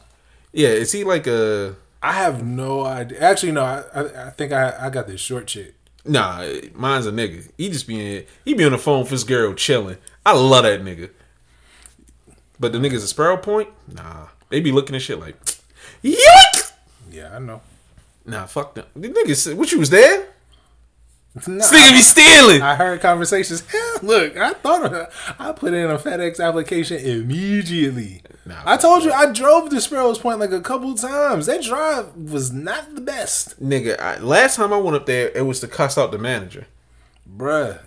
yeah? 0.53 0.69
Is 0.69 0.93
he 0.93 1.05
like 1.05 1.27
a 1.27 1.77
I 2.03 2.13
have 2.13 2.45
no 2.45 2.85
idea. 2.85 3.21
Actually, 3.21 3.53
no. 3.53 3.63
I 3.63 3.83
I, 3.95 4.27
I 4.27 4.31
think 4.31 4.53
I 4.53 4.75
I 4.87 4.91
got 4.91 5.07
this 5.07 5.21
short 5.21 5.47
chick. 5.47 5.75
Nah, 6.05 6.45
mine's 6.75 7.07
a 7.07 7.13
nigga. 7.13 7.49
He 7.57 7.69
just 7.69 7.87
be 7.87 8.27
he 8.45 8.55
be 8.55 8.65
on 8.65 8.73
the 8.73 8.79
phone 8.79 9.03
with 9.03 9.11
his 9.11 9.25
girl 9.25 9.55
chilling. 9.55 9.99
I 10.25 10.33
love 10.33 10.65
that 10.65 10.83
nigga. 10.83 11.11
But 12.59 12.73
the 12.73 12.79
niggas 12.79 13.03
at 13.03 13.09
Sparrow 13.09 13.37
Point, 13.37 13.69
nah, 13.93 14.29
they 14.49 14.61
be 14.61 14.73
looking 14.73 14.95
at 14.95 15.03
shit 15.03 15.19
like, 15.19 15.37
yoink. 16.03 16.73
Yeah, 17.11 17.35
I 17.35 17.39
know. 17.41 17.61
Nah, 18.25 18.47
fuck 18.47 18.75
them. 18.75 18.87
The 18.95 19.09
niggas, 19.09 19.55
what 19.55 19.73
you 19.73 19.81
was 19.81 19.91
there? 19.91 20.29
No, 21.35 21.57
This 21.57 21.73
nigga 21.73 21.93
be 21.93 22.01
stealing. 22.03 22.61
I 22.63 22.75
heard 22.75 23.01
conversations. 23.01 23.63
Look, 24.03 24.37
I 24.37 24.53
thought 24.53 24.93
of. 24.93 25.35
I 25.39 25.53
put 25.53 25.73
in 25.73 25.91
a 25.91 25.97
FedEx 25.99 26.47
application 26.47 26.99
immediately. 26.99 28.23
Nah, 28.45 28.61
I 28.67 28.77
told 28.77 29.03
you 29.05 29.13
I 29.13 29.33
drove 29.33 29.71
to 29.71 29.81
Sparrows 29.81 30.19
Point 30.19 30.41
like 30.41 30.53
a 30.53 30.61
couple 30.61 30.95
times. 30.95 31.47
That 31.47 31.63
drive 31.63 32.15
was 32.17 32.53
not 32.53 32.95
the 32.95 33.01
best. 33.01 33.63
Nigga, 33.63 33.99
I, 33.99 34.19
last 34.19 34.57
time 34.57 34.73
I 34.73 34.77
went 34.77 34.97
up 34.97 35.07
there, 35.07 35.31
it 35.35 35.47
was 35.47 35.61
to 35.61 35.69
cuss 35.69 35.97
out 35.97 36.11
the 36.13 36.19
manager. 36.19 36.67
bruh, 37.39 37.79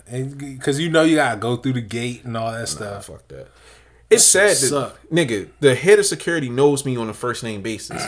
because 0.58 0.80
you 0.80 0.90
know 0.90 1.02
you 1.02 1.14
gotta 1.16 1.38
go 1.38 1.56
through 1.56 1.74
the 1.74 1.80
gate 1.80 2.24
and 2.24 2.36
all 2.36 2.50
that 2.50 2.58
Nah, 2.60 2.64
stuff. 2.64 3.06
fuck 3.06 3.28
that. 3.28 3.48
It's 4.10 4.24
sad 4.24 4.56
that 4.56 4.92
nigga, 5.12 5.48
the 5.60 5.74
head 5.74 5.98
of 5.98 6.06
security 6.06 6.48
knows 6.48 6.84
me 6.84 6.96
on 6.96 7.08
a 7.08 7.14
first 7.14 7.42
name 7.44 7.62
basis. 7.62 8.02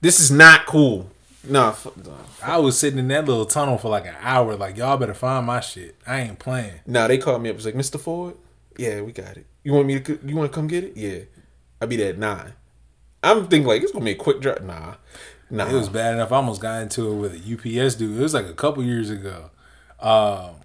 this 0.00 0.18
is 0.20 0.30
not 0.30 0.66
cool. 0.66 1.10
Nah, 1.44 1.72
fuck, 1.72 1.96
nah. 2.04 2.12
I 2.42 2.58
was 2.58 2.78
sitting 2.78 2.98
in 2.98 3.08
that 3.08 3.24
little 3.24 3.44
tunnel 3.44 3.78
for 3.78 3.88
like 3.88 4.06
an 4.06 4.14
hour. 4.20 4.54
Like 4.54 4.76
y'all 4.76 4.96
better 4.96 5.14
find 5.14 5.46
my 5.46 5.60
shit. 5.60 5.96
I 6.06 6.20
ain't 6.20 6.38
playing. 6.38 6.80
Nah, 6.86 7.08
they 7.08 7.18
called 7.18 7.42
me 7.42 7.50
up. 7.50 7.54
It 7.54 7.56
was 7.56 7.66
like, 7.66 7.74
Mr. 7.74 7.98
Ford, 7.98 8.36
yeah, 8.76 9.00
we 9.00 9.12
got 9.12 9.36
it. 9.36 9.46
You 9.64 9.72
want 9.72 9.86
me 9.86 10.00
to? 10.00 10.18
You 10.24 10.36
want 10.36 10.50
to 10.50 10.54
come 10.54 10.68
get 10.68 10.84
it? 10.84 10.96
Yeah, 10.96 11.20
I'll 11.80 11.88
be 11.88 11.96
there 11.96 12.10
at 12.10 12.18
nine. 12.18 12.52
I'm 13.22 13.48
thinking 13.48 13.66
like 13.66 13.82
it's 13.82 13.92
gonna 13.92 14.04
be 14.04 14.12
a 14.12 14.16
quick 14.16 14.40
drive. 14.40 14.64
Nah, 14.64 14.94
nah. 15.50 15.68
It 15.68 15.74
was 15.74 15.88
bad 15.88 16.14
enough. 16.14 16.32
I 16.32 16.36
almost 16.36 16.60
got 16.60 16.82
into 16.82 17.10
it 17.10 17.16
with 17.16 17.34
a 17.34 17.38
UPS 17.84 17.96
dude. 17.96 18.18
It 18.18 18.22
was 18.22 18.34
like 18.34 18.46
a 18.46 18.54
couple 18.54 18.82
years 18.84 19.10
ago. 19.10 19.50
Um, 20.00 20.56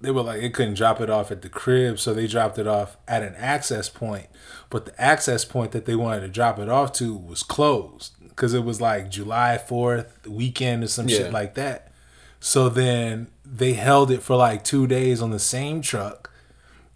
they 0.00 0.10
were 0.10 0.22
like, 0.22 0.42
it 0.42 0.52
couldn't 0.52 0.74
drop 0.74 1.00
it 1.00 1.08
off 1.10 1.30
at 1.30 1.42
the 1.42 1.48
crib, 1.48 1.98
so 2.00 2.12
they 2.12 2.26
dropped 2.26 2.58
it 2.58 2.66
off 2.66 2.96
at 3.06 3.22
an 3.22 3.34
access 3.36 3.88
point. 3.88 4.26
But 4.68 4.86
the 4.86 5.00
access 5.00 5.44
point 5.44 5.70
that 5.72 5.86
they 5.86 5.94
wanted 5.94 6.20
to 6.20 6.28
drop 6.28 6.58
it 6.58 6.68
off 6.68 6.92
to 6.94 7.14
was 7.14 7.44
closed 7.44 8.16
because 8.34 8.54
it 8.54 8.64
was 8.64 8.80
like 8.80 9.10
July 9.10 9.58
4th 9.68 10.26
weekend 10.26 10.82
or 10.84 10.88
some 10.88 11.08
Yeah. 11.08 11.18
shit 11.18 11.32
like 11.32 11.54
that. 11.54 11.90
So 12.40 12.68
then 12.68 13.28
they 13.44 13.74
held 13.74 14.10
it 14.10 14.22
for 14.22 14.36
like 14.36 14.64
two 14.64 14.86
days 14.86 15.22
on 15.22 15.30
the 15.30 15.38
same 15.38 15.80
truck. 15.80 16.30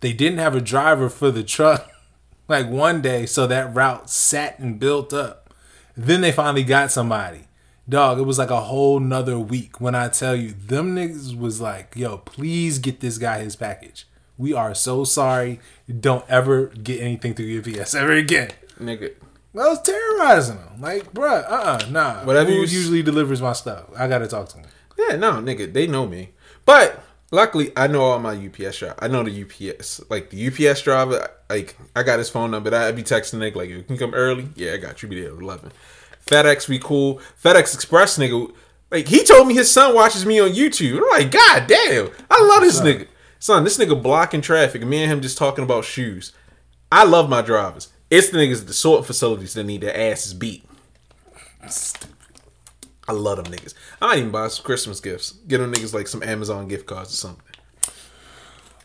They 0.01 0.12
didn't 0.12 0.39
have 0.39 0.55
a 0.55 0.61
driver 0.61 1.09
for 1.09 1.30
the 1.30 1.43
truck 1.45 1.89
like 2.49 2.68
one 2.68 3.01
day, 3.03 3.26
so 3.26 3.47
that 3.47 3.74
route 3.74 4.11
sat 4.11 4.59
and 4.59 4.78
built 4.78 5.12
up. 5.12 5.55
Then 5.97 6.20
they 6.20 6.32
finally 6.32 6.64
got 6.64 6.91
somebody. 6.93 7.43
Dog, 7.89 8.18
it 8.18 8.22
was 8.22 8.39
like 8.39 8.51
a 8.51 8.62
whole 8.62 8.99
nother 8.99 9.39
week 9.39 9.80
when 9.80 9.95
I 9.95 10.09
tell 10.09 10.34
you, 10.34 10.53
them 10.53 10.97
niggas 10.97 11.37
was 11.39 11.61
like, 11.61 11.95
yo, 11.97 12.18
please 12.18 12.78
get 12.80 12.99
this 13.01 13.16
guy 13.16 13.39
his 13.39 13.55
package. 13.57 14.07
We 14.37 14.53
are 14.53 14.74
so 14.74 15.05
sorry. 15.05 15.61
Don't 16.01 16.24
ever 16.28 16.66
get 16.66 17.01
anything 17.01 17.32
through 17.34 17.59
UPS 17.61 17.95
ever 17.95 18.12
again. 18.12 18.51
nigga. 18.80 19.14
I 19.59 19.69
was 19.69 19.83
terrorizing 19.83 20.57
them. 20.57 20.81
Like, 20.81 21.13
bruh, 21.13 21.45
uh 21.45 21.79
uh 21.85 21.87
nah. 21.91 22.25
Whatever 22.25 22.51
Who 22.51 22.57
you 22.57 22.61
usually 22.63 23.03
delivers 23.03 23.41
my 23.41 23.53
stuff. 23.53 23.87
I 23.97 24.09
gotta 24.09 24.27
talk 24.27 24.49
to 24.51 24.59
him. 24.59 24.67
Yeah, 24.99 25.17
no, 25.17 25.33
nigga, 25.35 25.73
they 25.73 25.87
know 25.87 26.07
me. 26.07 26.31
But 26.65 27.03
luckily, 27.31 27.73
I 27.77 27.87
know 27.87 28.03
all 28.03 28.19
my 28.19 28.35
UPS 28.35 28.79
driver. 28.79 28.97
I 28.99 29.09
know 29.09 29.23
the 29.23 29.43
UPS, 29.43 30.03
like 30.11 30.31
the 30.31 30.47
UPS 30.47 30.83
driver. 30.83 31.29
Like 31.49 31.77
I 31.95 32.03
got 32.03 32.19
his 32.19 32.31
phone 32.31 32.51
number. 32.51 32.75
I'd 32.75 32.97
be 32.97 33.03
texting 33.03 33.39
nigga 33.39 33.57
like, 33.57 33.71
"You 33.71 33.83
can 33.83 33.99
come 33.99 34.15
early." 34.15 34.49
Yeah, 34.57 34.73
I 34.73 34.77
got 34.79 35.03
you. 35.03 35.09
Be 35.09 35.21
there 35.21 35.33
at 35.33 35.41
eleven. 35.41 35.73
FedEx, 36.27 36.69
we 36.69 36.79
cool. 36.79 37.21
FedEx 37.43 37.75
Express, 37.75 38.19
nigga. 38.19 38.53
Like 38.91 39.09
he 39.09 39.25
told 39.25 39.49
me 39.49 39.55
his 39.55 39.71
son 39.71 39.95
watches 39.95 40.27
me 40.27 40.41
on 40.41 40.51
YouTube. 40.51 40.99
I'm 40.99 41.21
like, 41.21 41.31
God 41.31 41.67
damn, 41.67 42.11
I 42.31 42.43
love 42.43 42.63
this 42.63 42.81
nigga. 42.81 43.07
Son, 43.39 43.65
this 43.65 43.79
nigga 43.79 44.01
blocking 44.01 44.41
traffic. 44.41 44.85
Me 44.85 45.03
and 45.03 45.13
him 45.13 45.21
just 45.21 45.39
talking 45.39 45.65
about 45.65 45.85
shoes. 45.85 46.33
I 46.91 47.05
love 47.05 47.29
my 47.29 47.43
drivers. 47.43 47.93
It's 48.11 48.31
the 48.31 48.39
niggas 48.39 48.63
at 48.63 48.67
the 48.67 48.73
sorting 48.73 49.05
facilities 49.05 49.55
that 49.55 49.65
need 49.65 49.81
their 49.81 49.97
asses 49.97 50.35
beat. 50.35 50.65
I 53.09 53.13
love 53.13 53.43
them 53.43 53.53
niggas. 53.53 53.75
I 54.01 54.07
might 54.07 54.19
even 54.19 54.31
buy 54.31 54.49
some 54.49 54.65
Christmas 54.65 55.01
gifts. 55.01 55.33
Get 55.33 55.59
them 55.59 55.73
niggas 55.73 55.95
like 55.95 56.09
some 56.09 56.23
Amazon 56.23 56.69
gift 56.69 56.87
cards 56.87 57.13
or 57.13 57.17
something. 57.17 57.43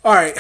All 0.03 0.13
right. 0.13 0.37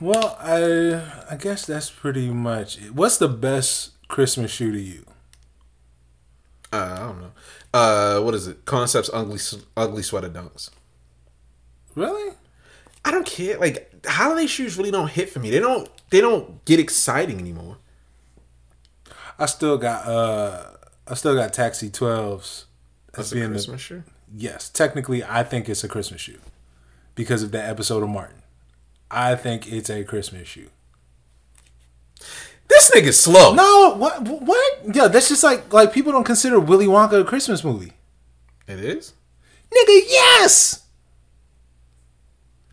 Well, 0.00 0.36
I 0.40 1.32
I 1.32 1.36
guess 1.36 1.64
that's 1.66 1.90
pretty 1.90 2.30
much 2.30 2.78
it. 2.78 2.94
What's 2.94 3.18
the 3.18 3.28
best 3.28 3.92
Christmas 4.08 4.50
shoe 4.50 4.72
to 4.72 4.80
you? 4.80 5.06
Uh, 6.72 6.76
I 6.76 6.98
don't 6.98 7.20
know. 7.20 7.32
Uh, 7.72 8.20
what 8.20 8.34
is 8.34 8.46
it? 8.46 8.64
Concepts 8.64 9.08
ugly 9.12 9.38
ugly 9.76 10.02
sweater 10.02 10.28
dunks. 10.28 10.70
Really? 11.94 12.34
I 13.04 13.10
don't 13.10 13.26
care. 13.26 13.58
Like 13.58 14.04
holiday 14.04 14.46
shoes 14.46 14.76
really 14.76 14.90
don't 14.90 15.10
hit 15.10 15.30
for 15.30 15.38
me. 15.38 15.50
They 15.50 15.60
don't. 15.60 15.88
They 16.10 16.20
don't 16.20 16.64
get 16.64 16.80
exciting 16.80 17.38
anymore. 17.38 17.78
I 19.38 19.46
still 19.46 19.78
got 19.78 20.06
uh 20.06 20.64
I 21.06 21.14
still 21.14 21.34
got 21.34 21.52
Taxi 21.52 21.88
12s 21.90 22.64
That's 23.12 23.18
as 23.18 23.32
a 23.32 23.34
being 23.34 23.48
the 23.48 23.54
Christmas 23.54 23.80
shoe. 23.80 24.02
yes, 24.34 24.68
technically 24.68 25.22
I 25.24 25.42
think 25.42 25.68
it's 25.68 25.84
a 25.84 25.88
Christmas 25.88 26.20
shoe 26.20 26.38
because 27.14 27.42
of 27.42 27.52
that 27.52 27.68
episode 27.68 28.02
of 28.02 28.08
Martin. 28.08 28.42
I 29.10 29.34
think 29.36 29.70
it's 29.70 29.88
a 29.90 30.04
Christmas 30.04 30.48
shoe. 30.48 30.68
This 32.68 32.90
nigga's 32.90 33.18
slow. 33.20 33.54
No, 33.54 33.94
what 33.96 34.22
what? 34.22 34.80
Yeah, 34.92 35.08
that's 35.08 35.28
just 35.28 35.44
like 35.44 35.72
like 35.72 35.92
people 35.92 36.12
don't 36.12 36.24
consider 36.24 36.58
Willy 36.58 36.86
Wonka 36.86 37.20
a 37.20 37.24
Christmas 37.24 37.62
movie. 37.62 37.92
It 38.66 38.80
is. 38.80 39.12
Nigga, 39.70 40.00
yes. 40.08 40.82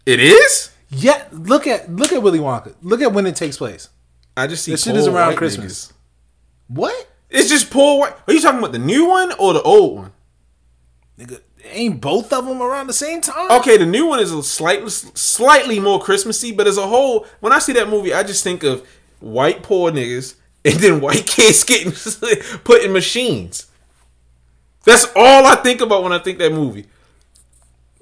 It 0.05 0.19
is. 0.19 0.71
Yeah, 0.89 1.25
look 1.31 1.67
at 1.67 1.91
look 1.91 2.11
at 2.11 2.21
Willy 2.23 2.39
Wonka. 2.39 2.73
Look 2.81 3.01
at 3.01 3.13
when 3.13 3.25
it 3.27 3.35
takes 3.35 3.57
place. 3.57 3.89
I 4.35 4.47
just 4.47 4.63
see. 4.63 4.71
This 4.71 4.83
shit 4.83 4.95
is 4.95 5.07
around 5.07 5.35
Christmas. 5.35 5.87
niggas. 5.87 5.92
What? 6.67 7.07
It's 7.29 7.49
just 7.49 7.71
poor 7.71 7.99
white. 7.99 8.13
Are 8.27 8.33
you 8.33 8.41
talking 8.41 8.59
about 8.59 8.71
the 8.71 8.79
new 8.79 9.07
one 9.07 9.31
or 9.33 9.53
the 9.53 9.61
old 9.63 9.97
one? 9.97 10.11
Nigga, 11.17 11.41
ain't 11.65 11.99
both 11.99 12.31
of 12.31 12.45
them 12.45 12.61
around 12.61 12.87
the 12.87 12.93
same 12.93 13.21
time? 13.21 13.51
Okay, 13.59 13.77
the 13.77 13.85
new 13.85 14.05
one 14.05 14.19
is 14.19 14.31
a 14.31 14.43
slightly 14.43 14.89
slightly 14.89 15.79
more 15.79 15.99
Christmassy, 15.99 16.51
but 16.51 16.67
as 16.67 16.77
a 16.77 16.87
whole, 16.87 17.25
when 17.39 17.51
I 17.53 17.59
see 17.59 17.73
that 17.73 17.89
movie, 17.89 18.13
I 18.13 18.23
just 18.23 18.43
think 18.43 18.63
of 18.63 18.87
white 19.19 19.63
poor 19.63 19.91
niggas 19.91 20.35
and 20.65 20.75
then 20.75 21.01
white 21.01 21.25
kids 21.25 21.63
getting 21.65 21.91
put 22.63 22.83
in 22.83 22.91
machines. 22.91 23.67
That's 24.85 25.05
all 25.15 25.45
I 25.45 25.55
think 25.55 25.81
about 25.81 26.03
when 26.03 26.11
I 26.11 26.19
think 26.19 26.39
that 26.39 26.51
movie. 26.51 26.87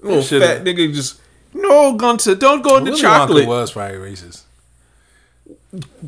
Little 0.01 0.23
fat 0.23 0.63
nigga 0.63 0.93
just 0.93 1.21
no 1.53 1.93
Gunter, 1.95 2.35
don't 2.35 2.63
go 2.63 2.77
into 2.77 2.91
Willy 2.91 3.01
chocolate. 3.01 3.45
Wonka 3.45 3.47
was 3.47 3.71
probably 3.71 3.97
racist. 3.97 4.43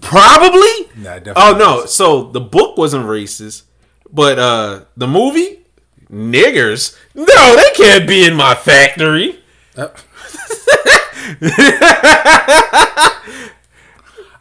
Probably. 0.01 0.89
Nah, 0.97 1.19
definitely 1.19 1.33
Oh 1.37 1.55
no! 1.57 1.85
So 1.85 2.31
the 2.31 2.41
book 2.41 2.77
wasn't 2.77 3.05
racist, 3.05 3.63
but 4.11 4.37
uh 4.39 4.85
the 4.97 5.07
movie, 5.07 5.59
niggers. 6.11 6.97
No, 7.15 7.55
they 7.55 7.69
can't 7.75 8.07
be 8.07 8.25
in 8.25 8.35
my 8.35 8.55
factory. 8.55 9.39
Yep. 9.77 9.97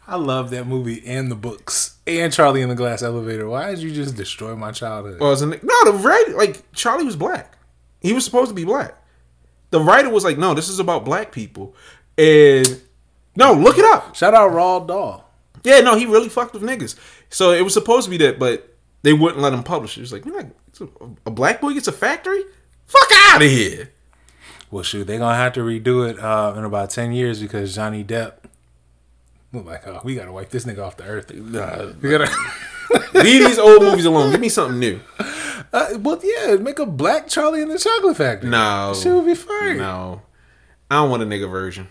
I 0.05 0.15
love 0.17 0.49
that 0.51 0.67
movie 0.67 1.01
and 1.07 1.31
the 1.31 1.35
books 1.35 1.97
and 2.05 2.31
Charlie 2.31 2.61
in 2.61 2.69
the 2.69 2.75
Glass 2.75 3.01
Elevator. 3.01 3.47
Why 3.47 3.69
did 3.71 3.79
you 3.79 3.91
just 3.91 4.15
destroy 4.15 4.55
my 4.55 4.71
childhood? 4.71 5.19
Well, 5.19 5.29
it 5.29 5.33
was 5.33 5.41
a, 5.41 5.47
no, 5.47 5.85
the 5.85 5.93
writer 5.93 6.33
like 6.33 6.71
Charlie 6.73 7.05
was 7.05 7.15
black. 7.15 7.57
He 8.01 8.13
was 8.13 8.25
supposed 8.25 8.49
to 8.49 8.55
be 8.55 8.65
black. 8.65 8.95
The 9.71 9.79
writer 9.79 10.09
was 10.09 10.23
like, 10.23 10.37
"No, 10.37 10.53
this 10.53 10.69
is 10.69 10.77
about 10.79 11.03
black 11.05 11.31
people," 11.31 11.75
and 12.17 12.79
no, 13.35 13.53
look 13.53 13.77
it 13.77 13.85
up. 13.85 14.15
Shout 14.15 14.33
out 14.33 14.51
Roald 14.51 14.87
Dahl. 14.87 15.29
Yeah, 15.63 15.79
no, 15.79 15.95
he 15.95 16.05
really 16.05 16.29
fucked 16.29 16.53
with 16.53 16.63
niggas. 16.63 16.95
So 17.29 17.51
it 17.51 17.61
was 17.61 17.73
supposed 17.73 18.05
to 18.05 18.11
be 18.11 18.17
that, 18.17 18.37
but 18.39 18.75
they 19.01 19.13
wouldn't 19.13 19.41
let 19.41 19.53
him 19.53 19.63
publish 19.63 19.97
it. 19.97 20.01
It 20.01 20.03
was 20.03 20.13
like, 20.13 20.25
you're 20.25 20.35
like 20.35 20.49
a, 20.79 20.87
a 21.27 21.31
black 21.31 21.61
boy 21.61 21.73
gets 21.73 21.87
a 21.87 21.91
factory? 21.91 22.43
Fuck 22.85 23.09
out 23.27 23.41
of 23.41 23.49
here. 23.49 23.91
Well, 24.71 24.83
shoot, 24.83 25.05
they're 25.05 25.19
gonna 25.19 25.35
have 25.37 25.53
to 25.53 25.61
redo 25.61 26.09
it 26.09 26.19
uh, 26.19 26.53
in 26.57 26.63
about 26.63 26.89
ten 26.89 27.11
years 27.13 27.39
because 27.41 27.75
Johnny 27.75 28.03
Depp. 28.03 28.33
Look 29.51 29.65
like, 29.65 29.87
oh, 29.87 30.01
we 30.03 30.15
gotta 30.15 30.31
wipe 30.31 30.49
this 30.49 30.65
nigga 30.65 30.83
off 30.83 30.97
the 30.97 31.03
earth. 31.03 31.31
Nah, 31.33 31.91
We 32.01 32.09
gotta. 32.09 32.31
leave 33.13 33.45
these 33.47 33.59
old 33.59 33.81
movies 33.83 34.05
alone. 34.05 34.31
Give 34.31 34.39
me 34.39 34.49
something 34.49 34.79
new. 34.79 34.99
uh, 35.71 35.89
well, 35.99 36.19
yeah, 36.23 36.55
make 36.55 36.79
a 36.79 36.85
black 36.85 37.27
Charlie 37.27 37.61
in 37.61 37.69
the 37.69 37.77
Chocolate 37.77 38.17
Factory. 38.17 38.49
No, 38.49 38.93
shit 38.99 39.13
would 39.13 39.25
be 39.25 39.35
fine. 39.35 39.77
no, 39.77 40.21
I 40.89 40.95
don't 40.95 41.09
want 41.09 41.23
a 41.23 41.25
nigga 41.25 41.49
version. 41.49 41.87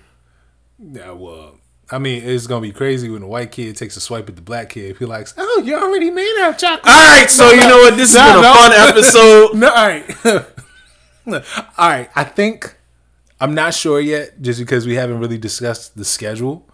Yeah, 0.84 1.12
well, 1.12 1.58
I 1.90 1.98
mean, 1.98 2.22
it's 2.24 2.46
gonna 2.46 2.60
be 2.62 2.72
crazy 2.72 3.08
when 3.08 3.20
the 3.20 3.26
white 3.26 3.52
kid 3.52 3.76
takes 3.76 3.96
a 3.96 4.00
swipe 4.00 4.28
at 4.28 4.36
the 4.36 4.42
black 4.42 4.70
kid. 4.70 4.90
If 4.90 4.98
he 4.98 5.04
likes, 5.04 5.34
oh, 5.36 5.62
you're 5.64 5.80
already 5.80 6.10
made 6.10 6.36
out 6.40 6.58
chocolate. 6.58 6.86
All 6.92 7.18
right, 7.20 7.30
so 7.30 7.50
you 7.50 7.60
know 7.60 7.78
what? 7.78 7.96
This 7.96 8.14
has 8.16 8.34
No, 8.34 8.40
been 8.40 8.50
a 8.50 8.54
fun 8.54 8.88
episode. 8.88 9.54
no, 9.54 9.68
all 9.68 9.86
right. 11.34 11.64
all 11.78 11.88
right. 11.90 12.10
I 12.16 12.24
think 12.24 12.76
I'm 13.40 13.54
not 13.54 13.74
sure 13.74 14.00
yet, 14.00 14.40
just 14.42 14.58
because 14.58 14.86
we 14.86 14.94
haven't 14.94 15.18
really 15.20 15.38
discussed 15.38 15.96
the 15.96 16.04
schedule. 16.04 16.68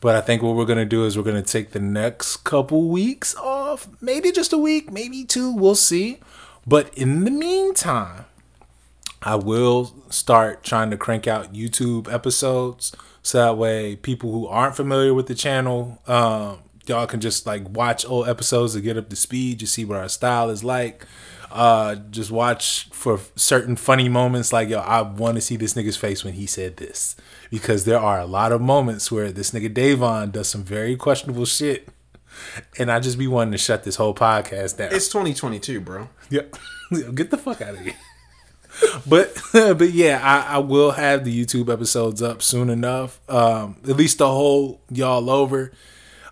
But 0.00 0.16
I 0.16 0.20
think 0.20 0.42
what 0.42 0.54
we're 0.54 0.66
gonna 0.66 0.84
do 0.84 1.06
is 1.06 1.16
we're 1.16 1.22
gonna 1.24 1.40
take 1.42 1.70
the 1.70 1.80
next 1.80 2.38
couple 2.38 2.88
weeks 2.90 3.34
off, 3.36 3.88
maybe 4.02 4.30
just 4.32 4.52
a 4.52 4.58
week, 4.58 4.92
maybe 4.92 5.24
two. 5.24 5.50
We'll 5.54 5.74
see. 5.74 6.20
But 6.66 6.92
in 6.94 7.24
the 7.24 7.30
meantime, 7.30 8.26
I 9.22 9.36
will 9.36 9.94
start 10.10 10.62
trying 10.62 10.90
to 10.90 10.98
crank 10.98 11.26
out 11.26 11.54
YouTube 11.54 12.12
episodes 12.12 12.92
so 13.24 13.38
that 13.38 13.56
way 13.56 13.96
people 13.96 14.30
who 14.30 14.46
aren't 14.46 14.76
familiar 14.76 15.14
with 15.14 15.28
the 15.28 15.34
channel, 15.34 15.98
um, 16.06 16.58
y'all 16.86 17.06
can 17.06 17.20
just 17.20 17.46
like 17.46 17.66
watch 17.70 18.04
old 18.04 18.28
episodes 18.28 18.74
to 18.74 18.82
get 18.82 18.98
up 18.98 19.08
to 19.08 19.16
speed, 19.16 19.60
just 19.60 19.72
see 19.72 19.86
what 19.86 19.98
our 19.98 20.10
style 20.10 20.50
is 20.50 20.62
like. 20.62 21.06
Uh, 21.50 21.94
just 22.10 22.30
watch 22.30 22.88
for 22.90 23.18
certain 23.34 23.76
funny 23.76 24.10
moments 24.10 24.52
like 24.52 24.68
yo, 24.68 24.78
I 24.78 25.00
want 25.00 25.36
to 25.36 25.40
see 25.40 25.56
this 25.56 25.72
nigga's 25.72 25.96
face 25.96 26.22
when 26.22 26.34
he 26.34 26.46
said 26.46 26.76
this 26.76 27.16
because 27.50 27.86
there 27.86 27.98
are 27.98 28.20
a 28.20 28.26
lot 28.26 28.52
of 28.52 28.60
moments 28.60 29.10
where 29.10 29.32
this 29.32 29.52
nigga 29.52 29.72
Davon 29.72 30.30
does 30.30 30.48
some 30.48 30.62
very 30.62 30.94
questionable 30.94 31.46
shit, 31.46 31.88
and 32.78 32.92
I 32.92 33.00
just 33.00 33.18
be 33.18 33.26
wanting 33.26 33.52
to 33.52 33.58
shut 33.58 33.84
this 33.84 33.96
whole 33.96 34.14
podcast 34.14 34.76
down. 34.76 34.92
It's 34.92 35.08
2022, 35.08 35.80
bro. 35.80 36.10
Yeah. 36.28 36.42
Get 37.14 37.30
the 37.30 37.38
fuck 37.38 37.62
out 37.62 37.74
of 37.74 37.80
here. 37.80 37.94
but 39.06 39.36
but 39.52 39.90
yeah, 39.92 40.20
I, 40.22 40.56
I 40.56 40.58
will 40.58 40.92
have 40.92 41.24
the 41.24 41.44
YouTube 41.44 41.72
episodes 41.72 42.22
up 42.22 42.42
soon 42.42 42.70
enough. 42.70 43.20
Um, 43.28 43.76
at 43.88 43.96
least 43.96 44.18
the 44.18 44.28
whole 44.28 44.80
y'all 44.90 45.30
over. 45.30 45.72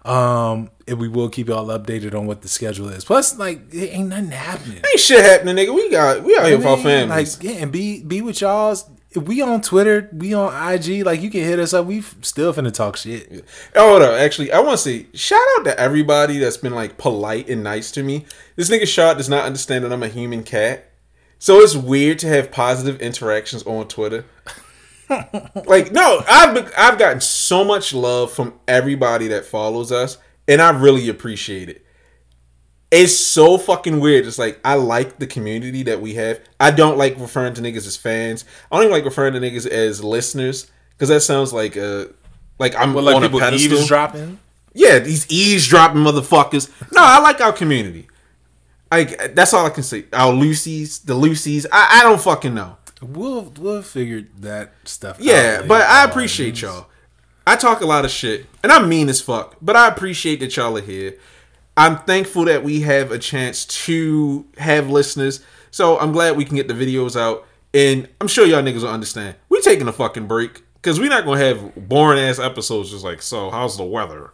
Um, 0.04 0.70
and 0.88 0.98
we 0.98 1.08
will 1.08 1.28
keep 1.28 1.48
y'all 1.48 1.66
updated 1.66 2.14
on 2.14 2.26
what 2.26 2.42
the 2.42 2.48
schedule 2.48 2.88
is. 2.88 3.04
Plus, 3.04 3.38
like, 3.38 3.72
it 3.72 3.88
ain't 3.92 4.08
nothing 4.08 4.30
happening. 4.30 4.78
Ain't 4.78 5.00
shit 5.00 5.24
happening, 5.24 5.54
nigga. 5.56 5.74
We 5.74 5.90
got 5.90 6.22
we 6.22 6.36
out 6.36 6.46
here 6.46 6.60
for 6.60 6.68
our 6.68 6.72
I 6.72 6.76
mean, 6.76 6.84
families. 6.84 7.36
Like, 7.36 7.44
yeah, 7.44 7.62
and 7.62 7.72
be 7.72 8.02
be 8.02 8.20
with 8.20 8.40
y'all's. 8.40 8.88
We 9.14 9.42
on 9.42 9.60
Twitter, 9.60 10.08
we 10.12 10.32
on 10.32 10.72
IG. 10.72 11.04
Like, 11.04 11.20
you 11.20 11.30
can 11.30 11.42
hit 11.42 11.58
us 11.58 11.74
up. 11.74 11.84
We 11.84 12.00
still 12.22 12.54
finna 12.54 12.72
talk 12.72 12.96
shit. 12.96 13.44
Oh, 13.76 13.90
hold 13.90 14.02
up. 14.02 14.18
Actually, 14.18 14.50
I 14.52 14.60
want 14.60 14.78
to 14.78 14.78
say 14.78 15.06
shout 15.12 15.40
out 15.58 15.64
to 15.64 15.78
everybody 15.78 16.38
that's 16.38 16.56
been 16.56 16.74
like 16.74 16.96
polite 16.96 17.48
and 17.48 17.62
nice 17.62 17.90
to 17.92 18.02
me. 18.02 18.24
This 18.56 18.70
nigga 18.70 18.86
shot 18.88 19.18
does 19.18 19.28
not 19.28 19.44
understand 19.44 19.84
that 19.84 19.92
I'm 19.92 20.02
a 20.02 20.08
human 20.08 20.42
cat, 20.42 20.91
so 21.42 21.58
it's 21.58 21.74
weird 21.74 22.20
to 22.20 22.28
have 22.28 22.52
positive 22.52 23.00
interactions 23.00 23.64
on 23.64 23.88
Twitter. 23.88 24.24
like, 25.66 25.90
no, 25.90 26.22
I've 26.28 26.72
I've 26.78 26.98
gotten 27.00 27.20
so 27.20 27.64
much 27.64 27.92
love 27.92 28.30
from 28.32 28.54
everybody 28.68 29.26
that 29.26 29.44
follows 29.44 29.90
us, 29.90 30.18
and 30.46 30.62
I 30.62 30.70
really 30.70 31.08
appreciate 31.08 31.68
it. 31.68 31.84
It's 32.92 33.16
so 33.16 33.58
fucking 33.58 33.98
weird. 33.98 34.24
It's 34.24 34.38
like 34.38 34.60
I 34.64 34.74
like 34.74 35.18
the 35.18 35.26
community 35.26 35.82
that 35.82 36.00
we 36.00 36.14
have. 36.14 36.38
I 36.60 36.70
don't 36.70 36.96
like 36.96 37.18
referring 37.18 37.54
to 37.54 37.60
niggas 37.60 37.88
as 37.88 37.96
fans. 37.96 38.44
I 38.70 38.76
don't 38.76 38.84
even 38.84 38.92
like 38.92 39.04
referring 39.04 39.32
to 39.32 39.40
niggas 39.40 39.66
as 39.66 40.04
listeners 40.04 40.70
because 40.90 41.08
that 41.08 41.22
sounds 41.22 41.52
like 41.52 41.76
uh 41.76 42.04
like 42.60 42.76
I'm 42.76 42.94
But 42.94 43.02
like 43.02 43.16
on 43.16 43.24
a 43.24 43.26
people 43.26 43.40
pedestal. 43.40 43.72
eavesdropping. 43.78 44.38
Yeah, 44.74 45.00
these 45.00 45.28
eavesdropping 45.28 46.00
motherfuckers. 46.00 46.70
No, 46.92 47.00
I 47.02 47.18
like 47.18 47.40
our 47.40 47.52
community. 47.52 48.06
Like 48.92 49.34
that's 49.34 49.54
all 49.54 49.64
I 49.64 49.70
can 49.70 49.82
say. 49.82 50.04
Our 50.12 50.32
Lucy's, 50.32 50.98
the 50.98 51.14
Lucy's. 51.14 51.66
I, 51.72 52.00
I 52.00 52.02
don't 52.02 52.20
fucking 52.20 52.54
know. 52.54 52.76
We'll 53.00 53.52
we'll 53.58 53.82
figure 53.82 54.28
that 54.40 54.74
stuff. 54.84 55.16
out 55.16 55.22
Yeah, 55.24 55.62
but 55.62 55.80
I 55.82 56.04
appreciate 56.04 56.60
y'all. 56.60 56.86
I 57.46 57.56
talk 57.56 57.80
a 57.80 57.86
lot 57.86 58.04
of 58.04 58.10
shit, 58.10 58.46
and 58.62 58.70
I'm 58.70 58.88
mean 58.88 59.08
as 59.08 59.20
fuck. 59.20 59.56
But 59.62 59.76
I 59.76 59.88
appreciate 59.88 60.40
that 60.40 60.54
y'all 60.56 60.76
are 60.76 60.82
here. 60.82 61.16
I'm 61.74 61.98
thankful 62.00 62.44
that 62.44 62.62
we 62.62 62.82
have 62.82 63.10
a 63.10 63.18
chance 63.18 63.64
to 63.86 64.44
have 64.58 64.90
listeners. 64.90 65.40
So 65.70 65.98
I'm 65.98 66.12
glad 66.12 66.36
we 66.36 66.44
can 66.44 66.56
get 66.56 66.68
the 66.68 66.74
videos 66.74 67.18
out, 67.18 67.46
and 67.72 68.06
I'm 68.20 68.28
sure 68.28 68.46
y'all 68.46 68.62
niggas 68.62 68.82
will 68.82 68.90
understand. 68.90 69.36
We 69.48 69.62
taking 69.62 69.88
a 69.88 69.92
fucking 69.92 70.26
break 70.26 70.62
because 70.74 71.00
we're 71.00 71.08
not 71.08 71.24
gonna 71.24 71.40
have 71.40 71.88
boring 71.88 72.20
ass 72.20 72.38
episodes. 72.38 72.90
Just 72.90 73.04
like, 73.04 73.22
so 73.22 73.50
how's 73.50 73.78
the 73.78 73.84
weather? 73.84 74.32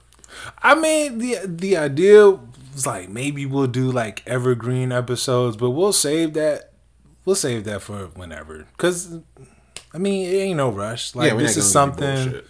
I 0.62 0.74
mean, 0.74 1.18
the 1.18 1.38
the 1.46 1.76
idea 1.76 2.38
was 2.78 2.86
like 2.86 3.08
maybe 3.08 3.44
we'll 3.44 3.66
do 3.66 3.90
like 3.90 4.22
evergreen 4.24 4.92
episodes, 4.92 5.56
but 5.56 5.70
we'll 5.70 5.92
save 5.92 6.34
that. 6.34 6.72
We'll 7.24 7.34
save 7.34 7.64
that 7.64 7.82
for 7.82 8.06
whenever. 8.14 8.66
Cause 8.76 9.18
I 9.92 9.98
mean, 9.98 10.28
it 10.28 10.36
ain't 10.36 10.56
no 10.56 10.70
rush. 10.70 11.14
Like 11.14 11.32
we're 11.32 11.40
this 11.40 11.56
is 11.56 11.72
gonna 11.72 11.96
give 11.96 12.04
you 12.04 12.30
something. 12.30 12.42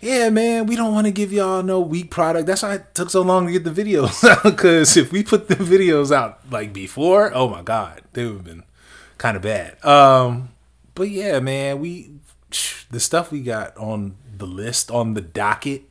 Yeah, 0.00 0.30
man, 0.30 0.66
we 0.66 0.76
don't 0.76 0.92
want 0.92 1.06
to 1.06 1.10
give 1.10 1.32
y'all 1.32 1.62
no 1.62 1.80
weak 1.80 2.10
product. 2.10 2.46
That's 2.46 2.62
why 2.62 2.76
it 2.76 2.94
took 2.94 3.10
so 3.10 3.22
long 3.22 3.46
to 3.46 3.52
get 3.52 3.64
the 3.64 3.70
videos 3.70 4.26
out. 4.28 4.42
Because 4.42 4.96
if 4.96 5.12
we 5.12 5.22
put 5.22 5.48
the 5.48 5.54
videos 5.54 6.10
out 6.10 6.40
like 6.50 6.72
before, 6.72 7.30
oh 7.34 7.48
my 7.48 7.62
god, 7.62 8.02
they 8.14 8.24
would 8.24 8.36
have 8.36 8.44
been 8.44 8.64
kind 9.18 9.36
of 9.36 9.42
bad. 9.42 9.84
Um, 9.84 10.50
but 10.94 11.10
yeah, 11.10 11.40
man, 11.40 11.80
we 11.80 12.10
the 12.90 13.00
stuff 13.00 13.30
we 13.30 13.42
got 13.42 13.76
on 13.76 14.16
the 14.34 14.46
list 14.46 14.90
on 14.90 15.12
the 15.12 15.20
docket, 15.20 15.90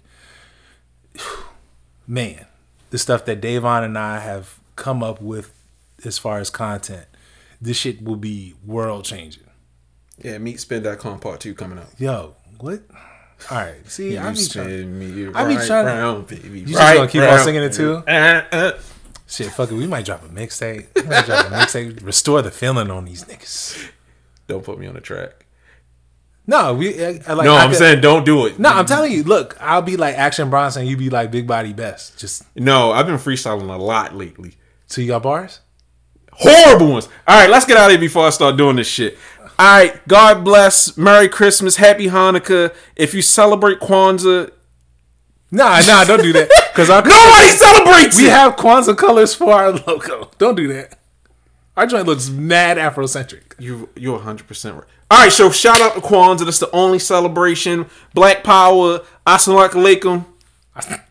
man, 2.07 2.47
the 2.95 2.99
stuff 2.99 3.25
that 3.25 3.41
Davon 3.41 3.83
and 3.83 3.97
I 3.97 4.19
have 4.19 4.57
come 4.77 5.03
up 5.03 5.21
with 5.21 5.51
as 6.05 6.17
far 6.17 6.39
as 6.39 6.49
content, 6.49 7.05
this 7.59 7.75
shit 7.75 8.01
will 8.01 8.15
be 8.15 8.53
world 8.65 9.03
changing. 9.03 9.43
Yeah, 10.23 10.37
meatspin.com 10.37 11.19
part 11.19 11.41
two 11.41 11.53
coming 11.53 11.77
out. 11.77 11.89
Yo, 11.97 12.35
what? 12.57 12.83
All 13.51 13.57
right, 13.57 13.85
see, 13.91 14.17
I 14.17 14.29
You 14.29 14.37
be 14.37 14.47
trying. 14.47 14.97
me 14.97 15.27
I 15.35 15.45
be 15.45 15.55
trying 15.67 16.25
to- 16.25 16.35
baby. 16.35 16.61
You 16.61 16.67
just 16.67 16.79
right 16.79 16.95
gonna 16.95 17.09
keep 17.09 17.21
on 17.23 17.39
singing 17.39 17.63
it 17.63 17.73
too? 17.73 17.95
Uh, 18.07 18.43
uh. 18.53 18.71
Shit, 19.27 19.51
fuck 19.51 19.69
it. 19.71 19.75
We 19.75 19.87
might 19.87 20.05
drop 20.05 20.23
a 20.23 20.29
mixtape. 20.29 20.87
We 20.95 21.01
might 21.01 21.25
drop 21.25 21.47
a 21.47 21.49
mixtape. 21.49 22.01
Restore 22.01 22.43
the 22.43 22.51
feeling 22.51 22.89
on 22.89 23.03
these 23.03 23.25
niggas. 23.25 23.89
Don't 24.47 24.63
put 24.63 24.79
me 24.79 24.87
on 24.87 24.93
the 24.93 25.01
track. 25.01 25.44
No, 26.47 26.73
we. 26.75 27.03
I, 27.03 27.19
I 27.27 27.33
like. 27.33 27.45
no, 27.45 27.55
I 27.55 27.63
I'm 27.63 27.69
could- 27.69 27.77
saying 27.79 28.01
don't 28.01 28.23
do 28.25 28.45
it. 28.45 28.59
No, 28.59 28.69
I'm 28.69 28.85
telling 28.85 29.11
you. 29.11 29.23
Look, 29.23 29.57
I'll 29.59 29.81
be 29.81 29.97
like 29.97 30.15
Action 30.15 30.49
Bronson. 30.49 30.81
And 30.83 30.89
you 30.89 30.95
be 30.97 31.09
like 31.09 31.31
Big 31.31 31.47
Body 31.47 31.73
Bes. 31.73 32.11
Just 32.17 32.43
No, 32.55 32.91
I've 32.91 33.07
been 33.07 33.15
freestyling 33.17 33.73
a 33.73 33.77
lot 33.77 34.15
lately. 34.15 34.53
so 34.87 35.01
you 35.01 35.07
got 35.07 35.23
bars. 35.23 35.59
Horrible 36.33 36.91
ones. 36.91 37.07
All 37.27 37.39
right, 37.39 37.49
let's 37.49 37.65
get 37.65 37.77
out 37.77 37.85
of 37.85 37.91
here 37.91 37.99
before 37.99 38.27
I 38.27 38.29
start 38.29 38.57
doing 38.57 38.75
this 38.75 38.87
shit. 38.87 39.17
All 39.57 39.77
right, 39.77 40.05
God 40.07 40.43
bless. 40.43 40.97
Merry 40.97 41.29
Christmas. 41.29 41.77
Happy 41.77 42.07
Hanukkah. 42.07 42.75
If 42.95 43.13
you 43.13 43.21
celebrate 43.21 43.79
Kwanzaa, 43.79 44.51
Nah, 45.51 45.79
nah, 45.87 46.03
don't 46.03 46.21
do 46.21 46.33
that. 46.33 46.49
Because 46.75 46.89
nobody 46.89 47.09
celebrates 47.57 48.17
we 48.19 48.25
it. 48.25 48.31
have 48.31 48.57
Kwanzaa 48.57 48.97
colors 48.97 49.33
for 49.33 49.53
our 49.53 49.71
logo. 49.71 50.29
Don't 50.37 50.55
do 50.55 50.67
that. 50.73 50.99
Our 51.77 51.87
joint 51.87 52.07
looks 52.07 52.29
mad 52.29 52.77
Afrocentric. 52.77 53.53
You, 53.59 53.89
you're 53.95 54.19
100% 54.19 54.75
right. 54.75 54.83
All 55.11 55.19
right, 55.19 55.31
so 55.31 55.51
shout 55.51 55.81
out 55.81 55.93
to 55.95 56.01
Kwanzaa. 56.01 56.45
That's 56.45 56.59
the 56.59 56.71
only 56.71 56.99
celebration. 56.99 57.87
Black 58.13 58.43
Power. 58.43 59.01
Assalamu 59.25 59.69
alaikum. 59.69 60.25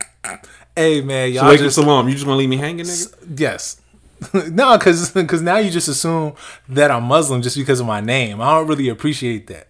Hey 0.77 1.03
man, 1.03 1.33
y'all 1.33 1.45
Alaikum 1.45 1.59
just 1.59 1.77
salam. 1.77 2.09
You 2.09 2.15
just 2.15 2.25
gonna 2.25 2.37
leave 2.37 2.49
me 2.49 2.57
hanging, 2.57 2.85
nigga? 2.85 3.39
yes. 3.39 3.81
no, 4.51 4.77
because 4.77 5.11
because 5.13 5.41
now 5.41 5.59
you 5.59 5.71
just 5.71 5.87
assume 5.87 6.35
that 6.69 6.91
I'm 6.91 7.05
Muslim 7.05 7.43
just 7.43 7.57
because 7.57 7.79
of 7.79 7.87
my 7.87 8.01
name. 8.01 8.41
I 8.41 8.59
don't 8.59 8.67
really 8.67 8.89
appreciate 8.89 9.47
that. 9.47 9.69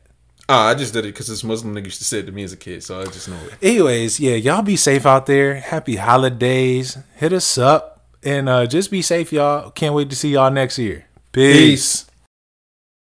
Ah, 0.49 0.69
I 0.69 0.75
just 0.75 0.95
did 0.95 1.05
it 1.05 1.09
because 1.09 1.27
this 1.27 1.45
Muslim 1.45 1.75
nigga 1.75 1.85
used 1.87 1.99
to 1.99 2.05
say 2.05 2.21
it 2.21 2.27
to 2.27 2.33
me 2.33 2.43
as 2.43 2.55
a 2.55 2.57
kid, 2.57 2.83
so 2.83 3.03
I 3.03 3.05
just 3.05 3.29
know 3.29 3.37
it. 3.37 3.53
Anyways, 3.61 4.19
yeah, 4.19 4.37
y'all 4.37 4.63
be 4.63 4.77
safe 4.77 5.05
out 5.05 5.27
there. 5.27 5.57
Happy 5.57 5.97
holidays. 5.97 6.97
Hit 7.17 7.35
us 7.35 7.59
up 7.59 7.94
and 8.25 8.49
uh, 8.49 8.67
just 8.67 8.91
be 8.91 9.03
safe, 9.03 9.33
y'all. 9.33 9.71
Can't 9.71 9.95
wait 9.95 10.11
to 10.11 10.17
see 10.17 10.31
y'all 10.31 10.51
next 10.51 10.79
year. 10.79 11.07
Peace. 11.33 12.05
Peace. 12.05 12.14